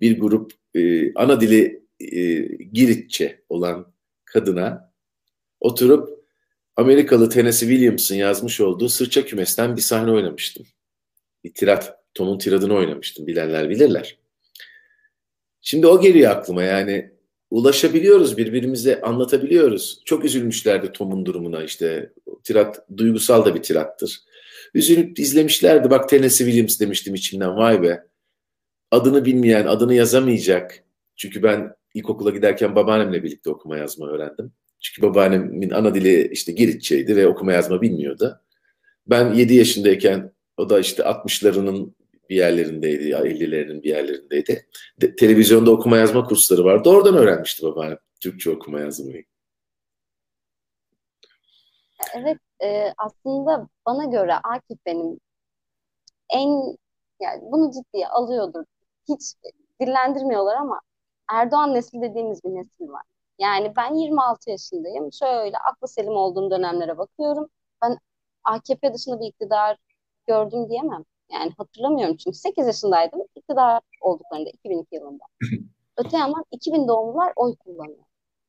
bir 0.00 0.20
grup 0.20 0.52
e, 0.74 1.14
ana 1.14 1.40
dili 1.40 1.82
e, 2.00 2.42
Giritçe 2.64 3.42
olan 3.48 3.92
kadına 4.24 4.92
oturup 5.60 6.22
Amerikalı 6.76 7.28
Tennessee 7.28 7.68
Williams'ın 7.68 8.14
yazmış 8.14 8.60
olduğu 8.60 8.88
Sırça 8.88 9.24
Kümes'ten 9.24 9.76
bir 9.76 9.82
sahne 9.82 10.10
oynamıştım. 10.10 10.66
Bir 11.44 11.54
tirat, 11.54 11.98
Tom'un 12.14 12.38
tiradını 12.38 12.74
oynamıştım. 12.74 13.26
Bilenler 13.26 13.70
bilirler. 13.70 14.18
Şimdi 15.60 15.86
o 15.86 16.00
geliyor 16.00 16.30
aklıma 16.30 16.62
yani 16.62 17.12
ulaşabiliyoruz 17.50 18.36
birbirimize 18.36 19.00
anlatabiliyoruz. 19.00 20.02
Çok 20.04 20.24
üzülmüşlerdi 20.24 20.92
Tom'un 20.92 21.26
durumuna 21.26 21.62
işte. 21.62 22.12
Tirat 22.44 22.88
duygusal 22.96 23.44
da 23.44 23.54
bir 23.54 23.62
tirattır. 23.62 24.20
Üzülüp 24.74 25.18
izlemişlerdi. 25.18 25.90
Bak 25.90 26.08
Tennessee 26.08 26.46
Williams 26.46 26.80
demiştim 26.80 27.14
içimden. 27.14 27.56
Vay 27.56 27.82
be. 27.82 28.06
Adını 28.90 29.24
bilmeyen, 29.24 29.66
adını 29.66 29.94
yazamayacak. 29.94 30.84
Çünkü 31.16 31.42
ben 31.42 31.74
ilkokula 31.94 32.30
giderken 32.30 32.74
babaannemle 32.74 33.22
birlikte 33.22 33.50
okuma 33.50 33.76
yazma 33.76 34.08
öğrendim. 34.08 34.52
Çünkü 34.80 35.02
babaannemin 35.02 35.70
ana 35.70 35.94
dili 35.94 36.28
işte 36.32 36.52
Giritçeydi 36.52 37.16
ve 37.16 37.26
okuma 37.26 37.52
yazma 37.52 37.82
bilmiyordu. 37.82 38.40
Ben 39.06 39.34
7 39.34 39.54
yaşındayken 39.54 40.32
o 40.56 40.70
da 40.70 40.80
işte 40.80 41.02
60'larının 41.02 41.94
bir 42.30 42.36
yerlerindeydi, 42.36 43.08
50'lerin 43.08 43.82
bir 43.82 43.88
yerlerindeydi. 43.88 44.66
De, 45.00 45.16
televizyonda 45.16 45.70
okuma 45.70 45.96
yazma 45.96 46.24
kursları 46.24 46.64
vardı. 46.64 46.88
Oradan 46.88 47.16
öğrenmişti 47.16 47.62
babaannem 47.62 47.98
Türkçe 48.20 48.50
okuma 48.50 48.80
yazmayı. 48.80 49.24
Evet, 52.14 52.38
e, 52.62 52.94
aslında 52.98 53.68
bana 53.86 54.04
göre 54.04 54.34
Akif 54.34 54.78
benim 54.86 55.20
en 56.30 56.76
yani 57.20 57.42
bunu 57.52 57.70
ciddiye 57.72 58.08
alıyordur. 58.08 58.64
Hiç 59.08 59.34
dillendirmiyorlar 59.80 60.56
ama 60.56 60.80
Erdoğan 61.32 61.74
nesli 61.74 62.02
dediğimiz 62.02 62.44
bir 62.44 62.50
nesil 62.50 62.88
var. 62.88 63.02
Yani 63.38 63.72
ben 63.76 63.94
26 63.94 64.50
yaşındayım. 64.50 65.12
Şöyle 65.12 65.56
aklı 65.58 65.88
selim 65.88 66.16
olduğum 66.16 66.50
dönemlere 66.50 66.98
bakıyorum. 66.98 67.48
Ben 67.82 67.98
AKP 68.44 68.94
dışında 68.94 69.20
bir 69.20 69.26
iktidar 69.26 69.76
gördüm 70.26 70.68
diyemem. 70.68 71.04
Yani 71.32 71.52
hatırlamıyorum 71.58 72.16
çünkü 72.16 72.38
8 72.38 72.66
yaşındaydım. 72.66 73.20
İktidar 73.36 73.80
olduklarında 74.00 74.50
2002 74.50 74.96
yılında. 74.96 75.24
Öte 75.96 76.18
yandan 76.18 76.44
2000 76.50 76.88
doğumlular 76.88 77.32
oy 77.36 77.56
kullanıyor. 77.56 78.04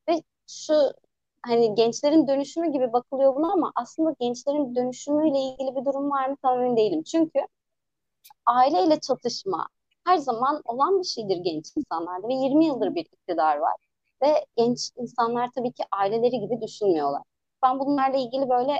Ve 0.09 0.23
şu 0.47 0.73
hani 1.45 1.75
gençlerin 1.75 2.27
dönüşümü 2.27 2.71
gibi 2.71 2.93
bakılıyor 2.93 3.35
buna 3.35 3.53
ama 3.53 3.71
aslında 3.75 4.15
gençlerin 4.19 4.75
dönüşümüyle 4.75 5.39
ilgili 5.39 5.75
bir 5.75 5.85
durum 5.85 6.11
var 6.11 6.29
mı 6.29 6.35
tam 6.41 6.61
emin 6.61 6.77
değilim. 6.77 7.03
Çünkü 7.03 7.39
aileyle 8.45 8.99
çatışma 8.99 9.67
her 10.05 10.17
zaman 10.17 10.61
olan 10.65 10.99
bir 10.99 11.03
şeydir 11.07 11.37
genç 11.37 11.65
insanlarda 11.77 12.27
ve 12.27 12.33
20 12.33 12.65
yıldır 12.65 12.95
bir 12.95 13.05
iktidar 13.05 13.57
var. 13.57 13.75
Ve 14.21 14.45
genç 14.57 14.89
insanlar 14.97 15.49
tabii 15.55 15.71
ki 15.73 15.83
aileleri 15.91 16.39
gibi 16.39 16.61
düşünmüyorlar. 16.61 17.21
Ben 17.63 17.79
bunlarla 17.79 18.17
ilgili 18.17 18.49
böyle 18.49 18.71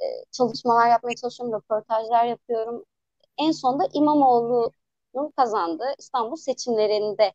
e, 0.00 0.06
çalışmalar 0.32 0.88
yapmaya 0.90 1.16
çalışıyorum, 1.16 1.56
röportajlar 1.58 2.24
yapıyorum. 2.26 2.84
En 3.38 3.52
sonunda 3.52 3.88
İmamoğlu'nun 3.94 5.30
kazandığı 5.36 5.94
İstanbul 5.98 6.36
seçimlerinde 6.36 7.32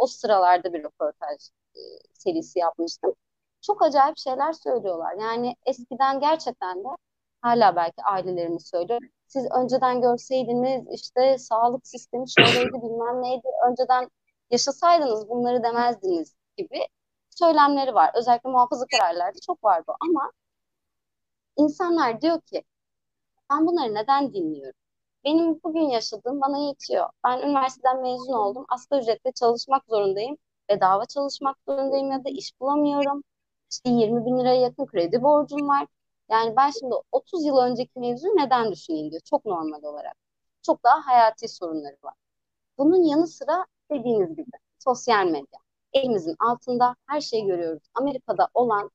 o 0.00 0.06
sıralarda 0.06 0.72
bir 0.74 0.84
röportaj 0.84 1.50
e, 1.76 1.80
serisi 2.14 2.58
yapmıştım. 2.58 3.14
Çok 3.62 3.82
acayip 3.82 4.18
şeyler 4.18 4.52
söylüyorlar. 4.52 5.14
Yani 5.20 5.56
eskiden 5.66 6.20
gerçekten 6.20 6.84
de 6.84 6.88
hala 7.42 7.76
belki 7.76 8.02
ailelerimiz 8.02 8.66
söylüyor. 8.68 9.00
Siz 9.26 9.46
önceden 9.50 10.00
görseydiniz 10.00 10.84
işte 10.92 11.38
sağlık 11.38 11.86
sistemi 11.86 12.24
şöyleydi 12.30 12.72
bilmem 12.82 13.22
neydi. 13.22 13.46
Önceden 13.70 14.08
yaşasaydınız 14.50 15.28
bunları 15.28 15.62
demezdiniz 15.62 16.34
gibi 16.56 16.80
söylemleri 17.30 17.94
var. 17.94 18.10
Özellikle 18.14 18.50
muhafazakar 18.50 19.00
ailelerde 19.00 19.38
çok 19.46 19.64
var 19.64 19.82
bu 19.88 19.92
ama 20.00 20.32
insanlar 21.56 22.20
diyor 22.20 22.40
ki 22.40 22.62
ben 23.50 23.66
bunları 23.66 23.94
neden 23.94 24.34
dinliyorum? 24.34 24.80
Benim 25.24 25.60
bugün 25.64 25.80
yaşadığım 25.90 26.40
bana 26.40 26.58
yetiyor. 26.58 27.10
Ben 27.24 27.38
üniversiteden 27.40 28.02
mezun 28.02 28.32
oldum. 28.32 28.66
Asgari 28.68 29.02
ücretle 29.02 29.32
çalışmak 29.32 29.84
zorundayım. 29.88 30.36
Bedava 30.70 31.04
çalışmak 31.06 31.56
zorundayım 31.68 32.10
ya 32.12 32.24
da 32.24 32.28
iş 32.30 32.60
bulamıyorum. 32.60 33.24
İşte 33.70 33.90
20 33.90 34.26
bin 34.26 34.38
liraya 34.38 34.60
yakın 34.60 34.86
kredi 34.86 35.22
borcum 35.22 35.68
var. 35.68 35.86
Yani 36.30 36.56
ben 36.56 36.70
şimdi 36.70 36.94
30 37.12 37.44
yıl 37.44 37.56
önceki 37.58 37.98
mevzuyu 38.00 38.36
neden 38.36 38.72
düşüneyim 38.72 39.10
diyor. 39.10 39.22
Çok 39.24 39.44
normal 39.44 39.82
olarak. 39.82 40.14
Çok 40.62 40.84
daha 40.84 41.06
hayati 41.06 41.48
sorunları 41.48 41.96
var. 42.02 42.14
Bunun 42.78 43.04
yanı 43.04 43.26
sıra 43.26 43.66
dediğiniz 43.90 44.36
gibi 44.36 44.50
sosyal 44.78 45.26
medya 45.26 45.60
elimizin 45.92 46.36
altında 46.38 46.96
her 47.06 47.20
şeyi 47.20 47.46
görüyoruz. 47.46 47.82
Amerika'da 47.94 48.48
olan 48.54 48.90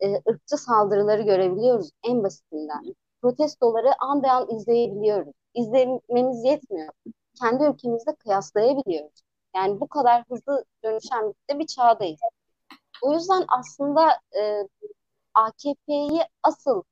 e, 0.00 0.14
ırkçı 0.30 0.56
saldırıları 0.56 1.22
görebiliyoruz 1.22 1.90
en 2.04 2.22
basitinden. 2.24 2.94
Protestoları 3.22 3.90
an 4.00 4.22
be 4.22 4.30
an 4.30 4.50
izleyebiliyoruz. 4.56 5.34
İzlememiz 5.54 6.44
yetmiyor. 6.44 6.92
Kendi 7.40 7.64
ülkemizde 7.64 8.14
kıyaslayabiliyoruz. 8.14 9.20
Yani 9.56 9.80
bu 9.80 9.88
kadar 9.88 10.24
hızlı 10.28 10.64
dönüşen 10.84 11.34
bir 11.50 11.66
çağdayız. 11.66 12.20
O 13.02 13.14
yüzden 13.14 13.44
aslında 13.48 14.08
e, 14.10 14.68
AKP'yi 15.34 16.20
asıl 16.42 16.82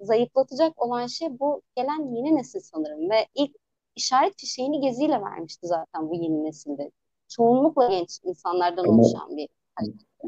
zayıflatacak 0.00 0.82
olan 0.82 1.06
şey 1.06 1.28
bu 1.40 1.62
gelen 1.76 2.16
yeni 2.16 2.36
nesil 2.36 2.60
sanırım 2.60 3.10
ve 3.10 3.26
ilk 3.34 3.56
işaret 3.96 4.40
fişeğini 4.40 4.80
geziyle 4.80 5.20
vermişti 5.20 5.66
zaten 5.66 6.10
bu 6.10 6.14
yeni 6.14 6.44
nesilde. 6.44 6.90
Çoğunlukla 7.28 7.88
genç 7.88 8.18
insanlardan 8.24 8.84
Ama 8.84 9.02
oluşan 9.02 9.36
bir 9.36 9.48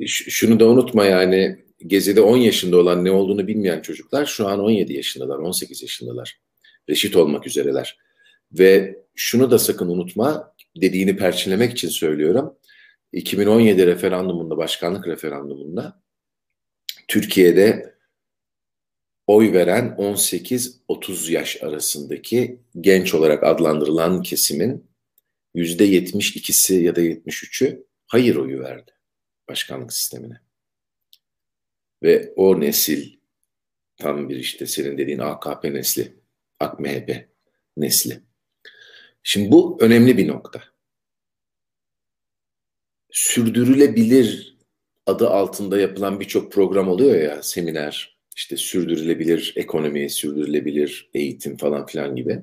Şunu 0.07 0.61
da 0.61 0.69
unutma 0.69 1.05
yani 1.05 1.65
Gezi'de 1.87 2.21
10 2.21 2.37
yaşında 2.37 2.77
olan 2.77 3.05
ne 3.05 3.11
olduğunu 3.11 3.47
bilmeyen 3.47 3.81
çocuklar 3.81 4.27
şu 4.27 4.49
an 4.49 4.61
17 4.61 4.93
yaşındalar, 4.93 5.39
18 5.39 5.83
yaşındalar. 5.83 6.41
Reşit 6.89 7.17
olmak 7.17 7.47
üzereler. 7.47 7.99
Ve 8.53 9.03
şunu 9.15 9.51
da 9.51 9.59
sakın 9.59 9.89
unutma, 9.89 10.55
dediğini 10.81 11.17
perçinlemek 11.17 11.73
için 11.73 11.89
söylüyorum. 11.89 12.58
2017 13.13 13.87
referandumunda, 13.87 14.57
başkanlık 14.57 15.07
referandumunda 15.07 16.03
Türkiye'de 17.09 17.95
oy 19.27 19.53
veren 19.53 19.97
18-30 19.99 21.33
yaş 21.33 21.63
arasındaki 21.63 22.61
genç 22.81 23.15
olarak 23.15 23.45
adlandırılan 23.45 24.23
kesimin 24.23 24.89
%72'si 25.55 26.81
ya 26.81 26.97
da 26.97 27.01
73'ü 27.01 27.85
hayır 28.07 28.37
oyu 28.37 28.61
verdi 28.61 28.91
başkanlık 29.49 29.93
sistemine. 29.93 30.41
Ve 32.03 32.33
o 32.37 32.61
nesil 32.61 33.19
tam 33.97 34.29
bir 34.29 34.37
işte 34.37 34.67
senin 34.67 34.99
dediğin 34.99 35.19
AKP 35.19 35.75
nesli, 35.75 36.17
AK 36.61 36.81
MHP 36.81 37.29
nesli. 37.77 38.21
Şimdi 39.23 39.53
bu 39.53 39.79
önemli 39.81 40.17
bir 40.17 40.29
nokta. 40.29 40.63
Sürdürülebilir 43.11 44.57
adı 45.07 45.29
altında 45.29 45.81
yapılan 45.81 46.21
birçok 46.21 46.53
program 46.53 46.89
oluyor 46.89 47.21
ya, 47.21 47.43
seminer, 47.43 48.19
işte 48.37 48.57
sürdürülebilir 48.57 49.53
ekonomi, 49.57 50.11
sürdürülebilir 50.11 51.11
eğitim 51.15 51.57
falan 51.57 51.87
filan 51.87 52.17
gibi. 52.17 52.43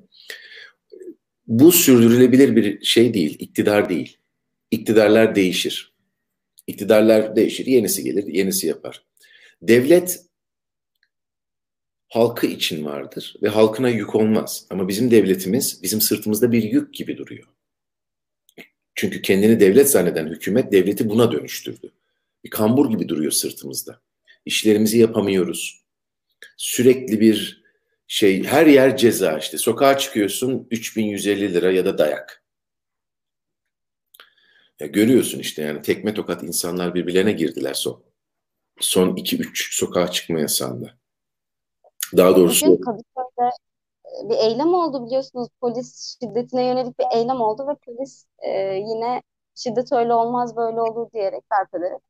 Bu 1.48 1.72
sürdürülebilir 1.72 2.56
bir 2.56 2.86
şey 2.86 3.14
değil, 3.14 3.36
iktidar 3.40 3.90
değil. 3.90 4.18
İktidarlar 4.72 5.36
değişir. 5.36 5.96
İktidarlar 6.68 7.36
değişir, 7.36 7.66
yenisi 7.66 8.04
gelir, 8.04 8.28
yenisi 8.28 8.68
yapar. 8.68 9.06
Devlet 9.62 10.26
halkı 12.10 12.48
için 12.48 12.86
vardır 12.86 13.36
ve 13.42 13.50
halkına 13.50 13.90
yük 13.90 14.16
olmaz. 14.16 14.68
Ama 14.70 14.88
bizim 14.88 15.12
devletimiz 15.12 15.84
bizim 15.84 16.02
sırtımızda 16.02 16.52
bir 16.52 16.64
yük 16.64 16.94
gibi 16.94 17.18
duruyor. 17.18 17.48
Çünkü 18.96 19.22
kendini 19.22 19.60
devlet 19.60 19.92
zanneden 19.92 20.28
hükümet 20.28 20.72
devleti 20.72 21.10
buna 21.10 21.32
dönüştürdü. 21.32 21.92
Bir 22.44 22.50
kambur 22.50 22.90
gibi 22.90 23.10
duruyor 23.10 23.32
sırtımızda. 23.32 24.02
İşlerimizi 24.46 24.98
yapamıyoruz. 24.98 25.84
Sürekli 26.58 27.20
bir 27.20 27.64
şey, 28.08 28.44
her 28.44 28.66
yer 28.66 28.98
ceza 28.98 29.38
işte. 29.38 29.58
Sokağa 29.58 29.98
çıkıyorsun 29.98 30.68
3150 30.72 31.54
lira 31.54 31.72
ya 31.72 31.86
da 31.86 31.98
dayak. 31.98 32.44
Ya 34.80 34.88
görüyorsun 34.88 35.40
işte 35.40 35.62
yani 35.62 35.82
tekme 35.82 36.14
tokat 36.14 36.44
insanlar 36.44 36.96
birbirlerine 36.96 37.32
girdiler 37.32 37.74
son 37.74 38.04
son 38.80 39.16
2-3 39.16 39.78
sokağa 39.78 40.12
çıkma 40.12 40.40
yasağında. 40.40 40.98
Daha 42.18 42.36
doğrusu 42.36 42.82
Kadıköy'de 42.82 43.50
bir 44.24 44.36
eylem 44.36 44.74
oldu 44.74 45.06
biliyorsunuz. 45.06 45.48
Polis 45.62 46.18
şiddetine 46.22 46.66
yönelik 46.66 47.00
bir 47.00 47.06
eylem 47.14 47.42
oldu 47.42 47.68
ve 47.68 47.76
polis 47.86 48.26
e, 48.40 48.50
yine 48.76 49.22
şiddet 49.56 49.92
öyle 49.92 50.14
olmaz 50.14 50.56
böyle 50.56 50.82
olur 50.82 51.12
diyerek 51.12 51.44
darp 51.52 51.76
ederek. 51.76 52.02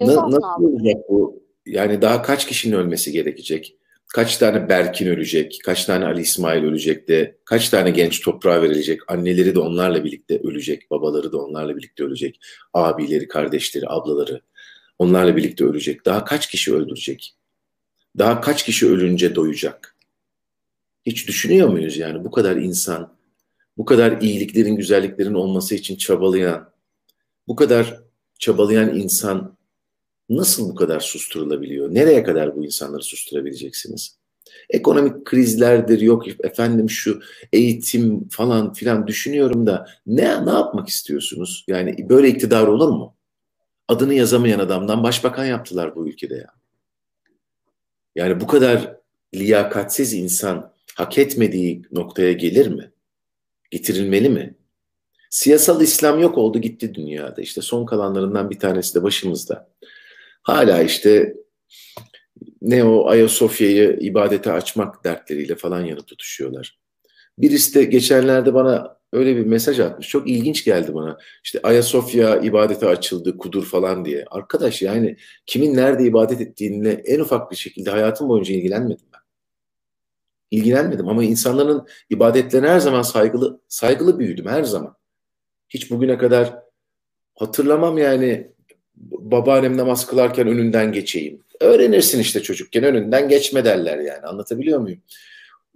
Na, 0.00 0.30
nasıl 0.30 0.42
aldı. 0.42 0.66
olacak 0.66 0.96
bu? 1.08 1.42
Yani 1.66 2.02
daha 2.02 2.22
kaç 2.22 2.46
kişinin 2.46 2.76
ölmesi 2.76 3.12
gerekecek? 3.12 3.76
Kaç 4.14 4.36
tane 4.36 4.68
Berkin 4.68 5.06
ölecek? 5.06 5.58
Kaç 5.64 5.84
tane 5.84 6.04
Ali 6.04 6.20
İsmail 6.20 6.64
ölecek 6.64 7.08
de? 7.08 7.36
Kaç 7.44 7.68
tane 7.68 7.90
genç 7.90 8.20
toprağa 8.20 8.62
verilecek? 8.62 9.00
Anneleri 9.08 9.54
de 9.54 9.60
onlarla 9.60 10.04
birlikte 10.04 10.40
ölecek. 10.44 10.90
Babaları 10.90 11.32
da 11.32 11.38
onlarla 11.38 11.76
birlikte 11.76 12.04
ölecek. 12.04 12.40
Abileri, 12.74 13.28
kardeşleri, 13.28 13.88
ablaları. 13.88 14.40
Onlarla 14.98 15.36
birlikte 15.36 15.64
ölecek. 15.64 16.06
Daha 16.06 16.24
kaç 16.24 16.46
kişi 16.46 16.74
öldürecek? 16.74 17.34
Daha 18.18 18.40
kaç 18.40 18.64
kişi 18.64 18.88
ölünce 18.88 19.34
doyacak? 19.34 19.91
Hiç 21.06 21.28
düşünüyor 21.28 21.68
muyuz 21.68 21.96
yani 21.96 22.24
bu 22.24 22.30
kadar 22.30 22.56
insan, 22.56 23.16
bu 23.78 23.84
kadar 23.84 24.20
iyiliklerin, 24.20 24.76
güzelliklerin 24.76 25.34
olması 25.34 25.74
için 25.74 25.96
çabalayan, 25.96 26.70
bu 27.48 27.56
kadar 27.56 28.00
çabalayan 28.38 28.96
insan 28.96 29.56
nasıl 30.30 30.70
bu 30.70 30.74
kadar 30.74 31.00
susturulabiliyor? 31.00 31.94
Nereye 31.94 32.22
kadar 32.22 32.56
bu 32.56 32.64
insanları 32.64 33.02
susturabileceksiniz? 33.02 34.18
Ekonomik 34.70 35.24
krizlerdir, 35.24 36.00
yok 36.00 36.24
efendim 36.44 36.90
şu 36.90 37.20
eğitim 37.52 38.28
falan 38.28 38.72
filan 38.72 39.06
düşünüyorum 39.06 39.66
da 39.66 39.86
ne 40.06 40.46
ne 40.46 40.50
yapmak 40.50 40.88
istiyorsunuz? 40.88 41.64
Yani 41.68 42.08
böyle 42.08 42.28
iktidar 42.28 42.66
olur 42.66 42.88
mu? 42.88 43.16
adını 43.92 44.14
yazamayan 44.14 44.58
adamdan 44.58 45.02
başbakan 45.02 45.44
yaptılar 45.44 45.96
bu 45.96 46.08
ülkede 46.08 46.34
ya. 46.34 46.54
Yani 48.14 48.40
bu 48.40 48.46
kadar 48.46 48.96
liyakatsiz 49.34 50.12
insan 50.12 50.71
hak 50.96 51.18
etmediği 51.18 51.82
noktaya 51.92 52.32
gelir 52.32 52.66
mi? 52.66 52.92
Getirilmeli 53.70 54.28
mi? 54.28 54.56
Siyasal 55.30 55.80
İslam 55.80 56.20
yok 56.20 56.38
oldu 56.38 56.58
gitti 56.58 56.94
dünyada. 56.94 57.42
İşte 57.42 57.60
son 57.60 57.86
kalanlarından 57.86 58.50
bir 58.50 58.58
tanesi 58.58 58.94
de 58.94 59.02
başımızda. 59.02 59.70
Hala 60.42 60.82
işte 60.82 61.34
ne 62.62 62.84
o 62.84 63.08
Ayasofya'yı 63.08 63.98
ibadete 64.00 64.52
açmak 64.52 65.04
dertleriyle 65.04 65.56
falan 65.56 65.84
yanıp 65.84 66.06
tutuşuyorlar. 66.06 66.78
Birisi 67.38 67.74
de 67.74 67.84
geçenlerde 67.84 68.54
bana 68.54 68.96
öyle 69.12 69.36
bir 69.36 69.46
mesaj 69.46 69.80
atmış. 69.80 70.08
Çok 70.08 70.28
ilginç 70.28 70.64
geldi 70.64 70.94
bana. 70.94 71.18
İşte 71.44 71.60
Ayasofya 71.62 72.36
ibadete 72.36 72.86
açıldı, 72.86 73.38
kudur 73.38 73.64
falan 73.64 74.04
diye. 74.04 74.24
Arkadaş 74.30 74.82
yani 74.82 75.16
kimin 75.46 75.76
nerede 75.76 76.04
ibadet 76.04 76.40
ettiğine 76.40 76.88
en 76.90 77.20
ufak 77.20 77.50
bir 77.50 77.56
şekilde 77.56 77.90
hayatım 77.90 78.28
boyunca 78.28 78.54
ilgilenmedim. 78.54 79.11
İlgilenmedim 80.52 81.08
ama 81.08 81.24
insanların 81.24 81.86
ibadetlerine 82.10 82.68
her 82.68 82.78
zaman 82.78 83.02
saygılı 83.02 83.60
saygılı 83.68 84.18
büyüdüm 84.18 84.46
her 84.46 84.62
zaman. 84.62 84.96
Hiç 85.68 85.90
bugüne 85.90 86.18
kadar 86.18 86.58
hatırlamam 87.34 87.98
yani 87.98 88.50
babaannem 88.96 89.76
namaz 89.76 90.06
kılarken 90.06 90.48
önünden 90.48 90.92
geçeyim. 90.92 91.44
Öğrenirsin 91.60 92.20
işte 92.20 92.42
çocukken 92.42 92.84
önünden 92.84 93.28
geçme 93.28 93.64
derler 93.64 93.98
yani 93.98 94.26
anlatabiliyor 94.26 94.80
muyum? 94.80 95.00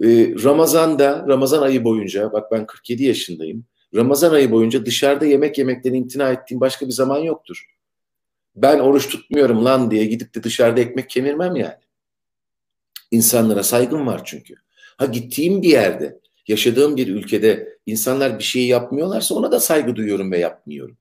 Ee, 0.02 0.34
Ramazan'da, 0.44 1.24
Ramazan 1.28 1.62
ayı 1.62 1.84
boyunca, 1.84 2.32
bak 2.32 2.52
ben 2.52 2.66
47 2.66 3.04
yaşındayım. 3.04 3.64
Ramazan 3.94 4.32
ayı 4.32 4.50
boyunca 4.50 4.86
dışarıda 4.86 5.26
yemek 5.26 5.58
yemekten 5.58 5.94
imtina 5.94 6.32
ettiğim 6.32 6.60
başka 6.60 6.86
bir 6.86 6.92
zaman 6.92 7.18
yoktur. 7.18 7.66
Ben 8.56 8.78
oruç 8.78 9.08
tutmuyorum 9.08 9.64
lan 9.64 9.90
diye 9.90 10.04
gidip 10.04 10.34
de 10.34 10.42
dışarıda 10.42 10.80
ekmek 10.80 11.10
kemirmem 11.10 11.56
yani. 11.56 11.80
İnsanlara 13.10 13.62
saygım 13.62 14.06
var 14.06 14.20
çünkü. 14.24 14.65
Ha 14.96 15.06
gittiğim 15.06 15.62
bir 15.62 15.68
yerde, 15.68 16.20
yaşadığım 16.48 16.96
bir 16.96 17.08
ülkede 17.08 17.78
insanlar 17.86 18.38
bir 18.38 18.44
şey 18.44 18.66
yapmıyorlarsa 18.66 19.34
ona 19.34 19.52
da 19.52 19.60
saygı 19.60 19.96
duyuyorum 19.96 20.32
ve 20.32 20.38
yapmıyorum. 20.38 20.96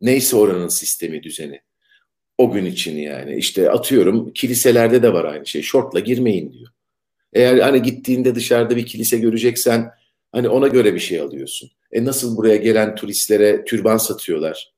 Neyse 0.00 0.36
oranın 0.36 0.68
sistemi, 0.68 1.22
düzeni. 1.22 1.60
O 2.38 2.52
gün 2.52 2.64
için 2.64 2.98
yani. 2.98 3.36
işte 3.36 3.70
atıyorum 3.70 4.32
kiliselerde 4.32 5.02
de 5.02 5.12
var 5.12 5.24
aynı 5.24 5.46
şey. 5.46 5.62
Şortla 5.62 6.00
girmeyin 6.00 6.52
diyor. 6.52 6.70
Eğer 7.32 7.58
hani 7.58 7.82
gittiğinde 7.82 8.34
dışarıda 8.34 8.76
bir 8.76 8.86
kilise 8.86 9.18
göreceksen 9.18 9.90
hani 10.32 10.48
ona 10.48 10.68
göre 10.68 10.94
bir 10.94 11.00
şey 11.00 11.20
alıyorsun. 11.20 11.70
E 11.92 12.04
nasıl 12.04 12.36
buraya 12.36 12.56
gelen 12.56 12.94
turistlere 12.94 13.64
türban 13.64 13.96
satıyorlar? 13.96 14.72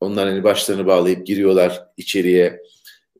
Onlar 0.00 0.28
hani 0.28 0.44
başlarını 0.44 0.86
bağlayıp 0.86 1.26
giriyorlar 1.26 1.86
içeriye 1.96 2.60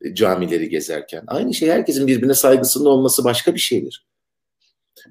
e, 0.01 0.15
camileri 0.15 0.69
gezerken. 0.69 1.23
Aynı 1.27 1.53
şey 1.53 1.69
herkesin 1.69 2.07
birbirine 2.07 2.33
saygısının 2.33 2.85
olması 2.85 3.23
başka 3.23 3.53
bir 3.53 3.59
şeydir. 3.59 4.05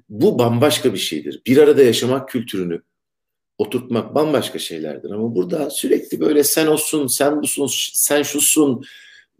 Bu 0.09 0.39
bambaşka 0.39 0.93
bir 0.93 0.99
şeydir. 0.99 1.41
Bir 1.47 1.57
arada 1.57 1.83
yaşamak 1.83 2.29
kültürünü 2.29 2.81
oturtmak 3.57 4.15
bambaşka 4.15 4.59
şeylerdir. 4.59 5.11
Ama 5.11 5.35
burada 5.35 5.69
sürekli 5.69 6.19
böyle 6.19 6.43
sen 6.43 6.67
olsun, 6.67 7.07
sen 7.07 7.41
busun, 7.41 7.69
sen 7.93 8.23
şusun, 8.23 8.83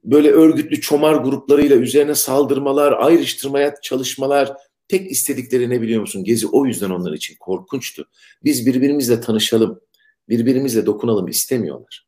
böyle 0.03 0.31
örgütlü 0.31 0.81
çomar 0.81 1.15
gruplarıyla 1.15 1.75
üzerine 1.75 2.15
saldırmalar, 2.15 2.91
ayrıştırmaya 2.91 3.75
çalışmalar 3.81 4.53
tek 4.87 5.11
istedikleri 5.11 5.69
ne 5.69 5.81
biliyor 5.81 6.01
musun? 6.01 6.23
Gezi 6.23 6.47
o 6.47 6.65
yüzden 6.65 6.89
onlar 6.89 7.13
için 7.13 7.35
korkunçtu. 7.39 8.09
Biz 8.43 8.65
birbirimizle 8.65 9.21
tanışalım, 9.21 9.79
birbirimizle 10.29 10.85
dokunalım 10.85 11.27
istemiyorlar. 11.27 12.05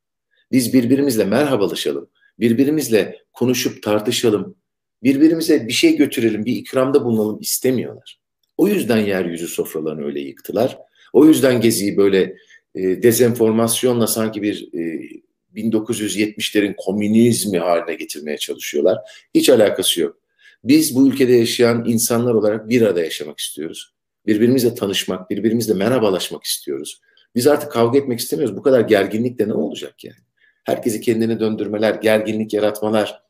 Biz 0.52 0.74
birbirimizle 0.74 1.26
merhabalaşalım, 1.26 2.10
birbirimizle 2.40 3.22
konuşup 3.34 3.84
tartışalım, 3.84 4.56
birbirimize 5.04 5.68
bir 5.68 5.74
şey 5.74 5.98
götürelim, 5.98 6.46
bir 6.46 6.56
ikramda 6.56 7.06
bulunalım 7.06 7.40
istemiyorlar. 7.42 8.17
O 8.58 8.68
yüzden 8.68 8.98
yeryüzü 8.98 9.48
sofralarını 9.48 10.06
öyle 10.06 10.20
yıktılar. 10.20 10.78
O 11.14 11.26
yüzden 11.26 11.62
Gezi'yi 11.62 11.98
böyle 11.98 12.36
e, 12.76 13.04
dezenformasyonla 13.04 14.08
sanki 14.08 14.42
bir 14.42 14.70
e, 14.74 15.10
1970'lerin 15.56 16.76
komünizmi 16.78 17.60
haline 17.60 17.96
getirmeye 17.96 18.38
çalışıyorlar. 18.38 18.98
Hiç 19.36 19.50
alakası 19.50 20.02
yok. 20.02 20.18
Biz 20.64 20.96
bu 20.96 21.08
ülkede 21.08 21.34
yaşayan 21.34 21.86
insanlar 21.88 22.34
olarak 22.34 22.70
bir 22.70 22.82
arada 22.82 23.04
yaşamak 23.04 23.40
istiyoruz. 23.40 23.94
Birbirimizle 24.26 24.76
tanışmak, 24.76 25.30
birbirimizle 25.30 25.74
merhabalaşmak 25.74 26.44
istiyoruz. 26.44 27.02
Biz 27.36 27.48
artık 27.48 27.72
kavga 27.72 28.00
etmek 28.00 28.20
istemiyoruz. 28.20 28.58
Bu 28.58 28.62
kadar 28.62 28.82
gerginlikle 28.82 29.48
ne 29.48 29.54
olacak 29.54 30.04
yani? 30.04 30.18
Herkesi 30.64 31.02
kendine 31.02 31.40
döndürmeler, 31.40 31.96
gerginlik 31.96 32.54
yaratmalar. 32.54 33.22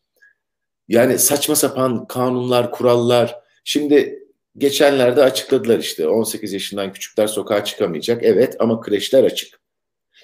Yani 0.87 1.19
saçma 1.19 1.55
sapan 1.55 2.07
kanunlar, 2.07 2.71
kurallar. 2.71 3.35
Şimdi 3.63 4.26
geçenlerde 4.57 5.23
açıkladılar 5.23 5.79
işte 5.79 6.07
18 6.07 6.53
yaşından 6.53 6.93
küçükler 6.93 7.27
sokağa 7.27 7.63
çıkamayacak. 7.63 8.23
Evet 8.23 8.55
ama 8.59 8.81
kreşler 8.81 9.23
açık. 9.23 9.59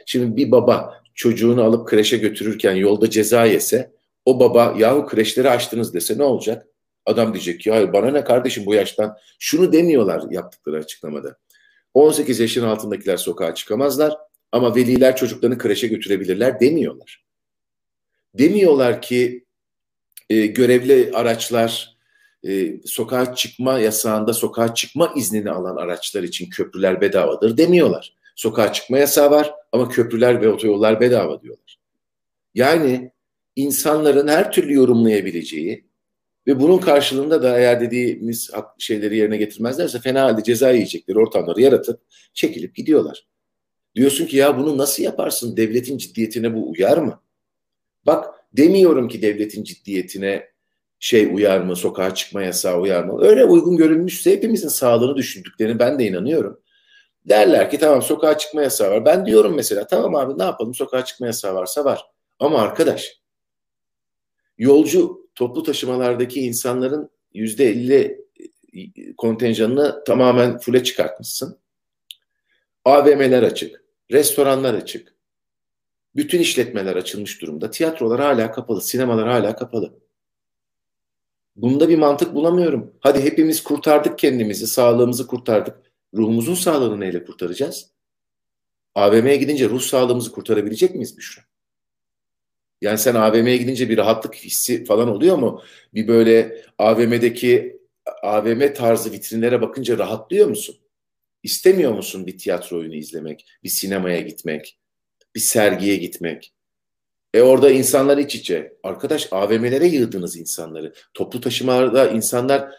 Şimdi 0.05 0.37
bir 0.37 0.51
baba 0.51 1.03
çocuğunu 1.13 1.63
alıp 1.63 1.87
kreşe 1.87 2.17
götürürken 2.17 2.75
yolda 2.75 3.09
ceza 3.09 3.45
yese 3.45 3.91
o 4.25 4.39
baba 4.39 4.75
yahu 4.77 5.05
kreşleri 5.05 5.49
açtınız 5.49 5.93
dese 5.93 6.17
ne 6.17 6.23
olacak? 6.23 6.67
Adam 7.05 7.33
diyecek 7.33 7.59
ki 7.59 7.71
hayır 7.71 7.93
bana 7.93 8.11
ne 8.11 8.23
kardeşim 8.23 8.65
bu 8.65 8.73
yaştan 8.73 9.17
şunu 9.39 9.73
demiyorlar 9.73 10.31
yaptıkları 10.31 10.77
açıklamada. 10.77 11.37
18 11.93 12.39
yaşın 12.39 12.63
altındakiler 12.63 13.17
sokağa 13.17 13.55
çıkamazlar 13.55 14.17
ama 14.51 14.75
veliler 14.75 15.15
çocuklarını 15.15 15.57
kreşe 15.57 15.87
götürebilirler 15.87 16.59
demiyorlar. 16.59 17.23
Demiyorlar 18.33 19.01
ki 19.01 19.45
e, 20.29 20.45
görevli 20.45 21.11
araçlar 21.13 21.92
e, 22.47 22.77
sokağa 22.86 23.36
çıkma 23.36 23.79
yasağında 23.79 24.34
sokağa 24.34 24.73
çıkma 24.73 25.13
iznini 25.15 25.51
alan 25.51 25.75
araçlar 25.75 26.23
için 26.23 26.49
köprüler 26.49 27.01
bedavadır 27.01 27.58
demiyorlar. 27.58 28.15
Sokağa 28.36 28.73
çıkma 28.73 28.97
yasağı 28.97 29.32
var 29.32 29.53
ama 29.71 29.89
köprüler 29.89 30.41
ve 30.41 30.49
otoyollar 30.49 30.99
bedava 30.99 31.41
diyorlar. 31.41 31.79
Yani 32.56 33.12
insanların 33.56 34.27
her 34.27 34.51
türlü 34.51 34.73
yorumlayabileceği 34.73 35.86
ve 36.47 36.60
bunun 36.60 36.77
karşılığında 36.77 37.43
da 37.43 37.60
eğer 37.60 37.82
dediğimiz 37.82 38.51
şeyleri 38.79 39.17
yerine 39.17 39.38
getirmezlerse 39.38 39.99
fena 39.99 40.21
halde 40.21 40.43
ceza 40.43 40.71
yiyecekleri 40.71 41.19
ortamları 41.19 41.62
yaratıp 41.62 42.01
çekilip 42.34 42.75
gidiyorlar. 42.75 43.27
Diyorsun 43.95 44.25
ki 44.25 44.38
ya 44.38 44.58
bunu 44.58 44.77
nasıl 44.77 45.03
yaparsın? 45.03 45.58
Devletin 45.58 45.97
ciddiyetine 45.97 46.53
bu 46.53 46.71
uyar 46.71 46.97
mı? 46.97 47.21
Bak 48.06 48.36
demiyorum 48.53 49.08
ki 49.08 49.21
devletin 49.21 49.63
ciddiyetine 49.63 50.52
şey 51.03 51.29
uyar 51.33 51.59
mı, 51.59 51.75
sokağa 51.75 52.15
çıkma 52.15 52.43
yasağı 52.43 52.79
uyar 52.79 53.03
mı? 53.03 53.23
Öyle 53.23 53.45
uygun 53.45 53.77
görülmüşse 53.77 54.31
hepimizin 54.31 54.67
sağlığını 54.67 55.15
düşündüklerini 55.15 55.79
ben 55.79 55.99
de 55.99 56.07
inanıyorum. 56.07 56.61
Derler 57.25 57.69
ki 57.71 57.77
tamam 57.77 58.01
sokağa 58.01 58.37
çıkma 58.37 58.61
yasağı 58.61 58.91
var. 58.91 59.05
Ben 59.05 59.25
diyorum 59.25 59.55
mesela 59.55 59.87
tamam 59.87 60.15
abi 60.15 60.39
ne 60.39 60.43
yapalım 60.43 60.73
sokağa 60.73 61.05
çıkma 61.05 61.25
yasağı 61.25 61.55
varsa 61.55 61.85
var. 61.85 62.05
Ama 62.39 62.61
arkadaş 62.61 63.19
yolcu 64.57 65.29
toplu 65.35 65.63
taşımalardaki 65.63 66.41
insanların 66.41 67.09
yüzde 67.33 67.69
elli 67.69 68.25
e, 68.73 69.15
kontenjanını 69.15 70.03
tamamen 70.03 70.57
fule 70.57 70.83
çıkartmışsın. 70.83 71.57
AVM'ler 72.85 73.43
açık, 73.43 73.83
restoranlar 74.11 74.73
açık, 74.73 75.15
bütün 76.15 76.39
işletmeler 76.39 76.95
açılmış 76.95 77.41
durumda. 77.41 77.71
Tiyatrolar 77.71 78.21
hala 78.21 78.51
kapalı, 78.51 78.81
sinemalar 78.81 79.27
hala 79.29 79.55
kapalı. 79.55 80.02
Bunda 81.55 81.89
bir 81.89 81.97
mantık 81.97 82.35
bulamıyorum. 82.35 82.93
Hadi 82.99 83.21
hepimiz 83.21 83.63
kurtardık 83.63 84.19
kendimizi, 84.19 84.67
sağlığımızı 84.67 85.27
kurtardık. 85.27 85.77
Ruhumuzun 86.13 86.55
sağlığını 86.55 86.99
neyle 86.99 87.25
kurtaracağız? 87.25 87.91
AVM'ye 88.95 89.37
gidince 89.37 89.69
ruh 89.69 89.81
sağlığımızı 89.81 90.31
kurtarabilecek 90.31 90.95
miyiz 90.95 91.17
Büşra? 91.17 91.41
Yani 92.81 92.97
sen 92.97 93.15
AVM'ye 93.15 93.57
gidince 93.57 93.89
bir 93.89 93.97
rahatlık 93.97 94.35
hissi 94.35 94.85
falan 94.85 95.09
oluyor 95.09 95.37
mu? 95.37 95.61
Bir 95.93 96.07
böyle 96.07 96.65
AVM'deki 96.77 97.79
AVM 98.23 98.73
tarzı 98.73 99.11
vitrinlere 99.11 99.61
bakınca 99.61 99.97
rahatlıyor 99.97 100.47
musun? 100.47 100.75
İstemiyor 101.43 101.93
musun 101.93 102.27
bir 102.27 102.37
tiyatro 102.37 102.77
oyunu 102.77 102.95
izlemek, 102.95 103.45
bir 103.63 103.69
sinemaya 103.69 104.21
gitmek, 104.21 104.79
bir 105.35 105.39
sergiye 105.39 105.95
gitmek? 105.95 106.53
E 107.33 107.41
orada 107.41 107.71
insanlar 107.71 108.17
iç 108.17 108.35
içe. 108.35 108.77
Arkadaş 108.83 109.27
AVM'lere 109.31 109.87
yığdınız 109.87 110.37
insanları. 110.37 110.93
Toplu 111.13 111.41
taşımalarda 111.41 112.09
insanlar 112.09 112.71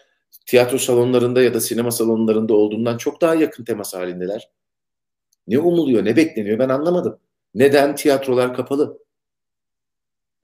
tiyatro 0.46 0.78
salonlarında 0.78 1.42
ya 1.42 1.54
da 1.54 1.60
sinema 1.60 1.90
salonlarında 1.90 2.54
olduğundan 2.54 2.98
çok 2.98 3.20
daha 3.20 3.34
yakın 3.34 3.64
temas 3.64 3.94
halindeler. 3.94 4.50
Ne 5.48 5.58
umuluyor, 5.58 6.04
ne 6.04 6.16
bekleniyor 6.16 6.58
ben 6.58 6.68
anlamadım. 6.68 7.18
Neden 7.54 7.96
tiyatrolar 7.96 8.54
kapalı? 8.54 8.98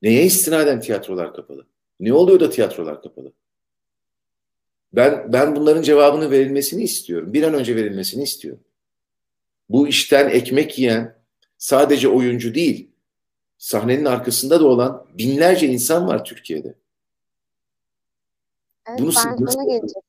Neye 0.02 0.24
istinaden 0.24 0.80
tiyatrolar 0.80 1.34
kapalı? 1.34 1.66
Ne 2.00 2.12
oluyor 2.12 2.40
da 2.40 2.50
tiyatrolar 2.50 3.02
kapalı? 3.02 3.32
Ben 4.92 5.32
ben 5.32 5.56
bunların 5.56 5.82
cevabını 5.82 6.30
verilmesini 6.30 6.82
istiyorum. 6.82 7.32
Bir 7.32 7.42
an 7.42 7.54
önce 7.54 7.76
verilmesini 7.76 8.22
istiyorum. 8.22 8.64
Bu 9.68 9.88
işten 9.88 10.28
ekmek 10.28 10.78
yiyen 10.78 11.16
sadece 11.58 12.08
oyuncu 12.08 12.54
değil, 12.54 12.89
sahnenin 13.60 14.04
arkasında 14.04 14.60
da 14.60 14.66
olan 14.66 15.06
binlerce 15.18 15.66
insan 15.66 16.08
var 16.08 16.24
Türkiye'de. 16.24 16.74
Evet, 18.86 19.00
Bunu 19.00 19.06
ben 19.08 19.46
sana 19.46 19.64
gelecektim. 19.64 20.02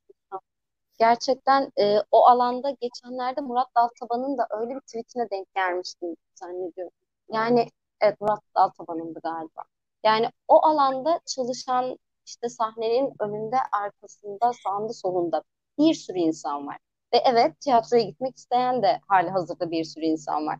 Gerçekten 1.00 1.72
e, 1.80 1.98
o 2.12 2.28
alanda 2.28 2.70
geçenlerde 2.82 3.42
Murat 3.42 3.68
Daltaban'ın 3.76 4.38
da 4.38 4.48
öyle 4.60 4.76
bir 4.76 4.80
tweetine 4.80 5.30
denk 5.30 5.54
gelmiştim 5.56 6.16
zannediyorum. 6.36 6.94
Yani 7.34 7.68
evet 8.02 8.22
Murat 8.22 8.42
Daltaban'ındı 8.56 9.20
galiba. 9.24 9.64
Yani 10.04 10.30
o 10.48 10.66
alanda 10.66 11.20
çalışan 11.26 11.98
işte 12.26 12.50
sahnenin 12.50 13.14
önünde, 13.20 13.58
arkasında, 13.84 14.52
sağında, 14.64 14.94
solunda 14.94 15.44
bir 15.78 15.94
sürü 15.94 16.18
insan 16.18 16.68
var. 16.68 16.78
Ve 17.14 17.18
evet 17.18 17.60
tiyatroya 17.60 18.04
gitmek 18.04 18.38
isteyen 18.38 18.82
de 18.82 19.00
hali 19.08 19.30
hazırda 19.30 19.72
bir 19.72 19.84
sürü 19.84 20.06
insan 20.06 20.48
var. 20.48 20.60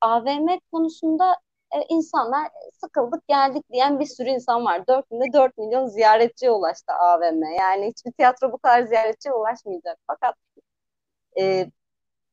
AVM 0.00 0.46
konusunda 0.72 1.36
e, 1.74 1.84
insanlar 1.88 2.48
sıkıldık 2.80 3.28
geldik 3.28 3.64
diyen 3.72 4.00
bir 4.00 4.06
sürü 4.06 4.28
insan 4.28 4.64
var. 4.64 4.86
4 4.86 5.10
günde 5.10 5.32
4 5.32 5.58
milyon 5.58 5.86
ziyaretçiye 5.86 6.50
ulaştı 6.50 6.92
AVM. 6.92 7.42
Yani 7.58 7.86
hiçbir 7.88 8.12
tiyatro 8.12 8.52
bu 8.52 8.58
kadar 8.58 8.82
ziyaretçiye 8.82 9.34
ulaşmayacak. 9.34 9.98
Fakat 10.06 10.34
e, 11.40 11.70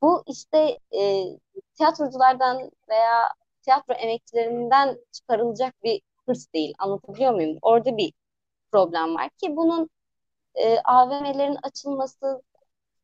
bu 0.02 0.24
işte 0.28 0.80
e, 1.00 1.26
tiyatroculardan 1.78 2.72
veya 2.90 3.30
tiyatro 3.62 3.94
emekçilerinden 3.94 4.98
çıkarılacak 5.12 5.84
bir 5.84 6.02
hırs 6.28 6.54
değil. 6.54 6.74
Anlatabiliyor 6.80 7.34
muyum? 7.34 7.58
Orada 7.62 7.98
bir 7.98 8.14
problem 8.72 9.16
var 9.16 9.30
ki 9.30 9.56
bunun 9.56 9.90
e, 10.56 10.80
AVM'lerin 10.80 11.58
açılması 11.64 12.42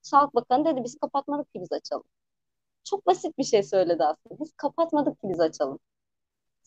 Sağlık 0.02 0.36
Bakanı 0.36 0.66
dedi 0.66 0.84
biz 0.84 0.98
kapatmadık 1.00 1.54
ki 1.54 1.62
biz 1.62 1.72
açalım. 1.72 2.04
Çok 2.84 3.08
basit 3.08 3.38
bir 3.38 3.44
şey 3.44 3.64
söyledi 3.64 4.04
aslında. 4.04 4.40
Biz 4.40 4.54
kapatmadık 4.58 5.22
ki 5.22 5.30
biz 5.30 5.40
açalım. 5.40 5.80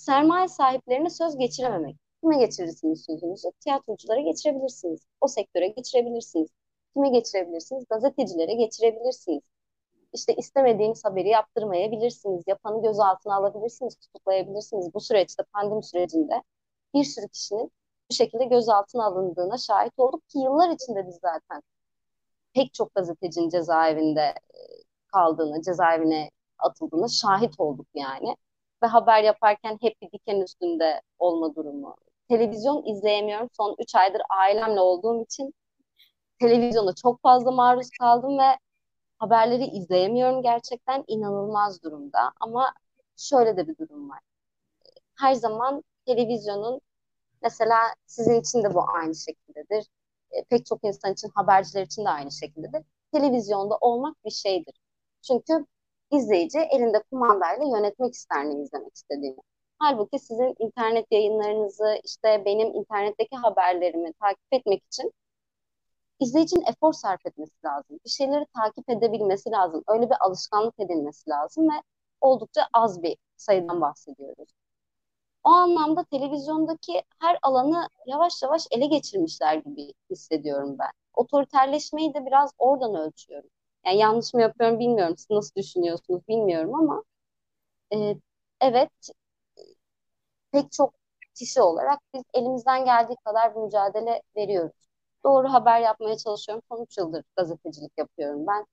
Sermaye 0.00 0.48
sahiplerine 0.48 1.10
söz 1.10 1.36
geçirememek. 1.36 1.96
Kime 2.20 2.38
geçirirsiniz 2.38 3.04
sözünüzü? 3.06 3.48
Tiyatroculara 3.60 4.20
geçirebilirsiniz. 4.20 5.00
O 5.20 5.28
sektöre 5.28 5.68
geçirebilirsiniz. 5.68 6.50
Kime 6.94 7.08
geçirebilirsiniz? 7.08 7.84
Gazetecilere 7.90 8.54
geçirebilirsiniz. 8.54 9.42
İşte 10.12 10.34
istemediğiniz 10.34 11.04
haberi 11.04 11.28
yaptırmayabilirsiniz. 11.28 12.44
Yapanı 12.46 12.82
gözaltına 12.82 13.34
alabilirsiniz, 13.36 13.96
tutuklayabilirsiniz. 13.96 14.94
Bu 14.94 15.00
süreçte, 15.00 15.42
pandemi 15.52 15.85
sürecinde 15.85 16.42
bir 16.94 17.04
sürü 17.04 17.29
kişinin 17.29 17.72
bu 18.10 18.14
şekilde 18.14 18.44
gözaltına 18.44 19.04
alındığına 19.04 19.58
şahit 19.58 19.98
olduk 19.98 20.29
ki 20.29 20.38
yıllar 20.38 20.70
içinde 20.70 21.06
biz 21.06 21.18
zaten 21.22 21.62
pek 22.54 22.75
çok 22.75 22.94
gazetecinin 22.94 23.48
cezaevinde 23.48 24.20
e, 24.20 24.58
kaldığını, 25.12 25.62
cezaevine 25.62 26.31
atıldığını 26.58 27.10
şahit 27.10 27.60
olduk 27.60 27.87
yani. 27.94 28.37
Ve 28.83 28.87
haber 28.87 29.22
yaparken 29.24 29.78
hep 29.81 30.02
bir 30.02 30.12
diken 30.12 30.40
üstünde 30.40 31.02
olma 31.18 31.54
durumu. 31.54 31.96
Televizyon 32.28 32.87
izleyemiyorum. 32.87 33.48
Son 33.52 33.76
3 33.78 33.94
aydır 33.94 34.22
ailemle 34.31 34.81
olduğum 34.81 35.22
için 35.22 35.54
televizyona 36.40 36.94
çok 36.94 37.22
fazla 37.22 37.50
maruz 37.50 37.90
kaldım 38.00 38.38
ve 38.38 38.58
haberleri 39.18 39.64
izleyemiyorum 39.66 40.42
gerçekten 40.42 41.04
inanılmaz 41.08 41.83
durumda. 41.83 42.33
Ama 42.40 42.74
şöyle 43.16 43.56
de 43.56 43.68
bir 43.68 43.78
durum 43.78 44.10
var. 44.10 44.20
Her 45.18 45.35
zaman 45.35 45.85
televizyonun 46.06 46.81
mesela 47.42 47.76
sizin 48.06 48.40
için 48.40 48.62
de 48.64 48.74
bu 48.74 48.85
aynı 48.90 49.14
şekildedir. 49.14 49.87
E, 50.33 50.44
pek 50.44 50.66
çok 50.66 50.85
insan 50.85 51.12
için, 51.12 51.31
haberciler 51.35 51.83
için 51.87 52.04
de 52.04 52.10
aynı 52.10 52.33
şekildedir. 52.33 52.83
Televizyonda 53.12 53.78
olmak 53.81 54.24
bir 54.24 54.31
şeydir. 54.31 54.74
Çünkü 55.22 55.66
izleyici 56.11 56.58
elinde 56.58 57.02
kumandayla 57.11 57.65
yönetmek 57.79 58.15
ister 58.15 58.44
ne 58.44 58.63
izlemek 58.63 58.94
istediğini. 58.96 59.38
Halbuki 59.79 60.19
sizin 60.19 60.54
internet 60.58 61.06
yayınlarınızı, 61.13 62.00
işte 62.04 62.42
benim 62.44 62.75
internetteki 62.75 63.37
haberlerimi 63.37 64.13
takip 64.13 64.52
etmek 64.52 64.85
için 64.87 65.13
izleyicinin 66.21 66.65
efor 66.67 66.92
sarf 66.92 67.27
etmesi 67.27 67.52
lazım. 67.65 67.98
Bir 68.04 68.11
şeyleri 68.11 68.46
takip 68.56 68.90
edebilmesi 68.90 69.50
lazım. 69.50 69.85
Öyle 69.88 70.11
bir 70.11 70.17
alışkanlık 70.21 70.75
edilmesi 70.81 71.31
lazım 71.31 71.69
ve 71.69 71.83
oldukça 72.21 72.63
az 72.73 73.02
bir 73.02 73.17
sayıdan 73.37 73.81
bahsediyoruz. 73.81 74.48
O 75.44 75.50
anlamda 75.50 76.04
televizyondaki 76.04 77.02
her 77.21 77.38
alanı 77.42 77.88
yavaş 78.06 78.42
yavaş 78.42 78.67
ele 78.71 78.87
geçirmişler 78.87 79.54
gibi 79.54 79.92
hissediyorum 80.11 80.77
ben. 80.79 80.90
Otoriterleşmeyi 81.15 82.15
de 82.15 82.27
biraz 82.27 82.50
oradan 82.58 82.94
ölçüyorum. 82.94 83.50
Yani 83.87 83.98
yanlış 83.98 84.35
mı 84.35 84.42
yapıyorum 84.42 84.78
bilmiyorum. 84.78 85.16
Siz 85.18 85.31
nasıl 85.31 85.54
düşünüyorsunuz 85.56 86.28
bilmiyorum 86.28 86.74
ama 86.74 87.04
e, 87.94 88.16
evet 88.62 88.90
pek 90.52 90.72
çok 90.72 90.94
kişi 91.35 91.62
olarak 91.62 92.00
biz 92.14 92.22
elimizden 92.35 92.85
geldiği 92.85 93.16
kadar 93.24 93.54
bir 93.54 93.60
mücadele 93.60 94.22
veriyoruz. 94.37 94.88
Doğru 95.24 95.52
haber 95.52 95.81
yapmaya 95.81 96.16
çalışıyorum. 96.16 96.62
13 96.70 96.98
yıldır 96.98 97.24
gazetecilik 97.37 97.92
yapıyorum 97.98 98.46
ben. 98.46 98.66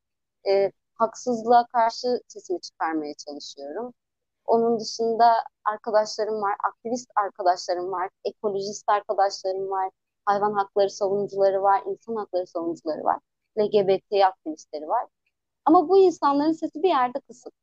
E, 0.51 0.71
haksızlığa 0.95 1.67
karşı 1.67 2.21
sesimi 2.27 2.61
çıkarmaya 2.61 3.13
çalışıyorum. 3.15 3.93
Onun 4.45 4.79
dışında 4.79 5.33
arkadaşlarım 5.65 6.41
var, 6.41 6.55
aktivist 6.69 7.11
arkadaşlarım 7.25 7.91
var, 7.91 8.09
ekolojist 8.25 8.89
arkadaşlarım 8.89 9.71
var, 9.71 9.91
hayvan 10.25 10.53
hakları 10.53 10.89
savunucuları 10.89 11.63
var, 11.63 11.83
insan 11.87 12.15
hakları 12.15 12.47
savunucuları 12.47 13.03
var, 13.03 13.19
LGBT 13.57 14.25
aktivistleri 14.25 14.87
var. 14.87 15.05
Ama 15.65 15.89
bu 15.89 15.97
insanların 15.97 16.51
sesi 16.51 16.83
bir 16.83 16.89
yerde 16.89 17.19
kısık. 17.19 17.53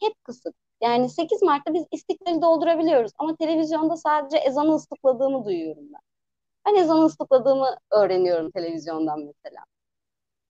Hep 0.00 0.24
kısık. 0.24 0.54
Yani 0.82 1.08
8 1.08 1.42
Mart'ta 1.42 1.74
biz 1.74 1.84
istiklali 1.92 2.42
doldurabiliyoruz 2.42 3.12
ama 3.18 3.36
televizyonda 3.36 3.96
sadece 3.96 4.36
ezanı 4.36 4.74
ıslıkladığımı 4.74 5.44
duyuyorum 5.44 5.84
ben. 5.94 6.00
Ben 6.66 6.82
ezanı 6.82 7.04
ıslıkladığımı 7.04 7.76
öğreniyorum 7.90 8.50
televizyondan 8.50 9.20
mesela. 9.20 9.64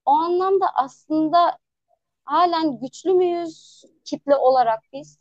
O 0.05 0.11
anlamda 0.11 0.65
aslında 0.75 1.57
halen 2.25 2.79
güçlü 2.79 3.13
müyüz 3.13 3.83
kitle 4.05 4.35
olarak 4.35 4.79
biz? 4.93 5.17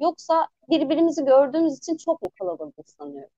Yoksa 0.00 0.48
birbirimizi 0.70 1.24
gördüğümüz 1.24 1.78
için 1.78 1.96
çok 1.96 2.22
mu 2.22 2.28
kalabalığız 2.38 2.94
sanıyorum? 2.98 3.30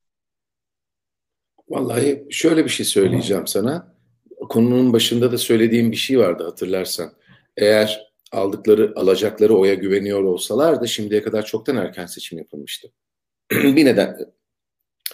Vallahi 1.69 2.27
şöyle 2.31 2.65
bir 2.65 2.71
şey 2.71 2.87
söyleyeceğim 2.87 3.47
sana. 3.47 3.98
Konunun 4.41 4.93
başında 4.93 5.33
da 5.33 5.39
söylediğim 5.39 5.93
bir 5.93 5.97
şey 5.97 6.19
vardı 6.19 6.45
hatırlarsan. 6.45 7.13
Eğer 7.57 8.13
aldıkları, 8.33 8.93
alacakları 8.97 9.57
oya 9.57 9.75
güveniyor 9.75 10.23
olsalardı 10.23 10.89
şimdiye 10.89 11.23
kadar 11.23 11.45
çoktan 11.45 11.77
erken 11.77 12.07
seçim 12.07 12.39
yapılmıştı. 12.39 12.89
bir 13.53 13.85
neden 13.85 14.19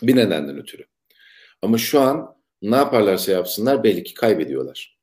bir 0.03 0.17
nedenden 0.17 0.59
ötürü. 0.59 0.85
Ama 1.63 1.79
şu 1.79 2.01
an 2.01 2.37
ne 2.63 2.77
yaparlarsa 2.77 3.33
yapsınlar 3.33 3.85
belli 3.85 4.05
ki 4.05 4.15
kaybediyorlar. 4.15 4.99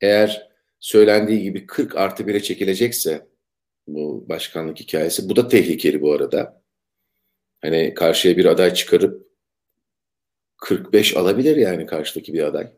Eğer 0.00 0.50
söylendiği 0.80 1.42
gibi 1.42 1.66
40 1.66 1.96
artı 1.96 2.22
1'e 2.22 2.42
çekilecekse 2.42 3.28
bu 3.86 4.28
başkanlık 4.28 4.80
hikayesi. 4.80 5.28
Bu 5.28 5.36
da 5.36 5.48
tehlikeli 5.48 6.00
bu 6.00 6.12
arada. 6.12 6.62
Hani 7.60 7.94
karşıya 7.94 8.36
bir 8.36 8.44
aday 8.44 8.74
çıkarıp 8.74 9.26
45 10.56 11.16
alabilir 11.16 11.56
yani 11.56 11.86
karşıdaki 11.86 12.32
bir 12.32 12.42
aday. 12.42 12.72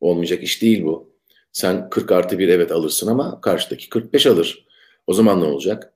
Olmayacak 0.00 0.42
iş 0.42 0.62
değil 0.62 0.84
bu. 0.84 1.16
Sen 1.52 1.90
40 1.90 2.12
artı 2.12 2.38
1 2.38 2.48
evet 2.48 2.72
alırsın 2.72 3.06
ama 3.06 3.40
karşıdaki 3.40 3.88
45 3.88 4.26
alır. 4.26 4.66
O 5.06 5.14
zaman 5.14 5.40
ne 5.40 5.44
olacak? 5.44 5.94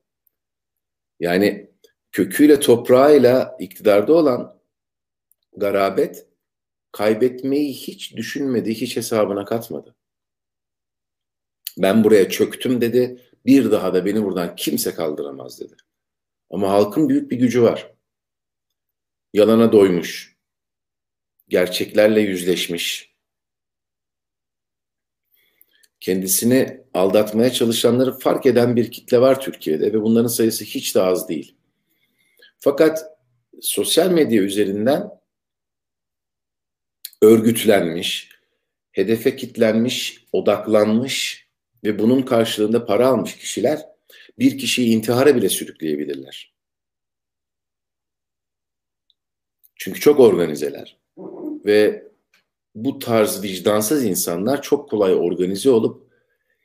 Yani 1.20 1.70
köküyle 2.12 2.60
toprağıyla 2.60 3.56
iktidarda 3.60 4.12
olan 4.12 4.60
garabet 5.56 6.26
kaybetmeyi 6.92 7.72
hiç 7.72 8.16
düşünmedi, 8.16 8.74
hiç 8.74 8.96
hesabına 8.96 9.44
katmadı. 9.44 9.96
Ben 11.78 12.04
buraya 12.04 12.28
çöktüm 12.28 12.80
dedi. 12.80 13.20
Bir 13.46 13.70
daha 13.70 13.94
da 13.94 14.06
beni 14.06 14.24
buradan 14.24 14.56
kimse 14.56 14.94
kaldıramaz 14.94 15.60
dedi. 15.60 15.76
Ama 16.50 16.70
halkın 16.70 17.08
büyük 17.08 17.30
bir 17.30 17.36
gücü 17.36 17.62
var. 17.62 17.94
Yalana 19.32 19.72
doymuş. 19.72 20.36
Gerçeklerle 21.48 22.20
yüzleşmiş. 22.20 23.09
Kendisini 26.00 26.80
aldatmaya 26.94 27.52
çalışanları 27.52 28.18
fark 28.18 28.46
eden 28.46 28.76
bir 28.76 28.90
kitle 28.90 29.20
var 29.20 29.40
Türkiye'de 29.40 29.92
ve 29.92 30.02
bunların 30.02 30.28
sayısı 30.28 30.64
hiç 30.64 30.94
de 30.94 31.00
az 31.00 31.28
değil. 31.28 31.56
Fakat 32.58 33.04
sosyal 33.60 34.10
medya 34.10 34.42
üzerinden 34.42 35.10
örgütlenmiş, 37.22 38.28
hedefe 38.92 39.36
kitlenmiş, 39.36 40.26
odaklanmış 40.32 41.46
ve 41.84 41.98
bunun 41.98 42.22
karşılığında 42.22 42.86
para 42.86 43.08
almış 43.08 43.36
kişiler 43.36 43.86
bir 44.38 44.58
kişiyi 44.58 44.96
intihara 44.96 45.36
bile 45.36 45.48
sürükleyebilirler. 45.48 46.54
Çünkü 49.76 50.00
çok 50.00 50.20
organizeler 50.20 50.98
ve 51.64 52.09
bu 52.84 52.98
tarz 52.98 53.42
vicdansız 53.42 54.04
insanlar 54.04 54.62
çok 54.62 54.90
kolay 54.90 55.14
organize 55.14 55.70
olup 55.70 56.10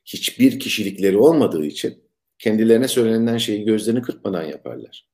hiçbir 0.05 0.59
kişilikleri 0.59 1.18
olmadığı 1.18 1.66
için 1.66 2.03
kendilerine 2.39 2.88
söylenen 2.88 3.38
şeyi 3.38 3.66
gözlerini 3.66 4.01
kırpmadan 4.01 4.43
yaparlar. 4.43 5.07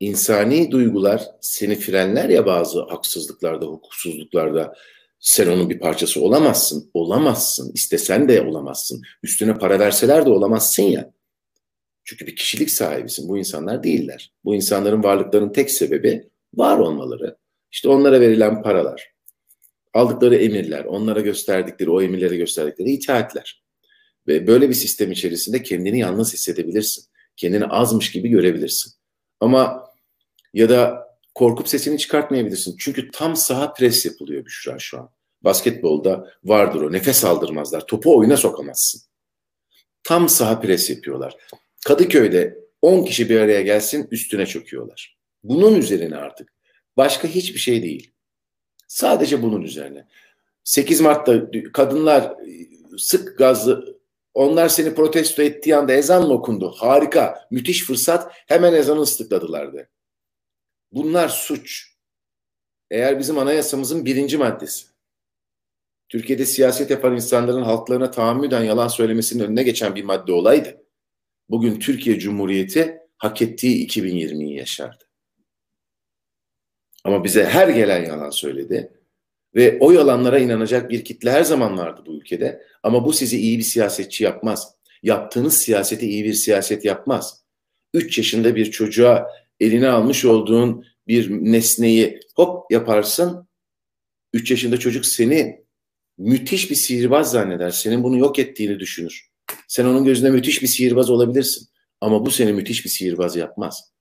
İnsani 0.00 0.70
duygular 0.70 1.26
seni 1.40 1.74
frenler 1.74 2.28
ya 2.28 2.46
bazı 2.46 2.82
haksızlıklarda, 2.82 3.66
hukuksuzluklarda, 3.66 4.74
sen 5.22 5.46
onun 5.46 5.70
bir 5.70 5.78
parçası 5.78 6.22
olamazsın. 6.22 6.90
Olamazsın. 6.94 7.72
İstesen 7.74 8.28
de 8.28 8.42
olamazsın. 8.42 9.02
Üstüne 9.22 9.58
para 9.58 9.78
verseler 9.78 10.26
de 10.26 10.30
olamazsın 10.30 10.82
ya. 10.82 11.12
Çünkü 12.04 12.26
bir 12.26 12.36
kişilik 12.36 12.70
sahibisin. 12.70 13.28
Bu 13.28 13.38
insanlar 13.38 13.82
değiller. 13.82 14.32
Bu 14.44 14.54
insanların 14.54 15.02
varlıklarının 15.02 15.52
tek 15.52 15.70
sebebi 15.70 16.30
var 16.54 16.78
olmaları. 16.78 17.36
İşte 17.72 17.88
onlara 17.88 18.20
verilen 18.20 18.62
paralar, 18.62 19.11
aldıkları 19.94 20.36
emirler, 20.36 20.84
onlara 20.84 21.20
gösterdikleri, 21.20 21.90
o 21.90 22.02
emirlere 22.02 22.36
gösterdikleri 22.36 22.90
itaatler. 22.90 23.62
Ve 24.26 24.46
böyle 24.46 24.68
bir 24.68 24.74
sistem 24.74 25.12
içerisinde 25.12 25.62
kendini 25.62 25.98
yalnız 25.98 26.32
hissedebilirsin. 26.32 27.04
Kendini 27.36 27.64
azmış 27.64 28.12
gibi 28.12 28.28
görebilirsin. 28.28 28.92
Ama 29.40 29.88
ya 30.54 30.68
da 30.68 31.08
korkup 31.34 31.68
sesini 31.68 31.98
çıkartmayabilirsin. 31.98 32.76
Çünkü 32.78 33.10
tam 33.10 33.36
saha 33.36 33.72
pres 33.72 34.06
yapılıyor 34.06 34.44
Büşra 34.44 34.78
şu 34.78 34.98
an. 34.98 35.10
Basketbolda 35.42 36.32
vardır 36.44 36.80
o. 36.80 36.92
Nefes 36.92 37.24
aldırmazlar. 37.24 37.86
Topu 37.86 38.16
oyuna 38.18 38.36
sokamazsın. 38.36 39.02
Tam 40.04 40.28
saha 40.28 40.60
pres 40.60 40.90
yapıyorlar. 40.90 41.36
Kadıköy'de 41.86 42.58
10 42.82 43.04
kişi 43.04 43.28
bir 43.28 43.40
araya 43.40 43.62
gelsin 43.62 44.08
üstüne 44.10 44.46
çöküyorlar. 44.46 45.18
Bunun 45.42 45.74
üzerine 45.74 46.16
artık. 46.16 46.52
Başka 46.96 47.28
hiçbir 47.28 47.58
şey 47.58 47.82
değil. 47.82 48.11
Sadece 48.92 49.42
bunun 49.42 49.62
üzerine. 49.62 50.06
8 50.64 51.00
Mart'ta 51.00 51.50
kadınlar 51.72 52.34
sık 52.98 53.38
gazlı 53.38 53.98
onlar 54.34 54.68
seni 54.68 54.94
protesto 54.94 55.42
ettiği 55.42 55.76
anda 55.76 55.92
ezan 55.92 56.30
okundu? 56.30 56.74
Harika, 56.76 57.48
müthiş 57.50 57.84
fırsat. 57.84 58.32
Hemen 58.46 58.72
ezanı 58.72 59.00
ıslıkladılar 59.00 59.72
de. 59.72 59.88
Bunlar 60.92 61.28
suç. 61.28 61.96
Eğer 62.90 63.18
bizim 63.18 63.38
anayasamızın 63.38 64.04
birinci 64.04 64.38
maddesi. 64.38 64.86
Türkiye'de 66.08 66.46
siyaset 66.46 66.90
yapan 66.90 67.14
insanların 67.14 67.62
halklarına 67.62 68.10
tahammüden 68.10 68.64
yalan 68.64 68.88
söylemesinin 68.88 69.44
önüne 69.44 69.62
geçen 69.62 69.94
bir 69.94 70.04
madde 70.04 70.32
olaydı. 70.32 70.82
Bugün 71.48 71.78
Türkiye 71.78 72.18
Cumhuriyeti 72.18 72.98
hak 73.16 73.42
ettiği 73.42 73.86
2020'yi 73.86 74.56
yaşardı. 74.56 75.11
Ama 77.04 77.24
bize 77.24 77.44
her 77.44 77.68
gelen 77.68 78.04
yalan 78.04 78.30
söyledi. 78.30 78.92
Ve 79.54 79.78
o 79.80 79.90
yalanlara 79.90 80.38
inanacak 80.38 80.90
bir 80.90 81.04
kitle 81.04 81.30
her 81.30 81.44
zaman 81.44 81.78
vardı 81.78 82.02
bu 82.06 82.14
ülkede. 82.14 82.62
Ama 82.82 83.04
bu 83.04 83.12
sizi 83.12 83.40
iyi 83.40 83.58
bir 83.58 83.62
siyasetçi 83.62 84.24
yapmaz. 84.24 84.74
Yaptığınız 85.02 85.58
siyaseti 85.58 86.06
iyi 86.06 86.24
bir 86.24 86.34
siyaset 86.34 86.84
yapmaz. 86.84 87.44
3 87.94 88.18
yaşında 88.18 88.56
bir 88.56 88.70
çocuğa 88.70 89.26
eline 89.60 89.88
almış 89.88 90.24
olduğun 90.24 90.84
bir 91.06 91.30
nesneyi 91.30 92.20
hop 92.36 92.72
yaparsın. 92.72 93.48
3 94.32 94.50
yaşında 94.50 94.76
çocuk 94.76 95.06
seni 95.06 95.64
müthiş 96.18 96.70
bir 96.70 96.76
sihirbaz 96.76 97.30
zanneder. 97.30 97.70
Senin 97.70 98.02
bunu 98.02 98.18
yok 98.18 98.38
ettiğini 98.38 98.80
düşünür. 98.80 99.28
Sen 99.68 99.84
onun 99.84 100.04
gözünde 100.04 100.30
müthiş 100.30 100.62
bir 100.62 100.66
sihirbaz 100.66 101.10
olabilirsin. 101.10 101.68
Ama 102.00 102.26
bu 102.26 102.30
seni 102.30 102.52
müthiş 102.52 102.84
bir 102.84 102.90
sihirbaz 102.90 103.36
yapmaz. 103.36 103.92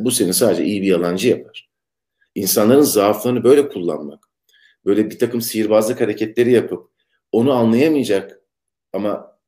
Bu 0.00 0.10
seni 0.10 0.34
sadece 0.34 0.64
iyi 0.64 0.82
bir 0.82 0.86
yalancı 0.86 1.28
yapar. 1.28 1.67
İnsanların 2.38 2.80
zaaflarını 2.80 3.44
böyle 3.44 3.68
kullanmak, 3.68 4.28
böyle 4.84 5.10
bir 5.10 5.18
takım 5.18 5.40
sihirbazlık 5.40 6.00
hareketleri 6.00 6.52
yapıp 6.52 6.90
onu 7.32 7.52
anlayamayacak 7.52 8.40
ama 8.92 9.38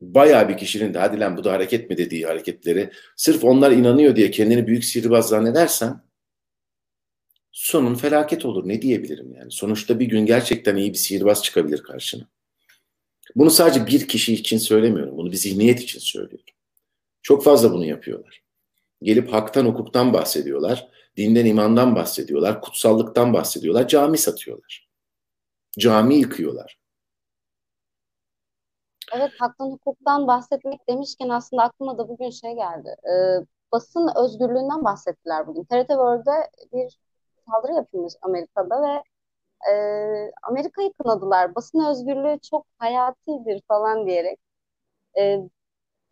bayağı 0.00 0.48
bir 0.48 0.56
kişinin 0.56 0.94
de 0.94 0.98
hadi 0.98 1.20
lan 1.20 1.36
bu 1.36 1.44
da 1.44 1.52
hareket 1.52 1.90
mi 1.90 1.96
dediği 1.96 2.26
hareketleri 2.26 2.90
sırf 3.16 3.44
onlar 3.44 3.70
inanıyor 3.70 4.16
diye 4.16 4.30
kendini 4.30 4.66
büyük 4.66 4.84
sihirbaz 4.84 5.28
zannedersen 5.28 6.00
sonun 7.52 7.94
felaket 7.94 8.44
olur. 8.44 8.68
Ne 8.68 8.82
diyebilirim 8.82 9.32
yani? 9.32 9.50
Sonuçta 9.50 10.00
bir 10.00 10.06
gün 10.06 10.26
gerçekten 10.26 10.76
iyi 10.76 10.92
bir 10.92 10.98
sihirbaz 10.98 11.42
çıkabilir 11.42 11.82
karşına. 11.82 12.28
Bunu 13.36 13.50
sadece 13.50 13.86
bir 13.86 14.08
kişi 14.08 14.34
için 14.34 14.58
söylemiyorum. 14.58 15.16
Bunu 15.16 15.32
bir 15.32 15.36
zihniyet 15.36 15.80
için 15.80 16.00
söylüyorum. 16.00 16.54
Çok 17.22 17.44
fazla 17.44 17.72
bunu 17.72 17.84
yapıyorlar. 17.84 18.42
Gelip 19.02 19.32
haktan 19.32 19.66
hukuktan 19.66 20.12
bahsediyorlar. 20.12 20.95
Dinden 21.16 21.46
imandan 21.46 21.96
bahsediyorlar. 21.96 22.60
Kutsallıktan 22.60 23.32
bahsediyorlar. 23.32 23.88
Cami 23.88 24.18
satıyorlar. 24.18 24.88
Cami 25.78 26.14
yıkıyorlar. 26.14 26.78
Evet, 29.16 29.30
haktan 29.38 29.66
hukuktan 29.70 30.26
bahsetmek 30.26 30.88
demişken 30.88 31.28
aslında 31.28 31.62
aklıma 31.62 31.98
da 31.98 32.08
bugün 32.08 32.30
şey 32.30 32.54
geldi. 32.54 32.96
Ee, 33.10 33.46
basın 33.72 34.10
özgürlüğünden 34.24 34.84
bahsettiler 34.84 35.46
bugün. 35.46 35.64
TRT 35.64 35.88
World'de 35.88 36.50
bir 36.72 36.98
saldırı 37.46 37.72
yapılmış 37.72 38.14
Amerika'da 38.22 38.82
ve 38.82 39.02
e, 39.72 40.32
Amerika'yı 40.42 40.92
kınadılar. 40.92 41.54
Basın 41.54 41.84
özgürlüğü 41.90 42.38
çok 42.50 42.66
hayatidir 42.78 43.62
falan 43.68 44.06
diyerek. 44.06 44.38
E, 45.18 45.40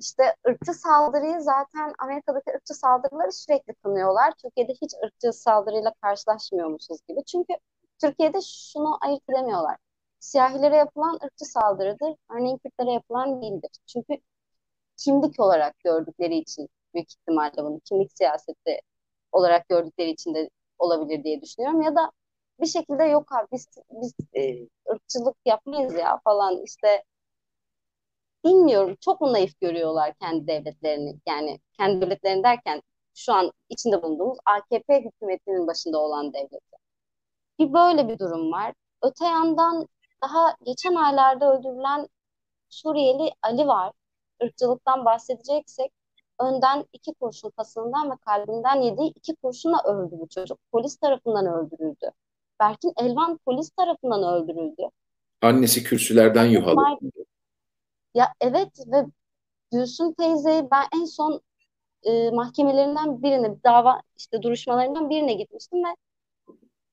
işte 0.04 0.36
ırkçı 0.48 0.74
saldırıyı 0.74 1.40
zaten 1.40 1.92
Amerika'daki 1.98 2.50
ırkçı 2.56 2.74
saldırıları 2.74 3.32
sürekli 3.32 3.74
kınıyorlar. 3.74 4.32
Türkiye'de 4.42 4.72
hiç 4.72 4.92
ırkçı 5.04 5.32
saldırıyla 5.32 5.94
karşılaşmıyormuşuz 6.02 6.98
gibi. 7.08 7.24
Çünkü 7.24 7.54
Türkiye'de 8.00 8.38
şunu 8.42 8.98
ayırt 9.00 9.22
edemiyorlar. 9.30 9.76
Siyahilere 10.20 10.76
yapılan 10.76 11.18
ırkçı 11.24 11.44
saldırıdır. 11.44 12.16
Örneğin 12.30 12.58
Kürtlere 12.58 12.92
yapılan 12.92 13.42
değildir. 13.42 13.70
Çünkü 13.86 14.14
kimlik 14.96 15.40
olarak 15.40 15.78
gördükleri 15.80 16.36
için 16.36 16.68
büyük 16.94 17.12
ihtimalle 17.12 17.56
bunu 17.64 17.80
kimlik 17.80 18.12
siyaseti 18.12 18.80
olarak 19.32 19.68
gördükleri 19.68 20.10
için 20.10 20.34
de 20.34 20.50
olabilir 20.78 21.24
diye 21.24 21.42
düşünüyorum. 21.42 21.82
Ya 21.82 21.94
da 21.96 22.10
bir 22.60 22.66
şekilde 22.66 23.04
yok 23.04 23.32
abi 23.32 23.46
biz, 23.52 23.68
biz 23.90 24.14
e, 24.36 24.68
ırkçılık 24.92 25.36
yapmayız 25.44 25.94
ya 25.94 26.20
falan 26.24 26.62
işte 26.64 27.04
bilmiyorum 28.44 28.96
çok 29.00 29.20
mu 29.20 29.32
naif 29.32 29.60
görüyorlar 29.60 30.14
kendi 30.20 30.46
devletlerini 30.46 31.20
yani 31.26 31.60
kendi 31.78 32.00
devletlerini 32.06 32.44
derken 32.44 32.82
şu 33.14 33.32
an 33.32 33.52
içinde 33.68 34.02
bulunduğumuz 34.02 34.38
AKP 34.44 35.04
hükümetinin 35.04 35.66
başında 35.66 35.98
olan 35.98 36.32
devleti. 36.32 36.76
Bir 37.58 37.72
böyle 37.72 38.08
bir 38.08 38.18
durum 38.18 38.52
var. 38.52 38.74
Öte 39.02 39.24
yandan 39.24 39.88
daha 40.22 40.56
geçen 40.64 40.94
aylarda 40.94 41.58
öldürülen 41.58 42.08
Suriyeli 42.70 43.30
Ali 43.42 43.66
var. 43.66 43.92
Irkçılıktan 44.40 45.04
bahsedeceksek 45.04 45.92
önden 46.40 46.84
iki 46.92 47.14
kurşun 47.14 47.50
kasığından 47.50 48.10
ve 48.10 48.14
kalbinden 48.16 48.80
yediği 48.80 49.10
iki 49.10 49.36
kurşunla 49.36 49.82
öldü 49.84 50.14
bu 50.18 50.28
çocuk. 50.28 50.58
Polis 50.72 50.96
tarafından 50.96 51.46
öldürüldü. 51.46 52.10
Berkin 52.60 52.92
Elvan 52.96 53.38
polis 53.46 53.70
tarafından 53.70 54.22
öldürüldü. 54.22 54.82
Annesi 55.42 55.84
kürsülerden 55.84 56.44
yuhalı. 56.44 56.98
Ya 58.14 58.34
evet 58.40 58.68
ve 58.86 59.06
Gülsüm 59.72 60.14
teyzeyi 60.14 60.70
ben 60.70 60.86
en 61.00 61.04
son 61.04 61.40
e, 62.02 62.30
mahkemelerinden 62.30 63.22
birine, 63.22 63.64
dava 63.64 64.02
işte 64.16 64.42
duruşmalarından 64.42 65.10
birine 65.10 65.34
gitmiştim 65.34 65.84
ve 65.84 65.88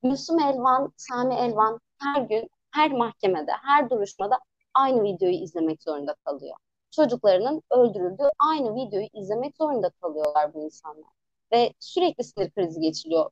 Gülsüm 0.04 0.40
Elvan, 0.40 0.94
Sami 0.98 1.36
Elvan 1.36 1.80
her 2.00 2.22
gün, 2.22 2.50
her 2.72 2.92
mahkemede, 2.92 3.52
her 3.52 3.90
duruşmada 3.90 4.40
aynı 4.74 5.04
videoyu 5.04 5.36
izlemek 5.36 5.84
zorunda 5.84 6.16
kalıyor. 6.26 6.56
Çocuklarının 6.92 7.62
öldürüldüğü 7.72 8.30
aynı 8.40 8.76
videoyu 8.76 9.08
izlemek 9.14 9.58
zorunda 9.58 9.90
kalıyorlar 9.90 10.54
bu 10.54 10.64
insanlar. 10.66 11.12
Ve 11.54 11.74
sürekli 11.80 12.24
sinir 12.24 12.52
krizi 12.52 12.82
geçiriyor, 12.82 13.32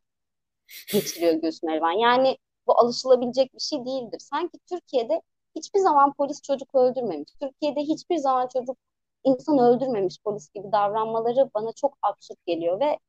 geçiriyor 0.94 1.34
Gülsüm 1.34 1.70
Elvan. 1.70 1.92
Yani 1.92 2.38
bu 2.68 2.80
alışılabilecek 2.80 3.54
bir 3.54 3.60
şey 3.60 3.86
değildir. 3.86 4.20
Sanki 4.20 4.60
Türkiye'de 4.70 5.22
hiçbir 5.56 5.80
zaman 5.80 6.14
polis 6.14 6.41
çocuk 6.41 6.76
öldürmemiş. 6.76 7.30
Türkiye'de 7.41 7.80
hiçbir 7.80 8.18
zaman 8.18 8.47
çocuk 8.54 8.78
insan 9.24 9.60
öldürmemiş 9.60 10.18
polis 10.24 10.50
gibi 10.50 10.72
davranmaları 10.72 11.50
bana 11.56 11.72
çok 11.72 11.97
absürt 12.02 12.45
geliyor 12.45 12.80
ve 12.80 13.00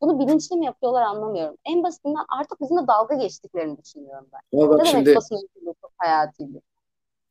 bunu 0.00 0.18
bilinçli 0.18 0.56
mi 0.56 0.66
yapıyorlar 0.66 1.02
anlamıyorum. 1.02 1.56
En 1.64 1.82
basitinden 1.82 2.24
artık 2.38 2.60
bizimle 2.60 2.86
dalga 2.86 3.14
geçtiklerini 3.14 3.76
düşünüyorum 3.84 4.26
ben. 4.32 4.58
Ama 4.58 4.68
bak 4.68 4.78
ne 4.78 4.90
şimdi, 4.90 5.04
demek 5.04 5.16
basın 5.16 5.36
özgürlüğü 5.36 5.74
çok 5.80 5.92
hayatiydi? 5.98 6.60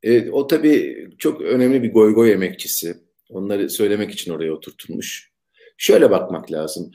E, 0.04 0.32
o 0.32 0.48
tabii 0.48 1.08
çok 1.18 1.42
önemli 1.42 1.84
bir 1.84 1.94
goy 1.94 2.14
goy 2.14 2.32
emekçisi. 2.32 2.98
Onları 3.30 3.70
söylemek 3.70 4.12
için 4.12 4.34
oraya 4.34 4.54
oturtulmuş. 4.54 5.34
Şöyle 5.78 6.12
bakmak 6.12 6.52
lazım. 6.52 6.92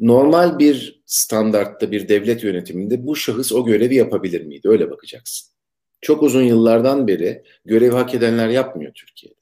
Normal 0.00 0.58
bir 0.58 1.02
standartta 1.06 1.90
bir 1.90 2.08
devlet 2.08 2.44
yönetiminde 2.44 3.06
bu 3.06 3.16
şahıs 3.16 3.52
o 3.52 3.64
görevi 3.64 3.94
yapabilir 3.94 4.44
miydi? 4.44 4.68
Öyle 4.68 4.90
bakacaksın. 4.90 5.57
Çok 6.00 6.22
uzun 6.22 6.42
yıllardan 6.42 7.08
beri 7.08 7.42
görev 7.64 7.92
hak 7.92 8.14
edenler 8.14 8.48
yapmıyor 8.48 8.92
Türkiye'de. 8.94 9.38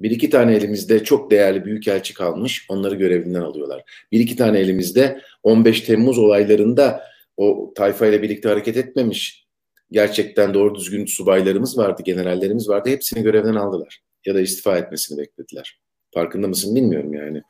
Bir 0.00 0.10
iki 0.10 0.30
tane 0.30 0.56
elimizde 0.56 1.04
çok 1.04 1.30
değerli 1.30 1.64
büyükelçi 1.64 2.14
kalmış, 2.14 2.66
onları 2.68 2.94
görevinden 2.94 3.40
alıyorlar. 3.40 4.06
Bir 4.12 4.20
iki 4.20 4.36
tane 4.36 4.58
elimizde 4.58 5.20
15 5.42 5.80
Temmuz 5.80 6.18
olaylarında 6.18 7.02
o 7.36 7.72
tayfa 7.74 8.06
ile 8.06 8.22
birlikte 8.22 8.48
hareket 8.48 8.76
etmemiş, 8.76 9.46
gerçekten 9.90 10.54
doğru 10.54 10.74
düzgün 10.74 11.06
subaylarımız 11.06 11.78
vardı, 11.78 12.02
generallerimiz 12.04 12.68
vardı. 12.68 12.88
Hepsini 12.88 13.22
görevden 13.22 13.54
aldılar 13.54 14.02
ya 14.26 14.34
da 14.34 14.40
istifa 14.40 14.78
etmesini 14.78 15.18
beklediler. 15.18 15.80
Farkında 16.14 16.48
mısın 16.48 16.76
bilmiyorum 16.76 17.14
yani. 17.14 17.42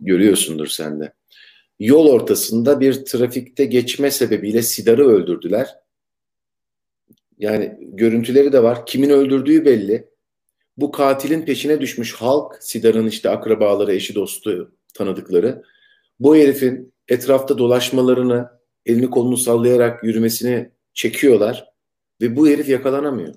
Görüyorsundur 0.00 0.66
sen 0.66 1.00
de. 1.00 1.12
Yol 1.80 2.06
ortasında 2.06 2.80
bir 2.80 3.04
trafikte 3.04 3.64
geçme 3.64 4.10
sebebiyle 4.10 4.62
Sidar'ı 4.62 5.08
öldürdüler. 5.08 5.68
Yani 7.42 7.78
görüntüleri 7.80 8.52
de 8.52 8.62
var. 8.62 8.86
Kimin 8.86 9.10
öldürdüğü 9.10 9.64
belli. 9.64 10.08
Bu 10.76 10.90
katilin 10.90 11.44
peşine 11.44 11.80
düşmüş 11.80 12.14
halk, 12.14 12.56
Sidar'ın 12.60 13.06
işte 13.06 13.30
akrabaları, 13.30 13.94
eşi, 13.94 14.14
dostu, 14.14 14.72
tanıdıkları. 14.94 15.62
Bu 16.20 16.36
herifin 16.36 16.92
etrafta 17.08 17.58
dolaşmalarını, 17.58 18.50
elini 18.86 19.10
kolunu 19.10 19.36
sallayarak 19.36 20.04
yürümesini 20.04 20.70
çekiyorlar 20.94 21.72
ve 22.20 22.36
bu 22.36 22.48
herif 22.48 22.68
yakalanamıyor. 22.68 23.34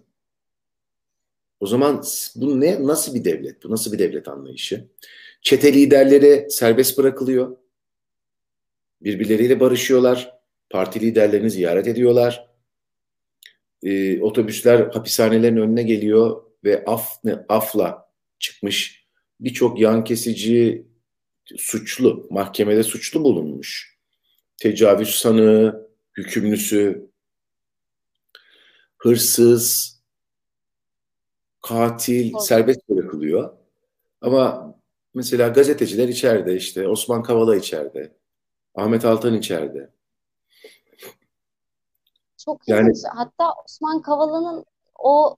O 1.59 1.67
zaman 1.67 2.03
bu 2.35 2.61
ne 2.61 2.87
nasıl 2.87 3.15
bir 3.15 3.23
devlet? 3.23 3.63
Bu 3.63 3.71
nasıl 3.71 3.93
bir 3.93 3.99
devlet 3.99 4.27
anlayışı? 4.27 4.87
Çete 5.41 5.73
liderleri 5.73 6.47
serbest 6.49 6.97
bırakılıyor. 6.97 7.57
Birbirleriyle 9.01 9.59
barışıyorlar. 9.59 10.35
Parti 10.69 10.99
liderlerini 10.99 11.49
ziyaret 11.49 11.87
ediyorlar 11.87 12.54
e, 13.85 14.21
otobüsler 14.21 14.79
hapishanelerin 14.79 15.57
önüne 15.57 15.83
geliyor 15.83 16.43
ve 16.63 16.85
af, 16.85 17.21
afla 17.49 18.09
çıkmış 18.39 19.05
birçok 19.39 19.79
yan 19.79 20.03
kesici 20.03 20.87
suçlu, 21.57 22.27
mahkemede 22.29 22.83
suçlu 22.83 23.23
bulunmuş. 23.23 23.97
Tecavüz 24.57 25.09
sanığı, 25.09 25.87
hükümlüsü, 26.17 27.09
hırsız, 28.97 29.95
katil 31.61 32.31
evet. 32.31 32.43
serbest 32.47 32.89
bırakılıyor. 32.89 33.53
Ama 34.21 34.75
mesela 35.13 35.47
gazeteciler 35.47 36.07
içeride 36.07 36.55
işte 36.55 36.87
Osman 36.87 37.23
Kavala 37.23 37.55
içeride, 37.55 38.15
Ahmet 38.75 39.05
Altan 39.05 39.33
içeride. 39.33 39.94
Çok 42.45 42.67
yani, 42.67 42.81
ilginç. 42.81 43.03
Hatta 43.15 43.53
Osman 43.65 44.01
Kavala'nın 44.01 44.65
o 44.99 45.35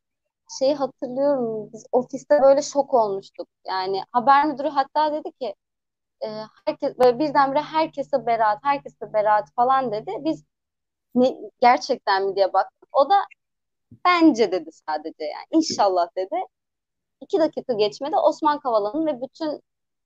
şeyi 0.60 0.76
hatırlıyorum. 0.76 1.70
Biz 1.74 1.86
ofiste 1.91 2.41
böyle 2.41 2.62
şok 2.62 2.93
olmuştuk. 2.93 3.47
Yani 3.68 4.01
haber 4.12 4.45
müdürü 4.45 4.68
hatta 4.68 5.14
dedi 5.14 5.32
ki 5.32 5.55
e, 6.26 6.28
herkes 6.66 6.99
böyle 6.99 7.20
birdenbire 7.20 7.62
herkese 7.62 8.26
beraat, 8.26 8.60
herkese 8.64 9.14
beraat 9.14 9.51
falan 9.55 9.91
dedi. 9.91 10.12
Biz 10.20 10.43
ne, 11.16 11.38
gerçekten 11.62 12.26
mi 12.26 12.36
diye 12.36 12.53
baktık. 12.53 12.89
O 12.91 13.10
da 13.10 13.16
bence 14.05 14.51
dedi 14.51 14.70
sadece 14.72 15.24
yani. 15.24 15.45
İnşallah 15.51 16.08
dedi. 16.18 16.36
İki 17.22 17.39
dakika 17.39 17.74
geçmedi 17.74 18.16
Osman 18.16 18.60
Kavala'nın 18.60 19.05
ve 19.05 19.22
bütün 19.22 19.62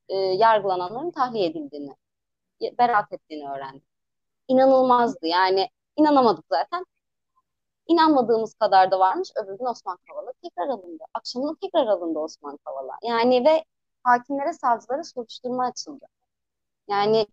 e, 0.10 0.16
yargılananların 0.18 1.12
tahliye 1.12 1.46
edildiğini, 1.46 1.96
beraat 2.62 3.14
ettiğini 3.14 3.50
öğrendik. 3.50 3.84
İnanılmazdı 4.48 5.28
yani 5.28 5.70
inanamadık 5.96 6.46
zaten. 6.50 6.86
İnanmadığımız 7.88 8.54
kadar 8.54 8.92
da 8.92 9.00
varmış. 9.00 9.30
Öbür 9.36 9.58
gün 9.58 9.66
Osman 9.66 9.98
Kavala 10.10 10.32
tekrar 10.44 10.68
alındı. 10.68 11.04
Akşamına 11.14 11.56
tekrar 11.62 11.88
alındı 11.88 12.20
Osman 12.20 12.58
Kavala. 12.66 12.94
Yani 13.04 13.46
ve 13.46 13.66
hakimlere, 14.04 14.54
savcılara 14.54 15.04
soruşturma 15.04 15.66
açıldı. 15.66 16.06
Yani 16.90 17.28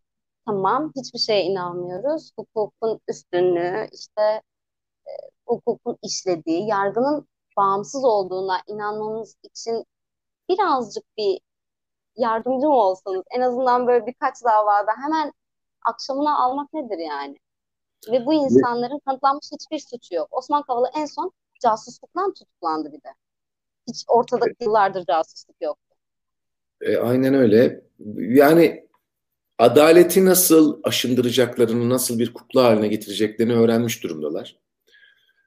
tamam 0.47 0.93
hiçbir 0.97 1.19
şeye 1.19 1.45
inanmıyoruz. 1.45 2.33
Hukukun 2.39 3.01
üstünlüğü, 3.09 3.89
işte 3.93 4.23
e, 5.07 5.13
hukukun 5.47 5.99
işlediği, 6.03 6.69
yargının 6.69 7.29
bağımsız 7.57 8.05
olduğuna 8.05 8.59
inanmamız 8.67 9.37
için 9.43 9.85
birazcık 10.49 11.05
bir 11.19 11.41
yardımcı 12.17 12.67
mı 12.69 12.77
olsanız 12.77 13.25
en 13.31 13.41
azından 13.41 13.87
böyle 13.87 14.07
birkaç 14.07 14.45
davada 14.45 14.93
hemen 15.05 15.33
akşamına 15.87 16.45
almak 16.45 16.73
nedir 16.73 16.99
yani? 16.99 17.39
Ve 18.13 18.27
bu 18.27 18.35
insanların 18.35 18.99
kanıtlanmış 18.99 19.47
hiçbir 19.53 19.79
suçu 19.79 20.15
yok. 20.15 20.29
Osman 20.31 20.63
Kavala 20.63 20.91
en 20.97 21.07
son 21.07 21.33
casusluktan 21.61 22.35
tutuklandı 22.35 22.93
bir 22.93 23.03
de. 23.03 23.09
Hiç 23.89 24.05
ortada 24.09 24.47
yıllardır 24.61 25.05
casusluk 25.05 25.57
yok. 25.61 25.79
E, 26.81 26.97
aynen 26.97 27.35
öyle. 27.35 27.85
Yani 28.17 28.89
adaleti 29.59 30.25
nasıl 30.25 30.81
aşındıracaklarını, 30.85 31.91
nasıl 31.91 32.19
bir 32.19 32.35
kukla 32.35 32.65
haline 32.65 32.89
getireceklerini 32.89 33.55
öğrenmiş 33.55 34.03
durumdalar. 34.03 34.59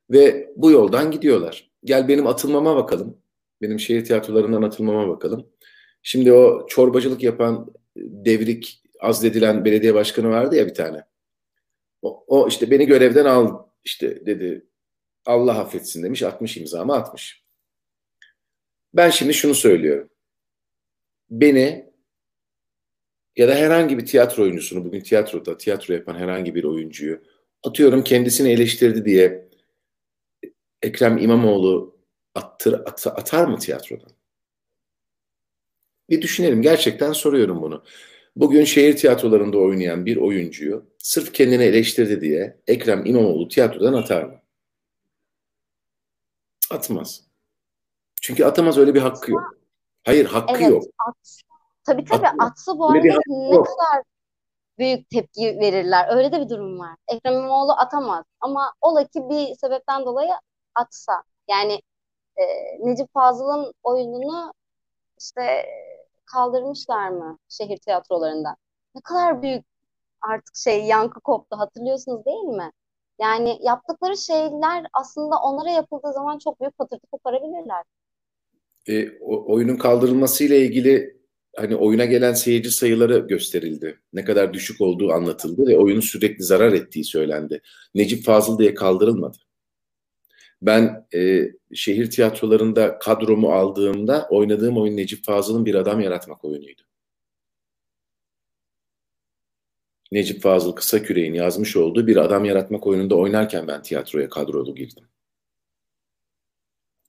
Ve 0.09 0.51
bu 0.55 0.71
yoldan 0.71 1.11
gidiyorlar. 1.11 1.71
Gel 1.83 2.07
benim 2.07 2.27
atılmama 2.27 2.75
bakalım. 2.75 3.17
Benim 3.61 3.79
şehir 3.79 4.05
tiyatrolarından 4.05 4.61
atılmama 4.61 5.07
bakalım. 5.07 5.47
Şimdi 6.03 6.33
o 6.33 6.67
çorbacılık 6.67 7.23
yapan 7.23 7.73
devrik 7.97 8.83
azledilen 8.99 9.65
belediye 9.65 9.93
başkanı 9.93 10.29
vardı 10.29 10.55
ya 10.55 10.67
bir 10.67 10.73
tane. 10.73 11.10
O, 12.01 12.23
o 12.27 12.47
işte 12.47 12.71
beni 12.71 12.85
görevden 12.85 13.25
al 13.25 13.65
işte 13.83 14.25
dedi 14.25 14.65
Allah 15.25 15.59
affetsin 15.59 16.03
demiş 16.03 16.23
atmış 16.23 16.57
imzamı 16.57 16.95
atmış. 16.95 17.43
Ben 18.93 19.09
şimdi 19.09 19.33
şunu 19.33 19.55
söylüyorum. 19.55 20.09
Beni 21.29 21.91
ya 23.35 23.47
da 23.47 23.55
herhangi 23.55 23.97
bir 23.97 24.05
tiyatro 24.05 24.43
oyuncusunu 24.43 24.85
bugün 24.85 24.99
tiyatroda 24.99 25.57
tiyatro 25.57 25.93
yapan 25.93 26.15
herhangi 26.15 26.55
bir 26.55 26.63
oyuncuyu 26.63 27.21
atıyorum 27.63 28.03
kendisini 28.03 28.51
eleştirdi 28.51 29.05
diye 29.05 29.51
Ekrem 30.81 31.17
İmamoğlu 31.17 31.97
attır, 32.35 32.73
at, 32.73 33.07
atar 33.07 33.47
mı 33.47 33.59
tiyatrodan? 33.59 34.11
Bir 36.09 36.21
düşünelim. 36.21 36.61
Gerçekten 36.61 37.13
soruyorum 37.13 37.61
bunu. 37.61 37.83
Bugün 38.35 38.63
şehir 38.63 38.95
tiyatrolarında 38.95 39.57
oynayan 39.57 40.05
bir 40.05 40.17
oyuncuyu 40.17 40.90
sırf 41.03 41.33
kendini 41.33 41.63
eleştirdi 41.63 42.21
diye 42.21 42.61
Ekrem 42.67 43.05
İmamoğlu 43.05 43.47
tiyatrodan 43.47 43.93
atar 43.93 44.23
mı? 44.23 44.41
Atmaz. 46.71 47.21
Çünkü 48.21 48.45
atamaz 48.45 48.77
öyle 48.77 48.93
bir 48.93 49.01
hakkı 49.01 49.31
yok. 49.31 49.43
Hayır 50.03 50.25
hakkı 50.25 50.53
evet, 50.61 50.69
yok. 50.69 50.83
At. 51.07 51.41
Tabii 51.83 52.05
tabii 52.05 52.27
At, 52.27 52.35
atsa 52.39 52.77
bu 52.77 52.89
arada 52.89 53.19
ne 53.27 53.55
yok. 53.55 53.67
kadar 53.67 54.03
büyük 54.77 55.09
tepki 55.09 55.59
verirler. 55.59 56.17
Öyle 56.17 56.31
de 56.31 56.41
bir 56.41 56.49
durum 56.49 56.79
var. 56.79 56.95
Ekrem 57.07 57.33
İmamoğlu 57.33 57.71
atamaz. 57.71 58.25
Ama 58.39 58.73
ola 58.81 59.03
ki 59.03 59.19
bir 59.29 59.55
sebepten 59.55 60.05
dolayı 60.05 60.31
atsa. 60.75 61.23
Yani 61.49 61.81
e, 62.37 62.43
Necip 62.79 63.13
Fazıl'ın 63.13 63.73
oyununu 63.83 64.53
işte 65.19 65.65
kaldırmışlar 66.25 67.09
mı 67.09 67.37
şehir 67.49 67.77
tiyatrolarında? 67.77 68.55
Ne 68.95 69.01
kadar 69.01 69.41
büyük 69.41 69.65
artık 70.21 70.55
şey 70.55 70.83
yankı 70.85 71.19
koptu 71.19 71.59
hatırlıyorsunuz 71.59 72.25
değil 72.25 72.57
mi? 72.57 72.71
Yani 73.21 73.59
yaptıkları 73.61 74.17
şeyler 74.17 74.85
aslında 74.93 75.35
onlara 75.43 75.69
yapıldığı 75.69 76.13
zaman 76.13 76.37
çok 76.37 76.61
büyük 76.61 76.77
patırtı 76.77 77.07
koparabilirler. 77.11 77.83
E, 78.87 79.19
o, 79.19 79.53
oyunun 79.53 79.75
kaldırılmasıyla 79.75 80.55
ilgili 80.55 81.21
hani 81.55 81.75
oyuna 81.75 82.05
gelen 82.05 82.33
seyirci 82.33 82.71
sayıları 82.71 83.19
gösterildi. 83.19 83.99
Ne 84.13 84.23
kadar 84.23 84.53
düşük 84.53 84.81
olduğu 84.81 85.11
anlatıldı 85.11 85.67
ve 85.67 85.77
oyunun 85.77 86.01
sürekli 86.01 86.43
zarar 86.43 86.73
ettiği 86.73 87.03
söylendi. 87.03 87.61
Necip 87.95 88.25
Fazıl 88.25 88.59
diye 88.59 88.73
kaldırılmadı. 88.73 89.37
Ben 90.61 91.07
e, 91.13 91.51
şehir 91.73 92.09
tiyatrolarında 92.09 92.99
kadromu 92.99 93.51
aldığımda 93.51 94.27
oynadığım 94.29 94.77
oyun 94.77 94.97
Necip 94.97 95.25
Fazıl'ın 95.25 95.65
bir 95.65 95.75
adam 95.75 95.99
yaratmak 95.99 96.45
oyunuydu. 96.45 96.81
Necip 100.11 100.41
Fazıl 100.41 100.71
Kısaküre'nin 100.71 101.33
yazmış 101.33 101.77
olduğu 101.77 102.07
bir 102.07 102.17
adam 102.17 102.45
yaratmak 102.45 102.87
oyununda 102.87 103.15
oynarken 103.15 103.67
ben 103.67 103.81
tiyatroya 103.81 104.29
kadrolu 104.29 104.75
girdim. 104.75 105.03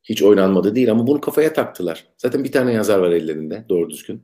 Hiç 0.05 0.23
oynanmadı 0.23 0.75
değil 0.75 0.91
ama 0.91 1.07
bunu 1.07 1.21
kafaya 1.21 1.53
taktılar. 1.53 2.07
Zaten 2.17 2.45
bir 2.45 2.53
tane 2.53 2.73
yazar 2.73 2.99
var 2.99 3.11
ellerinde 3.11 3.65
doğru 3.69 3.91
düzgün. 3.91 4.23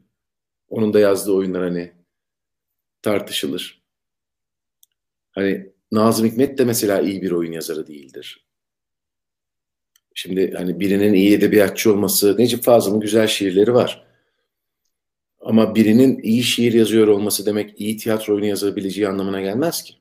Onun 0.69 0.93
da 0.93 1.01
yazdığı 1.01 1.33
oyunlar 1.33 1.63
hani 1.63 1.93
tartışılır. 3.03 3.83
Hani 5.31 5.73
Nazım 5.93 6.27
Hikmet 6.27 6.59
de 6.59 6.65
mesela 6.65 7.01
iyi 7.01 7.23
bir 7.23 7.31
oyun 7.31 7.53
yazarı 7.53 7.87
değildir. 7.87 8.49
Şimdi 10.15 10.55
hani 10.57 10.81
birinin 10.81 11.13
iyi 11.13 11.35
edebiyatçı 11.35 11.93
olması, 11.93 12.39
Necip 12.39 12.63
Fazıl'ın 12.63 13.01
güzel 13.01 13.27
şiirleri 13.27 13.75
var. 13.75 14.08
Ama 15.49 15.75
birinin 15.75 16.19
iyi 16.23 16.43
şiir 16.43 16.73
yazıyor 16.73 17.09
olması 17.09 17.47
demek 17.47 17.81
iyi 17.81 17.97
tiyatro 17.97 18.35
oyunu 18.35 18.47
yazabileceği 18.47 19.09
anlamına 19.09 19.41
gelmez 19.41 19.83
ki. 19.83 19.95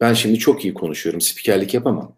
Ben 0.00 0.14
şimdi 0.14 0.38
çok 0.38 0.64
iyi 0.64 0.74
konuşuyorum, 0.74 1.20
spikerlik 1.20 1.74
yapamam. 1.74 2.16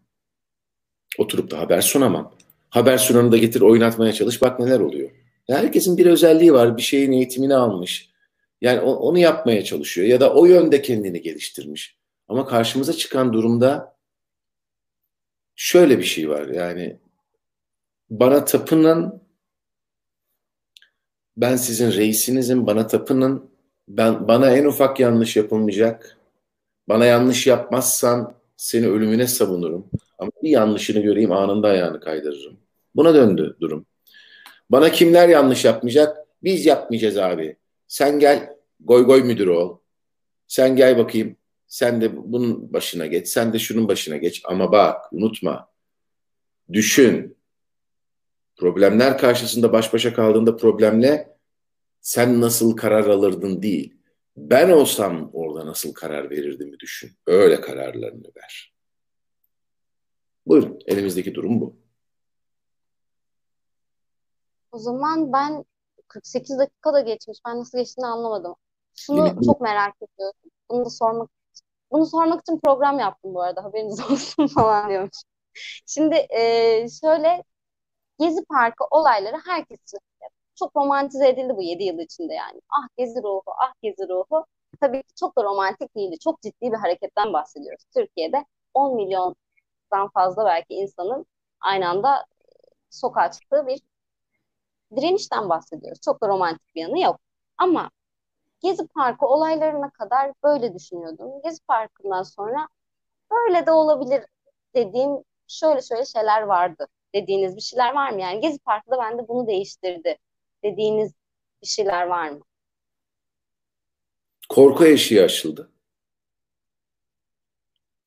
Oturup 1.18 1.50
da 1.50 1.58
haber 1.58 1.80
sunamam. 1.80 2.34
Haber 2.70 2.98
sunanı 2.98 3.32
da 3.32 3.36
getir 3.36 3.60
oynatmaya 3.60 4.12
çalış, 4.12 4.42
bak 4.42 4.60
neler 4.60 4.80
oluyor. 4.80 5.10
Herkesin 5.46 5.98
bir 5.98 6.06
özelliği 6.06 6.52
var, 6.52 6.76
bir 6.76 6.82
şeyin 6.82 7.12
eğitimini 7.12 7.54
almış. 7.54 8.10
Yani 8.60 8.80
onu 8.80 9.18
yapmaya 9.18 9.64
çalışıyor 9.64 10.06
ya 10.06 10.20
da 10.20 10.34
o 10.34 10.46
yönde 10.46 10.82
kendini 10.82 11.22
geliştirmiş. 11.22 11.96
Ama 12.28 12.46
karşımıza 12.46 12.92
çıkan 12.92 13.32
durumda 13.32 13.96
şöyle 15.54 15.98
bir 15.98 16.04
şey 16.04 16.28
var 16.28 16.48
yani 16.48 16.96
bana 18.10 18.44
tapının 18.44 19.21
ben 21.36 21.56
sizin 21.56 21.92
reisinizim 21.92 22.66
bana 22.66 22.86
tapının. 22.86 23.50
Ben 23.88 24.28
bana 24.28 24.50
en 24.50 24.64
ufak 24.64 25.00
yanlış 25.00 25.36
yapılmayacak. 25.36 26.18
Bana 26.88 27.06
yanlış 27.06 27.46
yapmazsan 27.46 28.34
seni 28.56 28.88
ölümüne 28.88 29.26
savunurum. 29.26 29.86
Ama 30.18 30.30
bir 30.42 30.50
yanlışını 30.50 31.00
göreyim 31.00 31.32
anında 31.32 31.68
ayağını 31.68 32.00
kaydırırım. 32.00 32.56
Buna 32.96 33.14
döndü 33.14 33.56
durum. 33.60 33.86
Bana 34.70 34.92
kimler 34.92 35.28
yanlış 35.28 35.64
yapmayacak? 35.64 36.16
Biz 36.42 36.66
yapmayacağız 36.66 37.18
abi. 37.18 37.56
Sen 37.88 38.18
gel 38.18 38.56
goy 38.80 39.04
goy 39.04 39.22
müdürü 39.22 39.50
ol. 39.50 39.78
Sen 40.46 40.76
gel 40.76 40.98
bakayım. 40.98 41.36
Sen 41.66 42.00
de 42.00 42.32
bunun 42.32 42.72
başına 42.72 43.06
geç, 43.06 43.28
sen 43.28 43.52
de 43.52 43.58
şunun 43.58 43.88
başına 43.88 44.16
geç. 44.16 44.42
Ama 44.44 44.72
bak 44.72 45.12
unutma, 45.12 45.68
düşün. 46.72 47.36
Problemler 48.56 49.18
karşısında 49.18 49.72
baş 49.72 49.94
başa 49.94 50.14
kaldığında 50.14 50.56
problemle 50.56 51.36
sen 52.00 52.40
nasıl 52.40 52.76
karar 52.76 53.06
alırdın 53.06 53.62
değil. 53.62 53.96
Ben 54.36 54.70
olsam 54.70 55.30
orada 55.32 55.66
nasıl 55.66 55.94
karar 55.94 56.30
verirdim 56.30 56.78
düşün. 56.78 57.10
Öyle 57.26 57.60
kararlarını 57.60 58.28
ver. 58.36 58.74
Buyurun, 60.46 60.78
elimizdeki 60.86 61.34
durum 61.34 61.60
bu. 61.60 61.76
O 64.72 64.78
zaman 64.78 65.32
ben 65.32 65.64
48 66.08 66.58
dakika 66.58 66.92
da 66.92 67.00
geçmiş. 67.00 67.38
Ben 67.46 67.58
nasıl 67.58 67.78
geçtiğini 67.78 68.06
anlamadım. 68.06 68.54
Şunu 68.94 69.26
Yine, 69.26 69.42
çok 69.46 69.60
merak 69.60 69.94
ediyorum. 69.96 70.40
Bunu 70.70 70.84
da 70.84 70.90
sormak 70.90 71.30
bunu 71.90 72.06
sormak 72.06 72.40
için 72.40 72.60
program 72.64 72.98
yaptım 72.98 73.34
bu 73.34 73.42
arada 73.42 73.64
haberiniz 73.64 74.00
olsun 74.10 74.46
falan 74.46 74.90
diyormuş. 74.90 75.16
Şimdi 75.86 76.14
e, 76.14 76.40
şöyle 77.00 77.44
Gezi 78.20 78.44
Parkı 78.44 78.84
olayları 78.90 79.36
herkes 79.46 79.78
çok 80.58 80.76
romantize 80.76 81.28
edildi 81.28 81.56
bu 81.56 81.62
7 81.62 81.84
yıl 81.84 81.98
içinde 81.98 82.34
yani. 82.34 82.60
Ah 82.70 82.88
Gezi 82.98 83.22
ruhu, 83.22 83.42
ah 83.62 83.72
Gezi 83.82 84.08
ruhu. 84.08 84.46
Tabii 84.80 85.02
ki 85.02 85.14
çok 85.20 85.38
da 85.38 85.44
romantik 85.44 85.96
değildi. 85.96 86.18
Çok 86.18 86.42
ciddi 86.42 86.72
bir 86.72 86.76
hareketten 86.78 87.32
bahsediyoruz. 87.32 87.84
Türkiye'de 87.94 88.46
10 88.74 88.96
milyondan 88.96 90.08
fazla 90.14 90.44
belki 90.46 90.74
insanın 90.74 91.26
aynı 91.60 91.88
anda 91.88 92.26
sokağa 92.90 93.30
çıktığı 93.30 93.66
bir 93.66 93.80
direnişten 94.96 95.48
bahsediyoruz. 95.48 96.00
Çok 96.04 96.22
da 96.22 96.28
romantik 96.28 96.74
bir 96.74 96.80
yanı 96.80 97.00
yok. 97.00 97.20
Ama 97.58 97.90
Gezi 98.62 98.88
Parkı 98.88 99.26
olaylarına 99.26 99.90
kadar 99.90 100.32
böyle 100.44 100.74
düşünüyordum. 100.74 101.42
Gezi 101.44 101.64
Parkı'ndan 101.68 102.22
sonra 102.22 102.68
böyle 103.32 103.66
de 103.66 103.72
olabilir 103.72 104.26
dediğim 104.76 105.10
şöyle 105.48 105.82
şöyle 105.82 106.06
şeyler 106.06 106.42
vardı 106.42 106.86
dediğiniz 107.14 107.56
bir 107.56 107.60
şeyler 107.60 107.94
var 107.94 108.10
mı? 108.10 108.20
Yani 108.20 108.40
Gezi 108.40 108.58
Parkı'da 108.58 108.98
bende 108.98 109.28
bunu 109.28 109.46
değiştirdi 109.46 110.16
dediğiniz 110.64 111.12
bir 111.62 111.66
şeyler 111.66 112.06
var 112.06 112.30
mı? 112.30 112.40
Korku 114.48 114.86
eşiği 114.86 115.22
aşıldı. 115.22 115.70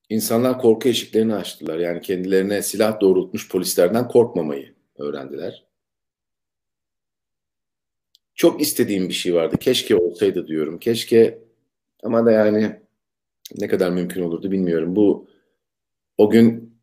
İnsanlar 0.09 0.61
korku 0.61 0.89
eşiklerini 0.89 1.35
açtılar. 1.35 1.79
Yani 1.79 2.01
kendilerine 2.01 2.61
silah 2.61 2.99
doğrultmuş 2.99 3.49
polislerden 3.49 4.07
korkmamayı 4.07 4.75
öğrendiler 4.97 5.65
çok 8.35 8.61
istediğim 8.61 9.09
bir 9.09 9.13
şey 9.13 9.35
vardı. 9.35 9.57
Keşke 9.57 9.95
olsaydı 9.95 10.47
diyorum. 10.47 10.79
Keşke 10.79 11.39
ama 12.03 12.25
da 12.25 12.31
yani 12.31 12.79
ne 13.57 13.67
kadar 13.67 13.89
mümkün 13.89 14.21
olurdu 14.21 14.51
bilmiyorum. 14.51 14.95
Bu 14.95 15.27
o 16.17 16.29
gün 16.29 16.77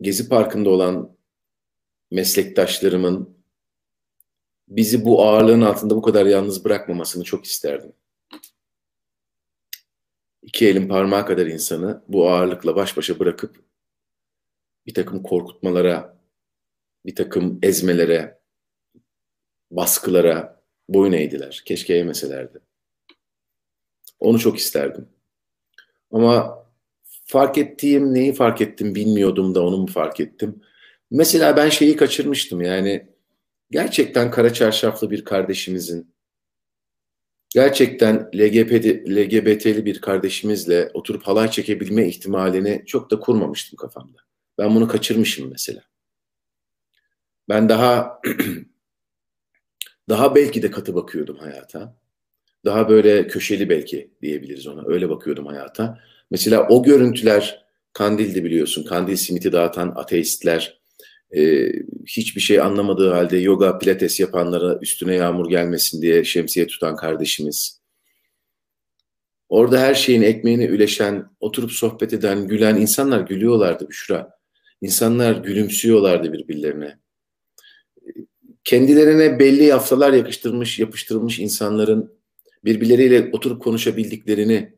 Gezi 0.00 0.28
Parkı'nda 0.28 0.70
olan 0.70 1.15
meslektaşlarımın 2.10 3.36
bizi 4.68 5.04
bu 5.04 5.24
ağırlığın 5.24 5.60
altında 5.60 5.96
bu 5.96 6.02
kadar 6.02 6.26
yalnız 6.26 6.64
bırakmamasını 6.64 7.24
çok 7.24 7.44
isterdim. 7.44 7.92
İki 10.42 10.68
elin 10.68 10.88
parmağı 10.88 11.26
kadar 11.26 11.46
insanı 11.46 12.02
bu 12.08 12.30
ağırlıkla 12.30 12.76
baş 12.76 12.96
başa 12.96 13.18
bırakıp 13.18 13.64
bir 14.86 14.94
takım 14.94 15.22
korkutmalara, 15.22 16.18
bir 17.06 17.14
takım 17.14 17.58
ezmelere, 17.62 18.38
baskılara 19.70 20.62
boyun 20.88 21.12
eğdiler. 21.12 21.62
Keşke 21.64 21.94
yemeselerdi. 21.94 22.58
Onu 24.20 24.38
çok 24.38 24.58
isterdim. 24.58 25.08
Ama 26.10 26.64
fark 27.24 27.58
ettiğim, 27.58 28.14
neyi 28.14 28.32
fark 28.32 28.60
ettim 28.60 28.94
bilmiyordum 28.94 29.54
da 29.54 29.66
onu 29.66 29.78
mu 29.78 29.86
fark 29.86 30.20
ettim? 30.20 30.62
Mesela 31.10 31.56
ben 31.56 31.68
şeyi 31.68 31.96
kaçırmıştım 31.96 32.60
yani 32.60 33.06
gerçekten 33.70 34.30
kara 34.30 34.52
çarşaflı 34.52 35.10
bir 35.10 35.24
kardeşimizin 35.24 36.16
gerçekten 37.56 38.30
LGBT, 38.34 38.86
LGBT'li 39.08 39.84
bir 39.84 40.00
kardeşimizle 40.00 40.90
oturup 40.94 41.22
halay 41.22 41.50
çekebilme 41.50 42.08
ihtimalini 42.08 42.82
çok 42.86 43.10
da 43.10 43.20
kurmamıştım 43.20 43.76
kafamda. 43.76 44.18
Ben 44.58 44.74
bunu 44.74 44.88
kaçırmışım 44.88 45.50
mesela. 45.50 45.82
Ben 47.48 47.68
daha 47.68 48.20
daha 50.08 50.34
belki 50.34 50.62
de 50.62 50.70
katı 50.70 50.94
bakıyordum 50.94 51.38
hayata. 51.38 51.96
Daha 52.64 52.88
böyle 52.88 53.26
köşeli 53.26 53.68
belki 53.68 54.10
diyebiliriz 54.22 54.66
ona. 54.66 54.82
Öyle 54.86 55.08
bakıyordum 55.08 55.46
hayata. 55.46 55.98
Mesela 56.30 56.68
o 56.68 56.82
görüntüler 56.82 57.66
Kandil'di 57.92 58.44
biliyorsun. 58.44 58.84
Kandil 58.84 59.16
simiti 59.16 59.52
dağıtan 59.52 59.92
ateistler, 59.96 60.80
e, 61.36 61.72
hiçbir 62.06 62.40
şey 62.40 62.60
anlamadığı 62.60 63.10
halde 63.10 63.36
yoga, 63.36 63.78
pilates 63.78 64.20
yapanlara 64.20 64.78
üstüne 64.82 65.14
yağmur 65.14 65.48
gelmesin 65.48 66.02
diye 66.02 66.24
şemsiye 66.24 66.66
tutan 66.66 66.96
kardeşimiz. 66.96 67.80
Orada 69.48 69.80
her 69.80 69.94
şeyin 69.94 70.22
ekmeğine 70.22 70.64
üleşen, 70.64 71.30
oturup 71.40 71.72
sohbet 71.72 72.12
eden, 72.12 72.46
gülen 72.46 72.76
insanlar 72.76 73.20
gülüyorlardı 73.20 73.88
Büşra. 73.88 74.36
İnsanlar 74.80 75.36
gülümsüyorlardı 75.36 76.32
birbirlerine. 76.32 76.98
Kendilerine 78.64 79.38
belli 79.38 79.64
yaftalar 79.64 80.12
yakıştırmış, 80.12 80.78
yapıştırılmış 80.78 81.38
insanların 81.38 82.18
birbirleriyle 82.64 83.30
oturup 83.32 83.62
konuşabildiklerini 83.62 84.74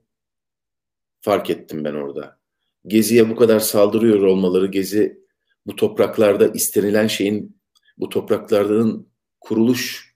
fark 1.21 1.51
ettim 1.51 1.85
ben 1.85 1.95
orada. 1.95 2.39
Gezi'ye 2.87 3.31
bu 3.31 3.37
kadar 3.37 3.61
saldırıyor 3.61 4.23
olmaları, 4.23 4.67
Gezi 4.67 5.28
bu 5.69 5.77
topraklarda 5.77 6.49
istenilen 6.49 7.07
şeyin, 7.07 7.61
bu 7.99 8.09
topraklardan 8.09 9.07
kuruluş 9.41 10.15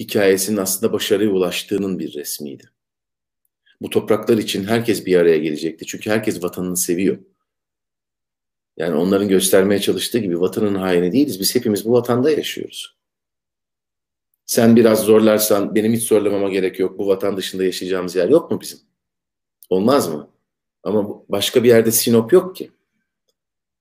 hikayesinin 0.00 0.56
aslında 0.56 0.92
başarıya 0.92 1.30
ulaştığının 1.30 1.98
bir 1.98 2.14
resmiydi. 2.14 2.70
Bu 3.80 3.90
topraklar 3.90 4.38
için 4.38 4.64
herkes 4.64 5.06
bir 5.06 5.16
araya 5.16 5.38
gelecekti. 5.38 5.86
Çünkü 5.86 6.10
herkes 6.10 6.42
vatanını 6.42 6.76
seviyor. 6.76 7.18
Yani 8.76 8.94
onların 8.94 9.28
göstermeye 9.28 9.80
çalıştığı 9.80 10.18
gibi 10.18 10.40
vatanın 10.40 10.74
haini 10.74 11.12
değiliz. 11.12 11.40
Biz 11.40 11.54
hepimiz 11.54 11.84
bu 11.84 11.92
vatanda 11.92 12.30
yaşıyoruz. 12.30 12.96
Sen 14.46 14.76
biraz 14.76 15.02
zorlarsan 15.02 15.74
benim 15.74 15.92
hiç 15.92 16.02
zorlamama 16.02 16.48
gerek 16.48 16.78
yok. 16.78 16.98
Bu 16.98 17.06
vatan 17.06 17.36
dışında 17.36 17.64
yaşayacağımız 17.64 18.16
yer 18.16 18.28
yok 18.28 18.50
mu 18.50 18.60
bizim? 18.60 18.78
Olmaz 19.70 20.08
mı? 20.08 20.30
Ama 20.82 21.22
başka 21.28 21.64
bir 21.64 21.68
yerde 21.68 21.90
Sinop 21.90 22.32
yok 22.32 22.56
ki. 22.56 22.70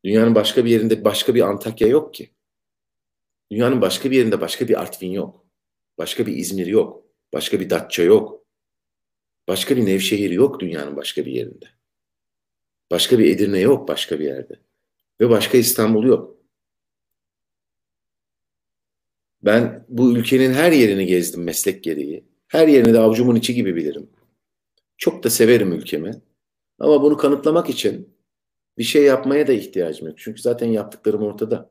Dünyanın 0.06 0.36
başka 0.36 0.66
bir 0.66 0.70
yerinde 0.70 1.06
başka 1.06 1.36
bir 1.36 1.42
Antakya 1.42 1.88
yok 1.88 2.14
ki. 2.14 2.34
Dünyanın 3.52 3.82
başka 3.82 4.12
bir 4.12 4.18
yerinde 4.18 4.42
başka 4.42 4.68
bir 4.68 4.82
Artvin 4.82 5.12
yok. 5.12 5.46
Başka 5.98 6.26
bir 6.26 6.38
İzmir 6.38 6.68
yok. 6.68 7.06
Başka 7.34 7.60
bir 7.60 7.70
Datça 7.70 8.04
yok. 8.04 8.46
Başka 9.48 9.78
bir 9.78 9.86
Nevşehir 9.86 10.32
yok 10.32 10.60
dünyanın 10.60 10.96
başka 10.96 11.26
bir 11.26 11.32
yerinde. 11.32 11.66
Başka 12.92 13.20
bir 13.20 13.36
Edirne 13.36 13.60
yok 13.60 13.88
başka 13.88 14.20
bir 14.20 14.26
yerde. 14.26 14.60
Ve 15.22 15.30
başka 15.30 15.58
İstanbul 15.58 16.04
yok. 16.04 16.38
Ben 19.42 19.86
bu 19.90 20.18
ülkenin 20.18 20.54
her 20.54 20.72
yerini 20.72 21.06
gezdim 21.06 21.44
meslek 21.44 21.84
gereği. 21.84 22.26
Her 22.48 22.68
yerini 22.68 22.94
de 22.94 23.00
avucumun 23.00 23.36
içi 23.36 23.54
gibi 23.54 23.76
bilirim. 23.76 24.10
Çok 24.98 25.24
da 25.24 25.30
severim 25.30 25.74
ülkemi. 25.74 26.22
Ama 26.80 27.02
bunu 27.02 27.18
kanıtlamak 27.18 27.70
için 27.70 28.13
bir 28.78 28.84
şey 28.84 29.04
yapmaya 29.04 29.48
da 29.48 29.54
ihtiyacım 29.54 30.08
yok. 30.08 30.18
Çünkü 30.20 30.42
zaten 30.42 30.68
yaptıklarım 30.68 31.24
ortada. 31.24 31.70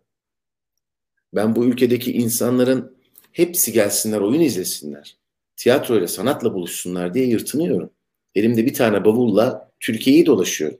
Ben 1.35 1.57
bu 1.57 1.65
ülkedeki 1.65 2.13
insanların 2.13 2.97
hepsi 3.33 3.73
gelsinler 3.73 4.21
oyun 4.21 4.41
izlesinler. 4.41 5.17
Tiyatroyla, 5.57 6.09
sanatla 6.09 6.55
buluşsunlar 6.55 7.15
diye 7.15 7.27
yırtınıyorum. 7.27 7.91
Elimde 8.35 8.67
bir 8.67 8.75
tane 8.75 9.05
bavulla 9.05 9.71
Türkiye'yi 9.81 10.27
dolaşıyorum. 10.27 10.79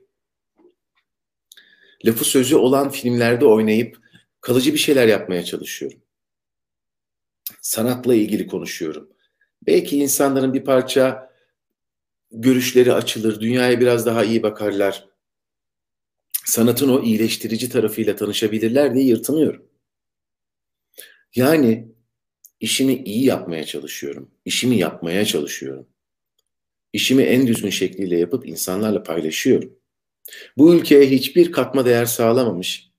Lafı 2.05 2.25
sözü 2.25 2.55
olan 2.55 2.89
filmlerde 2.89 3.45
oynayıp 3.45 3.97
kalıcı 4.41 4.73
bir 4.73 4.77
şeyler 4.77 5.07
yapmaya 5.07 5.43
çalışıyorum. 5.43 5.99
Sanatla 7.61 8.15
ilgili 8.15 8.47
konuşuyorum. 8.47 9.09
Belki 9.67 9.97
insanların 9.97 10.53
bir 10.53 10.63
parça 10.63 11.33
görüşleri 12.31 12.93
açılır, 12.93 13.39
dünyaya 13.39 13.79
biraz 13.79 14.05
daha 14.05 14.23
iyi 14.23 14.43
bakarlar. 14.43 15.12
Sanatın 16.45 16.89
o 16.89 17.03
iyileştirici 17.03 17.69
tarafıyla 17.69 18.15
tanışabilirler 18.15 18.95
diye 18.95 19.05
yırtınıyorum. 19.05 19.65
Yani 21.35 21.87
işimi 22.59 22.93
iyi 22.93 23.25
yapmaya 23.25 23.63
çalışıyorum. 23.63 24.31
İşimi 24.45 24.77
yapmaya 24.77 25.25
çalışıyorum. 25.25 25.87
İşimi 26.93 27.23
en 27.23 27.47
düzgün 27.47 27.69
şekliyle 27.69 28.19
yapıp 28.19 28.47
insanlarla 28.47 29.03
paylaşıyorum. 29.03 29.73
Bu 30.57 30.75
ülkeye 30.75 31.09
hiçbir 31.09 31.51
katma 31.51 31.85
değer 31.85 32.05
sağlamamış, 32.05 32.93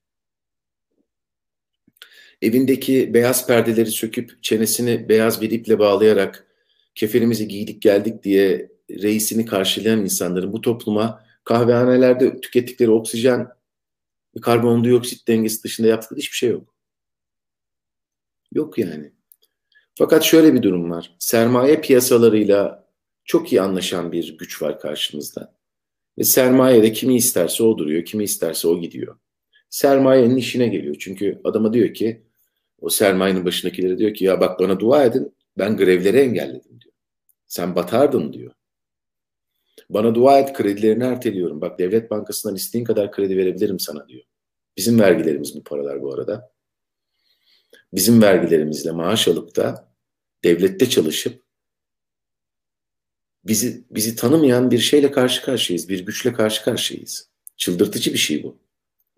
evindeki 2.42 3.14
beyaz 3.14 3.46
perdeleri 3.46 3.90
söküp 3.90 4.42
çenesini 4.42 5.08
beyaz 5.08 5.40
bir 5.40 5.50
iple 5.50 5.78
bağlayarak 5.78 6.46
keferimizi 6.94 7.48
giydik 7.48 7.82
geldik 7.82 8.22
diye 8.22 8.70
reisini 8.90 9.46
karşılayan 9.46 10.00
insanların 10.00 10.52
bu 10.52 10.60
topluma 10.60 11.24
kahvehanelerde 11.44 12.40
tükettikleri 12.40 12.90
oksijen 12.90 13.48
ve 14.36 14.40
karbondioksit 14.40 15.28
dengesi 15.28 15.64
dışında 15.64 15.88
yaptıkları 15.88 16.20
hiçbir 16.20 16.36
şey 16.36 16.50
yok. 16.50 16.74
Yok 18.52 18.78
yani. 18.78 19.12
Fakat 19.98 20.22
şöyle 20.22 20.54
bir 20.54 20.62
durum 20.62 20.90
var. 20.90 21.16
Sermaye 21.18 21.80
piyasalarıyla 21.80 22.88
çok 23.24 23.52
iyi 23.52 23.60
anlaşan 23.60 24.12
bir 24.12 24.38
güç 24.38 24.62
var 24.62 24.80
karşımızda. 24.80 25.54
Ve 26.18 26.24
sermaye 26.24 26.82
de 26.82 26.92
kimi 26.92 27.16
isterse 27.16 27.62
o 27.62 27.78
duruyor, 27.78 28.04
kimi 28.04 28.24
isterse 28.24 28.68
o 28.68 28.80
gidiyor. 28.80 29.18
Sermayenin 29.70 30.36
işine 30.36 30.68
geliyor. 30.68 30.96
Çünkü 30.98 31.40
adama 31.44 31.72
diyor 31.72 31.94
ki, 31.94 32.22
o 32.78 32.90
sermayenin 32.90 33.44
başındakileri 33.44 33.98
diyor 33.98 34.14
ki 34.14 34.24
ya 34.24 34.40
bak 34.40 34.60
bana 34.60 34.80
dua 34.80 35.04
edin, 35.04 35.34
ben 35.58 35.76
grevleri 35.76 36.16
engelledim 36.16 36.80
diyor. 36.80 36.94
Sen 37.46 37.76
batardın 37.76 38.32
diyor. 38.32 38.52
Bana 39.90 40.14
dua 40.14 40.38
et 40.38 40.52
kredilerini 40.52 41.04
erteliyorum. 41.04 41.60
Bak 41.60 41.78
devlet 41.78 42.10
bankasından 42.10 42.56
istediğin 42.56 42.84
kadar 42.84 43.12
kredi 43.12 43.36
verebilirim 43.36 43.80
sana 43.80 44.08
diyor. 44.08 44.22
Bizim 44.76 45.00
vergilerimiz 45.00 45.56
bu 45.56 45.64
paralar 45.64 46.02
bu 46.02 46.14
arada. 46.14 46.52
Bizim 47.92 48.22
vergilerimizle 48.22 48.90
maaş 48.90 49.28
alıp 49.28 49.56
da 49.56 49.88
devlette 50.44 50.88
çalışıp 50.88 51.44
bizi 53.44 53.84
bizi 53.90 54.16
tanımayan 54.16 54.70
bir 54.70 54.78
şeyle 54.78 55.10
karşı 55.10 55.42
karşıyayız. 55.42 55.88
Bir 55.88 56.06
güçle 56.06 56.32
karşı 56.32 56.64
karşıyayız. 56.64 57.28
Çıldırtıcı 57.56 58.12
bir 58.12 58.18
şey 58.18 58.42
bu. 58.42 58.58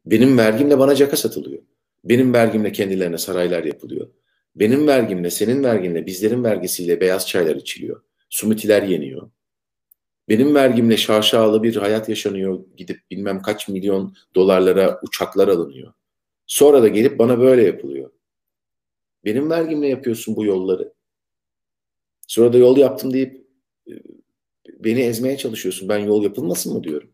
Benim 0.06 0.38
vergimle 0.38 0.78
bana 0.78 0.94
caka 0.94 1.16
satılıyor. 1.16 1.62
Benim 2.04 2.34
vergimle 2.34 2.72
kendilerine 2.72 3.18
saraylar 3.18 3.64
yapılıyor. 3.64 4.08
Benim 4.56 4.86
vergimle, 4.86 5.30
senin 5.30 5.64
verginle, 5.64 6.06
bizlerin 6.06 6.44
vergisiyle 6.44 7.00
beyaz 7.00 7.28
çaylar 7.28 7.56
içiliyor. 7.56 8.02
Sumitiler 8.30 8.82
yeniyor. 8.82 9.30
Benim 10.28 10.54
vergimle 10.54 10.96
şaşalı 10.96 11.62
bir 11.62 11.76
hayat 11.76 12.08
yaşanıyor. 12.08 12.64
Gidip 12.76 13.10
bilmem 13.10 13.42
kaç 13.42 13.68
milyon 13.68 14.16
dolarlara 14.34 15.00
uçaklar 15.02 15.48
alınıyor. 15.48 15.92
Sonra 16.46 16.82
da 16.82 16.88
gelip 16.88 17.18
bana 17.18 17.40
böyle 17.40 17.62
yapılıyor. 17.62 18.10
Benim 19.24 19.50
vergimle 19.50 19.88
yapıyorsun 19.88 20.36
bu 20.36 20.44
yolları. 20.44 20.94
Sonra 22.26 22.52
da 22.52 22.58
yol 22.58 22.76
yaptım 22.76 23.12
deyip 23.12 23.46
e, 23.88 23.92
beni 24.66 25.00
ezmeye 25.00 25.36
çalışıyorsun. 25.36 25.88
Ben 25.88 25.98
yol 25.98 26.22
yapılmasın 26.22 26.72
mı 26.72 26.84
diyorum. 26.84 27.10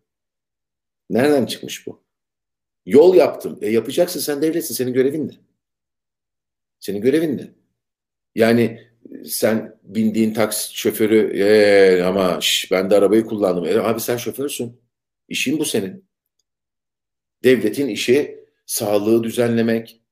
Nereden 1.11 1.47
çıkmış 1.47 1.87
bu? 1.87 2.03
Yol 2.87 3.15
yaptım. 3.15 3.59
E 3.61 3.71
yapacaksın 3.71 4.21
sen 4.21 4.43
devletsin. 4.43 4.75
Senin 4.75 4.93
görevin 4.93 5.29
ne? 5.29 5.33
Senin 6.81 7.01
görevin 7.01 7.39
ne? 7.39 7.51
Yani 8.35 8.91
sen 9.27 9.79
bindiğin 9.83 10.35
taksi 10.35 10.77
şoförü 10.79 11.39
ee, 11.39 12.03
ama 12.03 12.41
şş, 12.41 12.70
ben 12.70 12.91
de 12.91 12.97
arabayı 12.97 13.27
kullandım. 13.27 13.64
E, 13.64 13.81
abi 13.81 14.01
sen 14.01 14.16
şoförsün. 14.16 14.81
İşin 15.29 15.59
bu 15.59 15.64
senin. 15.64 16.05
Devletin 17.45 17.89
işi 17.89 18.45
sağlığı 18.66 19.25
düzenlemek, 19.25 20.03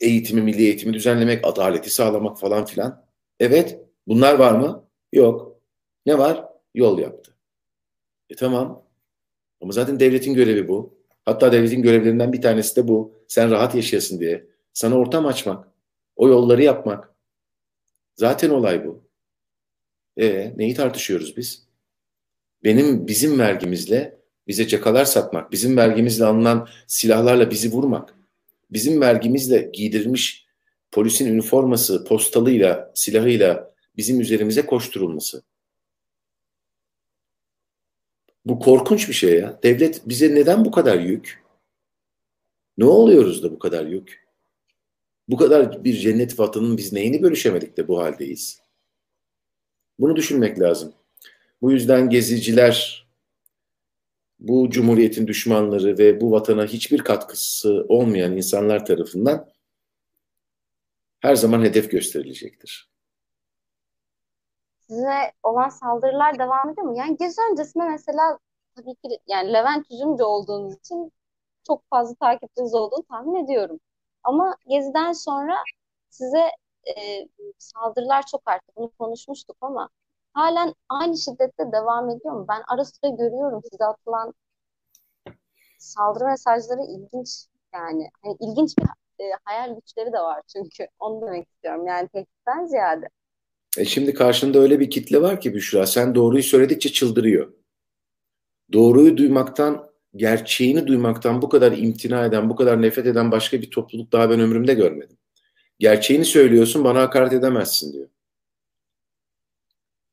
eğitimi, 0.00 0.42
milli 0.42 0.62
eğitimi 0.62 0.94
düzenlemek, 0.94 1.46
adaleti 1.46 1.90
sağlamak 1.90 2.40
falan 2.40 2.64
filan. 2.64 3.06
Evet, 3.40 3.80
bunlar 4.06 4.34
var 4.34 4.52
mı? 4.52 4.88
Yok. 5.12 5.60
Ne 6.06 6.18
var? 6.18 6.44
Yol 6.74 6.98
yaptı. 6.98 7.36
E 8.30 8.34
tamam. 8.34 8.86
Ama 9.60 9.72
zaten 9.72 10.00
devletin 10.00 10.34
görevi 10.34 10.68
bu. 10.68 10.98
Hatta 11.24 11.52
devletin 11.52 11.82
görevlerinden 11.82 12.32
bir 12.32 12.42
tanesi 12.42 12.76
de 12.76 12.88
bu. 12.88 13.24
Sen 13.28 13.50
rahat 13.50 13.74
yaşayasın 13.74 14.20
diye. 14.20 14.46
Sana 14.72 14.98
ortam 14.98 15.26
açmak. 15.26 15.68
O 16.16 16.28
yolları 16.28 16.62
yapmak. 16.62 17.13
Zaten 18.16 18.50
olay 18.50 18.86
bu. 18.86 19.04
E 20.16 20.52
neyi 20.56 20.74
tartışıyoruz 20.74 21.36
biz? 21.36 21.66
Benim 22.64 23.06
bizim 23.06 23.38
vergimizle 23.38 24.18
bize 24.48 24.68
cakalar 24.68 25.04
satmak, 25.04 25.52
bizim 25.52 25.76
vergimizle 25.76 26.24
alınan 26.24 26.68
silahlarla 26.86 27.50
bizi 27.50 27.72
vurmak, 27.72 28.14
bizim 28.70 29.00
vergimizle 29.00 29.70
giydirilmiş 29.72 30.46
polisin 30.92 31.26
üniforması, 31.26 32.04
postalıyla, 32.04 32.92
silahıyla 32.94 33.74
bizim 33.96 34.20
üzerimize 34.20 34.66
koşturulması. 34.66 35.42
Bu 38.44 38.58
korkunç 38.58 39.08
bir 39.08 39.14
şey 39.14 39.38
ya. 39.38 39.58
Devlet 39.62 40.08
bize 40.08 40.34
neden 40.34 40.64
bu 40.64 40.70
kadar 40.70 41.00
yük? 41.00 41.44
Ne 42.78 42.84
oluyoruz 42.84 43.42
da 43.42 43.52
bu 43.52 43.58
kadar 43.58 43.86
yük? 43.86 44.23
Bu 45.28 45.36
kadar 45.36 45.84
bir 45.84 45.94
cennet 45.94 46.38
vatanın 46.38 46.76
biz 46.76 46.92
neyini 46.92 47.22
bölüşemedik 47.22 47.76
de 47.76 47.88
bu 47.88 47.98
haldeyiz? 47.98 48.60
Bunu 49.98 50.16
düşünmek 50.16 50.60
lazım. 50.60 50.94
Bu 51.62 51.72
yüzden 51.72 52.10
geziciler, 52.10 53.06
bu 54.38 54.70
cumhuriyetin 54.70 55.26
düşmanları 55.26 55.98
ve 55.98 56.20
bu 56.20 56.32
vatana 56.32 56.66
hiçbir 56.66 56.98
katkısı 56.98 57.86
olmayan 57.88 58.36
insanlar 58.36 58.86
tarafından 58.86 59.48
her 61.20 61.34
zaman 61.34 61.62
hedef 61.62 61.90
gösterilecektir. 61.90 62.90
Size 64.80 65.32
olan 65.42 65.68
saldırılar 65.68 66.38
devam 66.38 66.70
ediyor 66.70 66.86
mu? 66.86 66.98
Yani 66.98 67.16
gezi 67.16 67.40
öncesinde 67.52 67.84
mesela 67.84 68.38
tabii 68.76 68.94
ki 68.94 69.18
yani 69.26 69.52
Levent 69.52 69.90
Üzümcü 69.90 70.22
olduğunuz 70.22 70.74
için 70.74 71.12
çok 71.66 71.82
fazla 71.90 72.14
takipçiniz 72.14 72.74
olduğunu 72.74 73.04
tahmin 73.10 73.44
ediyorum. 73.44 73.80
Ama 74.24 74.56
geziden 74.68 75.12
sonra 75.12 75.54
size 76.10 76.50
e, 76.96 77.28
saldırılar 77.58 78.24
çok 78.30 78.42
arttı. 78.46 78.72
Bunu 78.76 78.90
konuşmuştuk 78.98 79.56
ama 79.60 79.88
halen 80.32 80.74
aynı 80.88 81.18
şiddette 81.18 81.72
devam 81.72 82.10
ediyor 82.10 82.34
mu? 82.34 82.46
Ben 82.48 82.62
ara 82.68 82.84
sıra 82.84 83.10
görüyorum 83.10 83.60
size 83.70 83.84
atılan 83.84 84.34
saldırı 85.78 86.24
mesajları 86.24 86.80
ilginç 86.82 87.46
yani. 87.74 88.08
Hani 88.22 88.36
ilginç 88.40 88.78
bir 88.78 88.84
e, 89.24 89.30
hayal 89.44 89.74
güçleri 89.74 90.12
de 90.12 90.18
var 90.18 90.42
çünkü. 90.52 90.86
Onu 90.98 91.26
demek 91.26 91.48
istiyorum. 91.48 91.86
Yani 91.86 92.08
tehditten 92.08 92.66
ziyade. 92.66 93.08
E 93.78 93.84
şimdi 93.84 94.14
karşında 94.14 94.58
öyle 94.58 94.80
bir 94.80 94.90
kitle 94.90 95.22
var 95.22 95.40
ki 95.40 95.54
Büşra. 95.54 95.86
Sen 95.86 96.14
doğruyu 96.14 96.42
söyledikçe 96.42 96.92
çıldırıyor. 96.92 97.52
Doğruyu 98.72 99.16
duymaktan, 99.16 99.90
gerçeğini 100.16 100.86
duymaktan 100.86 101.42
bu 101.42 101.48
kadar 101.48 101.72
imtina 101.72 102.24
eden, 102.24 102.50
bu 102.50 102.56
kadar 102.56 102.82
nefret 102.82 103.06
eden 103.06 103.30
başka 103.30 103.62
bir 103.62 103.70
topluluk 103.70 104.12
daha 104.12 104.30
ben 104.30 104.40
ömrümde 104.40 104.74
görmedim. 104.74 105.18
Gerçeğini 105.78 106.24
söylüyorsun 106.24 106.84
bana 106.84 107.02
hakaret 107.02 107.32
edemezsin 107.32 107.92
diyor. 107.92 108.08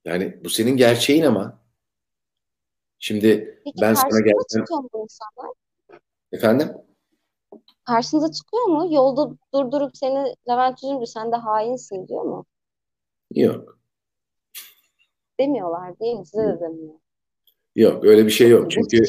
Yani 0.06 0.39
bu 0.43 0.49
senin 0.49 0.78
gerçeğin 0.78 1.24
ama. 1.24 1.62
Şimdi 2.99 3.62
Peki 3.66 3.78
ben 3.82 3.93
sana 3.93 4.20
gerçekten... 4.20 4.60
çıkıyor 4.60 4.80
mu 4.80 4.89
insanlar? 4.93 5.52
Efendim? 6.32 6.72
Karşınıza 7.84 8.32
çıkıyor 8.32 8.66
mu? 8.66 8.93
Yolda 8.93 9.36
durdurup 9.54 9.97
seni 9.97 10.36
Levent 10.49 10.84
Üzümcü 10.84 11.08
sen 11.08 11.32
de 11.32 11.36
hainsin 11.36 12.08
diyor 12.08 12.24
mu? 12.24 12.45
Yok. 13.36 13.80
Demiyorlar 15.39 15.99
değil 15.99 16.16
mi? 16.16 16.26
Size 16.26 16.43
de 16.43 16.60
demiyor. 16.60 16.93
Yok 17.76 18.06
öyle 18.06 18.26
bir 18.26 18.32
şey 18.32 18.49
yok. 18.49 18.72
Çünkü 18.72 19.04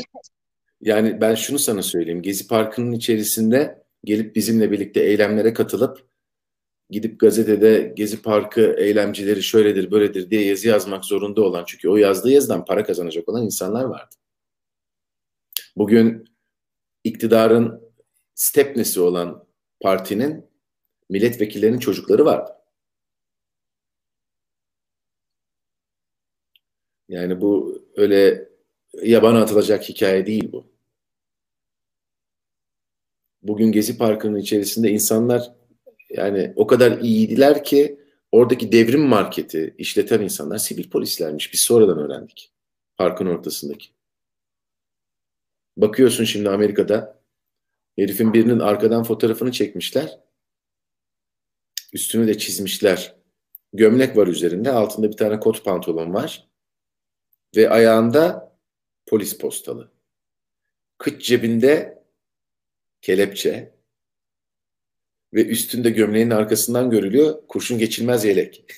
yani 0.83 1.21
ben 1.21 1.35
şunu 1.35 1.59
sana 1.59 1.83
söyleyeyim. 1.83 2.23
Gezi 2.23 2.47
Parkı'nın 2.47 2.93
içerisinde 2.93 3.85
gelip 4.05 4.37
bizimle 4.37 4.71
birlikte 4.71 5.01
eylemlere 5.01 5.53
katılıp 5.53 6.07
gidip 6.91 7.21
gazetede 7.21 7.93
Gezi 7.97 8.23
Parkı 8.23 8.75
eylemcileri 8.79 9.43
şöyledir 9.43 9.91
böyledir 9.91 10.31
diye 10.31 10.45
yazı 10.45 10.69
yazmak 10.69 11.05
zorunda 11.05 11.43
olan 11.43 11.65
çünkü 11.67 11.89
o 11.89 11.97
yazdığı 11.97 12.31
yazıdan 12.31 12.65
para 12.65 12.85
kazanacak 12.85 13.29
olan 13.29 13.45
insanlar 13.45 13.85
vardı. 13.85 14.15
Bugün 15.77 16.25
iktidarın 17.05 17.83
stepnesi 18.35 19.01
olan 19.01 19.45
partinin 19.81 20.47
milletvekillerinin 21.09 21.79
çocukları 21.79 22.25
vardı. 22.25 22.53
Yani 27.09 27.41
bu 27.41 27.83
öyle 27.97 28.49
yabana 29.03 29.43
atılacak 29.43 29.89
hikaye 29.89 30.27
değil 30.27 30.53
bu. 30.53 30.72
Bugün 33.43 33.73
Gezi 33.73 33.99
Parkı'nın 33.99 34.39
içerisinde 34.39 34.91
insanlar 34.91 35.53
yani 36.11 36.53
o 36.57 36.67
kadar 36.67 36.99
iyiydiler 36.99 37.65
ki 37.65 38.01
oradaki 38.33 38.73
devrim 38.73 39.01
marketi 39.01 39.75
işleten 39.79 40.21
insanlar 40.21 40.59
sivil 40.59 40.91
polislermiş. 40.91 41.53
Biz 41.53 41.61
sonradan 41.61 41.99
öğrendik. 41.99 42.53
Parkın 42.97 43.27
ortasındaki. 43.27 43.87
Bakıyorsun 45.77 46.25
şimdi 46.25 46.51
Amerika'da 46.51 47.23
herifin 47.97 48.33
birinin 48.33 48.59
arkadan 48.59 49.03
fotoğrafını 49.03 49.53
çekmişler. 49.53 50.19
Üstünü 51.93 52.27
de 52.27 52.39
çizmişler. 52.39 53.15
Gömlek 53.73 54.17
var 54.17 54.27
üzerinde. 54.27 54.73
Altında 54.73 55.11
bir 55.11 55.17
tane 55.17 55.41
kot 55.41 55.65
pantolon 55.65 56.15
var. 56.15 56.49
Ve 57.57 57.71
ayağında 57.71 58.53
polis 59.07 59.39
postalı. 59.39 59.91
Kıç 60.99 61.27
cebinde 61.27 62.02
kelepçe 63.03 63.75
ve 65.35 65.47
üstünde 65.47 65.91
gömleğin 65.91 66.31
arkasından 66.31 66.91
görülüyor 66.91 67.47
kurşun 67.49 67.79
geçilmez 67.79 68.25
yelek. 68.25 68.65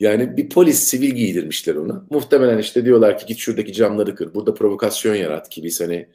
Yani 0.00 0.36
bir 0.36 0.48
polis 0.48 0.78
sivil 0.78 1.10
giydirmişler 1.10 1.74
onu. 1.74 2.06
Muhtemelen 2.10 2.58
işte 2.58 2.84
diyorlar 2.84 3.18
ki 3.18 3.26
git 3.26 3.38
şuradaki 3.38 3.72
camları 3.72 4.14
kır. 4.14 4.34
Burada 4.34 4.54
provokasyon 4.54 5.14
yarat 5.14 5.48
ki 5.48 5.64
biz 5.64 5.80
hani 5.80 6.08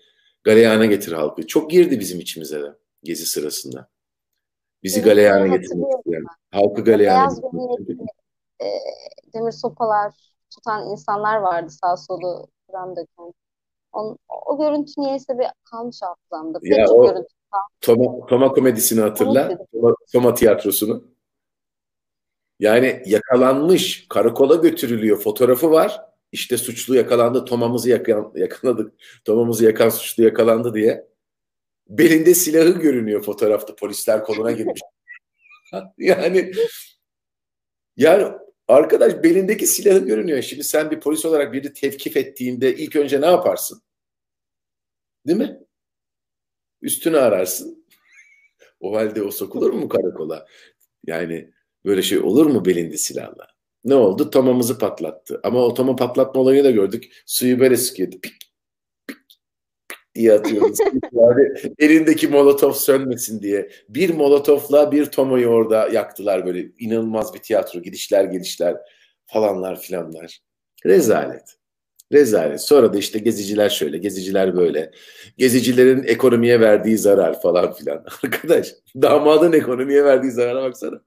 galeyana 0.44 0.86
getir 0.86 1.12
halkı. 1.12 1.48
Çok 1.48 1.72
girdi 1.72 2.00
bizim 2.00 2.20
içimize 2.20 2.62
de 2.62 2.74
gezi 3.04 3.26
sırasında. 3.26 3.90
Bizi 4.84 5.00
evet, 5.00 5.06
galeyana 5.06 5.48
getirmek 5.48 5.88
isteyen. 5.98 6.24
Halkı 6.52 6.84
galeyana 6.84 7.34
getirmek 7.78 8.10
e, 8.62 8.68
demir 9.34 9.52
sopalar 9.52 10.14
tutan 10.50 10.92
insanlar 10.92 11.38
vardı 11.38 11.70
sağ 11.70 11.98
solu 11.98 12.48
döken. 12.74 13.34
On, 13.94 14.18
o 14.46 14.58
görüntü 14.58 14.92
niyeyse 14.98 15.40
bir 15.40 15.48
kalmış 15.64 15.98
hafızamda. 16.02 16.60
Ya 16.64 16.86
Pek 16.86 16.92
o 16.92 17.08
görüntü 17.08 17.28
Toma, 17.82 18.26
Toma 18.26 18.54
komedisini 18.54 19.02
hatırla. 19.02 19.58
Toma, 19.74 19.96
Toma 20.14 20.34
tiyatrosunu. 20.34 21.14
Yani 22.60 23.04
yakalanmış, 23.06 24.06
karakola 24.10 24.56
götürülüyor. 24.56 25.18
Fotoğrafı 25.18 25.72
var. 25.72 26.02
İşte 26.32 26.58
suçlu 26.58 26.96
yakalandı, 26.96 27.46
Toma'mızı 27.46 27.90
yakan, 27.90 28.32
yakaladık. 28.36 28.94
Toma'mızı 29.26 29.66
yakan 29.66 29.90
suçlu 29.90 30.24
yakalandı 30.24 30.74
diye. 30.74 31.08
Belinde 31.90 32.34
silahı 32.34 32.80
görünüyor 32.80 33.24
fotoğrafta. 33.24 33.76
Polisler 33.76 34.24
koluna 34.24 34.52
girmiş. 34.52 34.82
yani 35.98 36.52
yani 37.98 38.34
arkadaş 38.68 39.24
belindeki 39.24 39.68
silahı 39.68 40.00
görünüyor. 40.06 40.42
Şimdi 40.42 40.64
sen 40.64 40.92
bir 40.92 41.00
polis 41.00 41.26
olarak 41.26 41.54
biri 41.54 41.74
tevkif 41.74 42.18
ettiğinde 42.18 42.76
ilk 42.76 42.96
önce 42.96 43.22
ne 43.22 43.26
yaparsın? 43.26 43.82
Değil 45.28 45.38
mi? 45.40 45.60
Üstünü 46.82 47.18
ararsın. 47.18 47.84
O 48.80 48.96
halde 48.96 49.24
o 49.24 49.32
sokulur 49.32 49.74
mu 49.74 49.90
karakola? 49.90 50.48
Yani 51.08 51.52
böyle 51.86 52.02
şey 52.02 52.20
olur 52.20 52.46
mu 52.46 52.66
belinde 52.66 52.98
silahla? 52.98 53.48
Ne 53.84 53.96
oldu? 53.96 54.30
Tomamızı 54.30 54.78
patlattı. 54.80 55.40
Ama 55.44 55.66
o 55.66 55.74
toma 55.74 55.96
patlatma 55.96 56.42
olayını 56.42 56.64
da 56.64 56.72
gördük. 56.72 57.24
Suyu 57.26 57.60
böyle 57.60 57.78
sıkıyordu. 57.78 58.20
Pik 58.22 58.53
diye 60.16 60.34
atıyordu. 60.34 60.74
yani 61.14 61.54
elindeki 61.80 62.28
molotof 62.28 62.78
sönmesin 62.78 63.42
diye. 63.42 63.70
Bir 63.90 64.14
molotofla 64.14 64.92
bir 64.92 65.06
tomayı 65.06 65.48
orada 65.48 65.88
yaktılar 65.88 66.46
böyle. 66.46 66.72
inanılmaz 66.80 67.34
bir 67.34 67.40
tiyatro. 67.40 67.82
Gidişler 67.82 68.24
gelişler 68.24 68.78
falanlar 69.26 69.82
filanlar. 69.82 70.40
Rezalet. 70.86 71.58
Rezalet. 72.12 72.62
Sonra 72.62 72.94
da 72.94 72.98
işte 72.98 73.20
geziciler 73.20 73.70
şöyle, 73.70 73.98
geziciler 73.98 74.58
böyle. 74.58 74.92
Gezicilerin 75.38 76.04
ekonomiye 76.04 76.60
verdiği 76.60 76.98
zarar 76.98 77.42
falan 77.42 77.74
filan. 77.74 78.06
Arkadaş 78.24 78.74
damadın 78.96 79.54
ekonomiye 79.54 80.04
verdiği 80.04 80.32
zarara 80.32 80.64
baksana. 80.64 81.02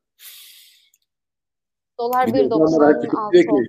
Dolar 1.99 2.35
bir 2.35 2.51
doksan 2.51 3.03
ki 3.03 3.09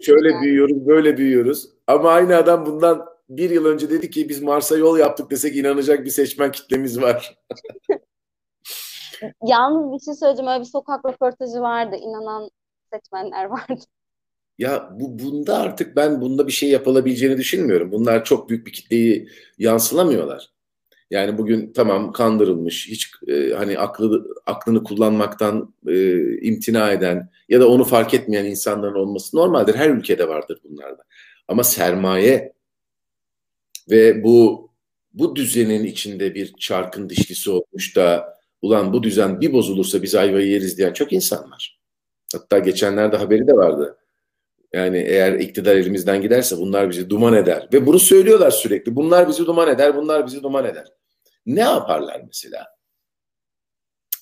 şöyle 0.01 0.31
yani. 0.31 0.41
büyüyoruz, 0.41 0.87
böyle 0.87 1.17
büyüyoruz. 1.17 1.69
Ama 1.87 2.11
aynı 2.11 2.35
adam 2.35 2.65
bundan 2.65 3.16
bir 3.29 3.49
yıl 3.49 3.65
önce 3.65 3.89
dedi 3.89 4.09
ki 4.09 4.29
biz 4.29 4.41
Mars'a 4.41 4.77
yol 4.77 4.97
yaptık 4.97 5.31
desek 5.31 5.55
inanacak 5.55 6.05
bir 6.05 6.09
seçmen 6.09 6.51
kitlemiz 6.51 7.01
var. 7.01 7.37
Yalnız 9.47 9.93
bir 9.93 10.05
şey 10.05 10.13
söyleyeceğim. 10.13 10.51
Öyle 10.51 10.59
bir 10.59 10.69
sokak 10.69 11.05
röportajı 11.05 11.61
vardı. 11.61 11.95
İnanan 11.95 12.49
seçmenler 12.93 13.45
vardı. 13.45 13.83
Ya 14.57 14.89
bu 14.99 15.19
bunda 15.19 15.57
artık 15.57 15.95
ben 15.95 16.21
bunda 16.21 16.47
bir 16.47 16.51
şey 16.51 16.69
yapılabileceğini 16.69 17.37
düşünmüyorum. 17.37 17.91
Bunlar 17.91 18.23
çok 18.25 18.49
büyük 18.49 18.67
bir 18.67 18.73
kitleyi 18.73 19.29
yansılamıyorlar. 19.57 20.49
Yani 21.11 21.37
bugün 21.37 21.73
tamam 21.73 22.11
kandırılmış, 22.11 22.87
hiç 22.87 23.11
e, 23.27 23.53
hani 23.53 23.79
aklı 23.79 24.27
aklını 24.45 24.83
kullanmaktan 24.83 25.73
e, 25.87 26.21
imtina 26.41 26.91
eden 26.91 27.29
ya 27.49 27.59
da 27.59 27.69
onu 27.69 27.83
fark 27.83 28.13
etmeyen 28.13 28.45
insanların 28.45 28.95
olması 28.95 29.37
normaldir. 29.37 29.75
Her 29.75 29.89
ülkede 29.89 30.27
vardır 30.27 30.59
bunlarda. 30.63 31.03
Ama 31.47 31.63
sermaye 31.63 32.53
ve 33.89 34.23
bu 34.23 34.67
bu 35.13 35.35
düzenin 35.35 35.83
içinde 35.83 36.35
bir 36.35 36.53
çarkın 36.53 37.09
dişlisi 37.09 37.51
olmuş 37.51 37.95
da 37.95 38.37
ulan 38.61 38.93
bu 38.93 39.03
düzen 39.03 39.41
bir 39.41 39.53
bozulursa 39.53 40.03
biz 40.03 40.15
ayvayı 40.15 40.47
yeriz 40.47 40.77
diyen 40.77 40.93
çok 40.93 41.13
insan 41.13 41.51
var. 41.51 41.79
Hatta 42.33 42.59
geçenlerde 42.59 43.17
haberi 43.17 43.47
de 43.47 43.53
vardı. 43.53 43.97
Yani 44.73 44.97
eğer 44.97 45.33
iktidar 45.33 45.75
elimizden 45.75 46.21
giderse 46.21 46.57
bunlar 46.57 46.89
bizi 46.89 47.09
duman 47.09 47.33
eder. 47.33 47.67
Ve 47.73 47.85
bunu 47.85 47.99
söylüyorlar 47.99 48.51
sürekli. 48.51 48.95
Bunlar 48.95 49.27
bizi 49.27 49.45
duman 49.45 49.69
eder, 49.69 49.95
bunlar 49.95 50.25
bizi 50.25 50.43
duman 50.43 50.65
eder. 50.65 50.87
Ne 51.45 51.61
yaparlar 51.61 52.21
mesela? 52.27 52.67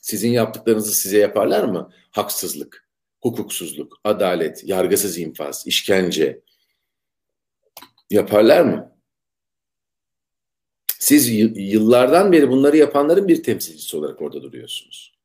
Sizin 0.02 0.30
yaptıklarınızı 0.30 0.94
size 0.94 1.18
yaparlar 1.18 1.64
mı? 1.64 1.92
Haksızlık, 2.12 2.90
hukuksuzluk, 3.22 4.00
adalet, 4.04 4.64
yargısız 4.64 5.18
infaz, 5.18 5.64
işkence 5.68 6.42
yaparlar 8.10 8.62
mı? 8.62 8.95
Siz 11.00 11.30
yıllardan 11.56 12.32
beri 12.32 12.50
bunları 12.50 12.78
yapanların 12.78 13.28
bir 13.28 13.44
temsilcisi 13.44 13.98
olarak 13.98 14.22
orada 14.22 14.42
duruyorsunuz. 14.42 15.16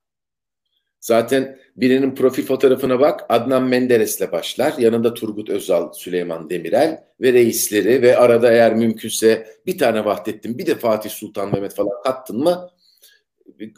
Zaten 1.01 1.59
birinin 1.77 2.15
profil 2.15 2.47
fotoğrafına 2.47 3.01
bak 3.01 3.27
Adnan 3.29 3.63
Menderes'le 3.63 4.33
başlar. 4.33 4.75
Yanında 4.79 5.15
Turgut 5.15 5.51
Özal, 5.51 5.93
Süleyman 5.93 6.51
Demirel 6.51 7.05
ve 7.21 7.33
reisleri 7.33 8.03
ve 8.03 8.17
arada 8.17 8.53
eğer 8.53 8.75
mümkünse 8.75 9.47
bir 9.67 9.79
tane 9.79 10.05
Vahdettin 10.05 10.59
bir 10.59 10.67
de 10.67 10.75
Fatih 10.75 11.11
Sultan 11.11 11.53
Mehmet 11.53 11.75
falan 11.75 12.03
kattın 12.05 12.39
mı 12.39 12.71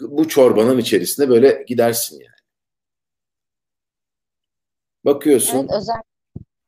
bu 0.01 0.28
çorbanın 0.28 0.78
içerisinde 0.78 1.28
böyle 1.28 1.64
gidersin 1.68 2.20
yani. 2.20 2.32
Bakıyorsun. 5.05 5.59
Evet 5.59 5.70
özel 5.76 6.03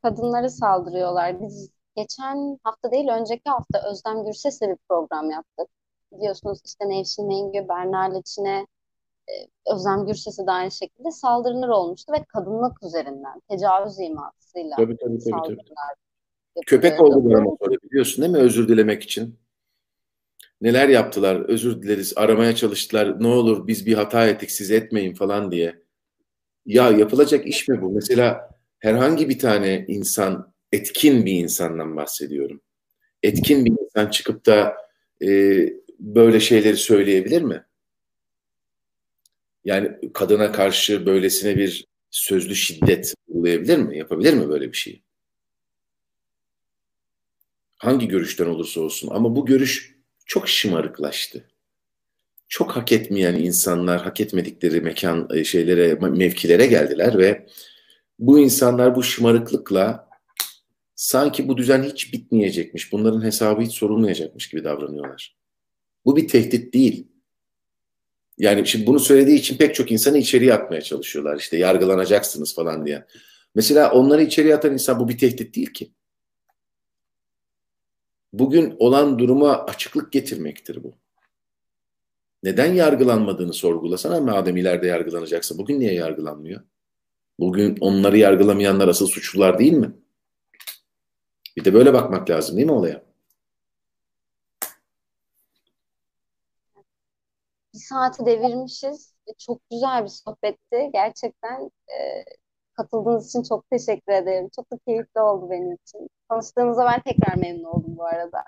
kadınları 0.02 0.50
saldırıyorlar. 0.50 1.40
Biz 1.40 1.70
geçen 1.96 2.58
hafta 2.62 2.90
değil 2.90 3.08
önceki 3.08 3.50
hafta 3.50 3.90
Özlem 3.90 4.24
Gürses'le 4.24 4.62
bir 4.62 4.76
program 4.88 5.30
yaptık. 5.30 5.68
Biliyorsunuz 6.12 6.58
işte 6.64 6.88
Nevşin 6.88 7.26
Mengü, 7.26 7.68
Berna 7.68 8.02
Leçin'e 8.02 8.66
e, 9.28 9.32
Özlem 9.74 10.06
Gürses'e 10.06 10.46
de 10.46 10.50
aynı 10.50 10.70
şekilde 10.70 11.10
saldırılar 11.10 11.68
olmuştu 11.68 12.12
ve 12.12 12.24
kadınlık 12.24 12.82
üzerinden 12.82 13.40
tecavüz 13.48 14.00
imasıyla 14.00 14.76
tabii, 14.76 14.96
tabii, 14.96 15.18
tabii, 15.18 15.42
tabii. 15.42 15.56
Köpek 16.66 17.00
oldular 17.00 17.38
ama 17.38 17.56
sonra 17.60 17.76
biliyorsun 17.82 18.22
değil 18.22 18.32
mi 18.32 18.38
özür 18.38 18.68
dilemek 18.68 19.02
için. 19.02 19.38
Neler 20.60 20.88
yaptılar 20.88 21.36
özür 21.40 21.82
dileriz 21.82 22.12
aramaya 22.16 22.54
çalıştılar 22.54 23.22
ne 23.22 23.26
olur 23.26 23.66
biz 23.66 23.86
bir 23.86 23.94
hata 23.94 24.26
ettik 24.26 24.50
siz 24.50 24.70
etmeyin 24.70 25.14
falan 25.14 25.50
diye. 25.50 25.82
Ya 26.66 26.90
yapılacak 26.90 27.46
iş 27.46 27.68
mi 27.68 27.82
bu? 27.82 27.90
Mesela 27.90 28.50
herhangi 28.78 29.28
bir 29.28 29.38
tane 29.38 29.84
insan 29.88 30.53
etkin 30.74 31.26
bir 31.26 31.32
insandan 31.32 31.96
bahsediyorum. 31.96 32.60
Etkin 33.22 33.64
bir 33.64 33.70
insan 33.70 34.10
çıkıp 34.10 34.46
da 34.46 34.76
e, 35.22 35.28
böyle 36.00 36.40
şeyleri 36.40 36.76
söyleyebilir 36.76 37.42
mi? 37.42 37.64
Yani 39.64 40.12
kadına 40.14 40.52
karşı 40.52 41.06
böylesine 41.06 41.56
bir 41.56 41.86
sözlü 42.10 42.54
şiddet 42.54 43.14
uygulayabilir 43.28 43.78
mi? 43.78 43.98
Yapabilir 43.98 44.34
mi 44.34 44.48
böyle 44.48 44.72
bir 44.72 44.76
şeyi? 44.76 45.02
Hangi 47.76 48.08
görüşten 48.08 48.46
olursa 48.46 48.80
olsun. 48.80 49.08
Ama 49.12 49.36
bu 49.36 49.46
görüş 49.46 49.94
çok 50.26 50.48
şımarıklaştı. 50.48 51.44
Çok 52.48 52.70
hak 52.70 52.92
etmeyen 52.92 53.34
insanlar 53.34 54.02
hak 54.02 54.20
etmedikleri 54.20 54.80
mekan 54.80 55.28
e, 55.34 55.44
şeylere, 55.44 55.94
mevkilere 55.94 56.66
geldiler 56.66 57.18
ve 57.18 57.46
bu 58.18 58.38
insanlar 58.38 58.94
bu 58.94 59.02
şımarıklıkla 59.02 60.13
sanki 60.94 61.48
bu 61.48 61.56
düzen 61.56 61.82
hiç 61.82 62.12
bitmeyecekmiş, 62.12 62.92
bunların 62.92 63.24
hesabı 63.24 63.62
hiç 63.62 63.72
sorulmayacakmış 63.72 64.48
gibi 64.48 64.64
davranıyorlar. 64.64 65.36
Bu 66.04 66.16
bir 66.16 66.28
tehdit 66.28 66.74
değil. 66.74 67.08
Yani 68.38 68.66
şimdi 68.66 68.86
bunu 68.86 69.00
söylediği 69.00 69.38
için 69.38 69.56
pek 69.56 69.74
çok 69.74 69.92
insanı 69.92 70.18
içeriye 70.18 70.54
atmaya 70.54 70.80
çalışıyorlar 70.80 71.38
işte 71.38 71.56
yargılanacaksınız 71.56 72.54
falan 72.54 72.86
diye. 72.86 73.06
Mesela 73.54 73.92
onları 73.92 74.22
içeriye 74.22 74.54
atan 74.56 74.72
insan 74.72 75.00
bu 75.00 75.08
bir 75.08 75.18
tehdit 75.18 75.56
değil 75.56 75.72
ki. 75.72 75.92
Bugün 78.32 78.76
olan 78.78 79.18
duruma 79.18 79.64
açıklık 79.64 80.12
getirmektir 80.12 80.84
bu. 80.84 80.94
Neden 82.42 82.74
yargılanmadığını 82.74 83.52
sorgulasana 83.52 84.20
madem 84.20 84.56
ileride 84.56 84.86
yargılanacaksa 84.86 85.58
bugün 85.58 85.80
niye 85.80 85.94
yargılanmıyor? 85.94 86.60
Bugün 87.38 87.76
onları 87.80 88.18
yargılamayanlar 88.18 88.88
asıl 88.88 89.06
suçlular 89.06 89.58
değil 89.58 89.72
mi? 89.72 89.92
Bir 91.56 91.64
de 91.64 91.74
böyle 91.74 91.92
bakmak 91.92 92.30
lazım 92.30 92.56
değil 92.56 92.66
mi 92.66 92.72
olaya? 92.72 93.02
bir 97.74 97.78
saati 97.78 98.26
devirmişiz. 98.26 99.14
Çok 99.38 99.60
güzel 99.70 100.04
bir 100.04 100.08
sohbetti. 100.08 100.90
Gerçekten 100.92 101.70
e, 101.88 101.98
katıldığınız 102.76 103.28
için 103.28 103.42
çok 103.42 103.70
teşekkür 103.70 104.12
ederim. 104.12 104.48
Çok 104.56 104.72
da 104.72 104.78
keyifli 104.86 105.20
oldu 105.20 105.50
benim 105.50 105.72
için. 105.72 106.08
Tanıştığımıza 106.28 106.84
ben 106.84 107.12
tekrar 107.12 107.36
memnun 107.36 107.64
oldum 107.64 107.96
bu 107.96 108.04
arada. 108.04 108.38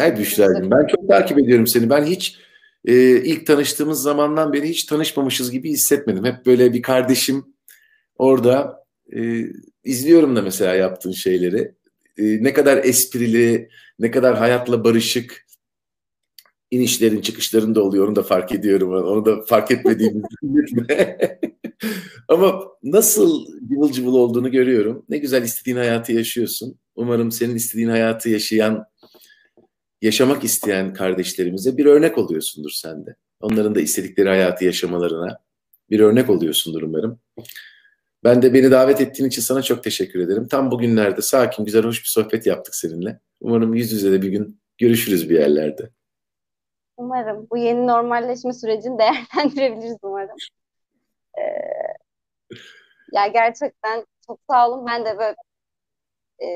Evet 0.00 0.18
Büşra'cığım 0.18 0.70
ben 0.70 0.86
çok 0.86 1.08
takip 1.08 1.38
ediyorum 1.38 1.66
seni. 1.66 1.90
Ben 1.90 2.04
hiç 2.04 2.38
e, 2.84 2.94
ilk 3.22 3.46
tanıştığımız 3.46 4.02
zamandan 4.02 4.52
beri 4.52 4.68
hiç 4.68 4.84
tanışmamışız 4.84 5.50
gibi 5.50 5.70
hissetmedim. 5.70 6.24
Hep 6.24 6.46
böyle 6.46 6.72
bir 6.72 6.82
kardeşim 6.82 7.54
orada 8.18 8.84
e, 9.16 9.20
izliyorum 9.84 10.36
da 10.36 10.42
mesela 10.42 10.74
yaptığın 10.74 11.12
şeyleri. 11.12 11.74
E, 12.18 12.22
ne 12.44 12.52
kadar 12.52 12.84
esprili, 12.84 13.68
ne 13.98 14.10
kadar 14.10 14.38
hayatla 14.38 14.84
barışık, 14.84 15.46
inişlerin 16.70 17.20
çıkışların 17.20 17.74
da 17.74 17.82
oluyor. 17.82 18.08
Onu 18.08 18.16
da 18.16 18.22
fark 18.22 18.52
ediyorum. 18.52 18.90
Onu 18.90 19.24
da 19.24 19.42
fark 19.42 19.70
etmediğimi 19.70 20.22
Ama 22.28 22.62
nasıl 22.82 23.46
cıvıl 23.68 23.92
cıvıl 23.92 24.14
olduğunu 24.14 24.50
görüyorum. 24.50 25.04
Ne 25.08 25.18
güzel 25.18 25.42
istediğin 25.42 25.76
hayatı 25.76 26.12
yaşıyorsun. 26.12 26.78
Umarım 26.94 27.32
senin 27.32 27.54
istediğin 27.54 27.88
hayatı 27.88 28.28
yaşayan, 28.30 28.84
yaşamak 30.02 30.44
isteyen 30.44 30.94
kardeşlerimize 30.94 31.76
bir 31.76 31.86
örnek 31.86 32.18
oluyorsundur 32.18 32.70
sen 32.70 33.06
de. 33.06 33.16
Onların 33.40 33.74
da 33.74 33.80
istedikleri 33.80 34.28
hayatı 34.28 34.64
yaşamalarına 34.64 35.38
bir 35.90 36.00
örnek 36.00 36.30
oluyorsundur 36.30 36.82
umarım. 36.82 37.20
Ben 38.26 38.42
de 38.42 38.54
beni 38.54 38.70
davet 38.70 39.00
ettiğin 39.00 39.28
için 39.28 39.42
sana 39.42 39.62
çok 39.62 39.84
teşekkür 39.84 40.20
ederim. 40.20 40.48
Tam 40.48 40.70
bugünlerde 40.70 41.22
sakin, 41.22 41.64
güzel, 41.64 41.84
hoş 41.84 42.02
bir 42.02 42.08
sohbet 42.08 42.46
yaptık 42.46 42.74
seninle. 42.74 43.20
Umarım 43.40 43.74
yüz 43.74 43.92
yüze 43.92 44.12
de 44.12 44.22
bir 44.22 44.28
gün 44.28 44.60
görüşürüz 44.78 45.30
bir 45.30 45.40
yerlerde. 45.40 45.90
Umarım 46.96 47.46
bu 47.50 47.56
yeni 47.56 47.86
normalleşme 47.86 48.52
sürecini 48.52 48.98
değerlendirebiliriz 48.98 49.96
umarım. 50.02 50.36
Ee, 51.38 51.42
ya 53.12 53.26
gerçekten 53.26 54.06
çok 54.26 54.40
sağ 54.50 54.68
olun. 54.68 54.86
Ben 54.86 55.04
de 55.04 55.18
böyle 55.18 55.36
e, 56.42 56.46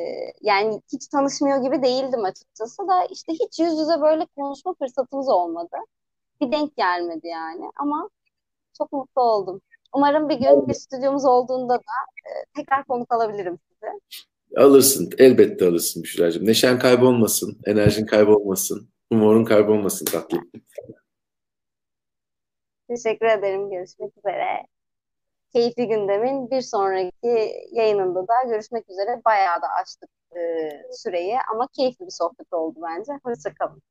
yani 0.41 0.83
hiç 0.93 1.09
tanışmıyor 1.09 1.62
gibi 1.62 1.83
değildim 1.83 2.25
açıkçası 2.25 2.89
da 2.89 3.05
işte 3.05 3.33
hiç 3.33 3.59
yüz 3.61 3.79
yüze 3.79 4.01
böyle 4.01 4.27
konuşma 4.37 4.75
fırsatımız 4.75 5.29
olmadı. 5.29 5.77
Bir 6.41 6.53
denk 6.53 6.77
gelmedi 6.77 7.29
yani 7.29 7.71
ama 7.77 8.11
çok 8.79 8.93
mutlu 8.93 9.23
oldum. 9.23 9.61
Umarım 9.95 10.28
bir 10.28 10.38
gün 10.38 10.68
bir 10.68 10.74
stüdyomuz 10.74 11.24
olduğunda 11.24 11.74
da 11.74 11.99
e, 12.26 12.30
tekrar 12.57 12.84
konuk 12.84 13.14
alabilirim 13.14 13.59
sizi. 13.68 13.93
Alırsın. 14.57 15.11
Elbette 15.18 15.66
alırsın 15.66 16.03
Büşra'cığım. 16.03 16.47
Neşen 16.47 16.78
kaybolmasın. 16.78 17.61
Enerjin 17.66 18.07
kaybolmasın. 18.07 18.91
Umurun 19.11 19.45
kaybolmasın 19.45 20.05
tatlım. 20.05 20.51
Teşekkür 22.88 23.26
ederim. 23.26 23.70
Görüşmek 23.70 24.18
üzere. 24.18 24.66
Keyifli 25.53 25.88
gündemin 25.88 26.51
bir 26.51 26.61
sonraki 26.61 27.53
yayınında 27.72 28.20
da 28.28 28.49
görüşmek 28.49 28.91
üzere. 28.91 29.20
Bayağı 29.24 29.62
da 29.62 29.66
açtık 29.80 30.11
e, 30.36 30.41
süreyi 30.93 31.38
ama 31.55 31.68
keyifli 31.76 32.07
bir 32.07 32.11
sohbet 32.11 32.53
oldu 32.53 32.78
bence. 32.82 33.12
Hoşçakalın. 33.24 33.82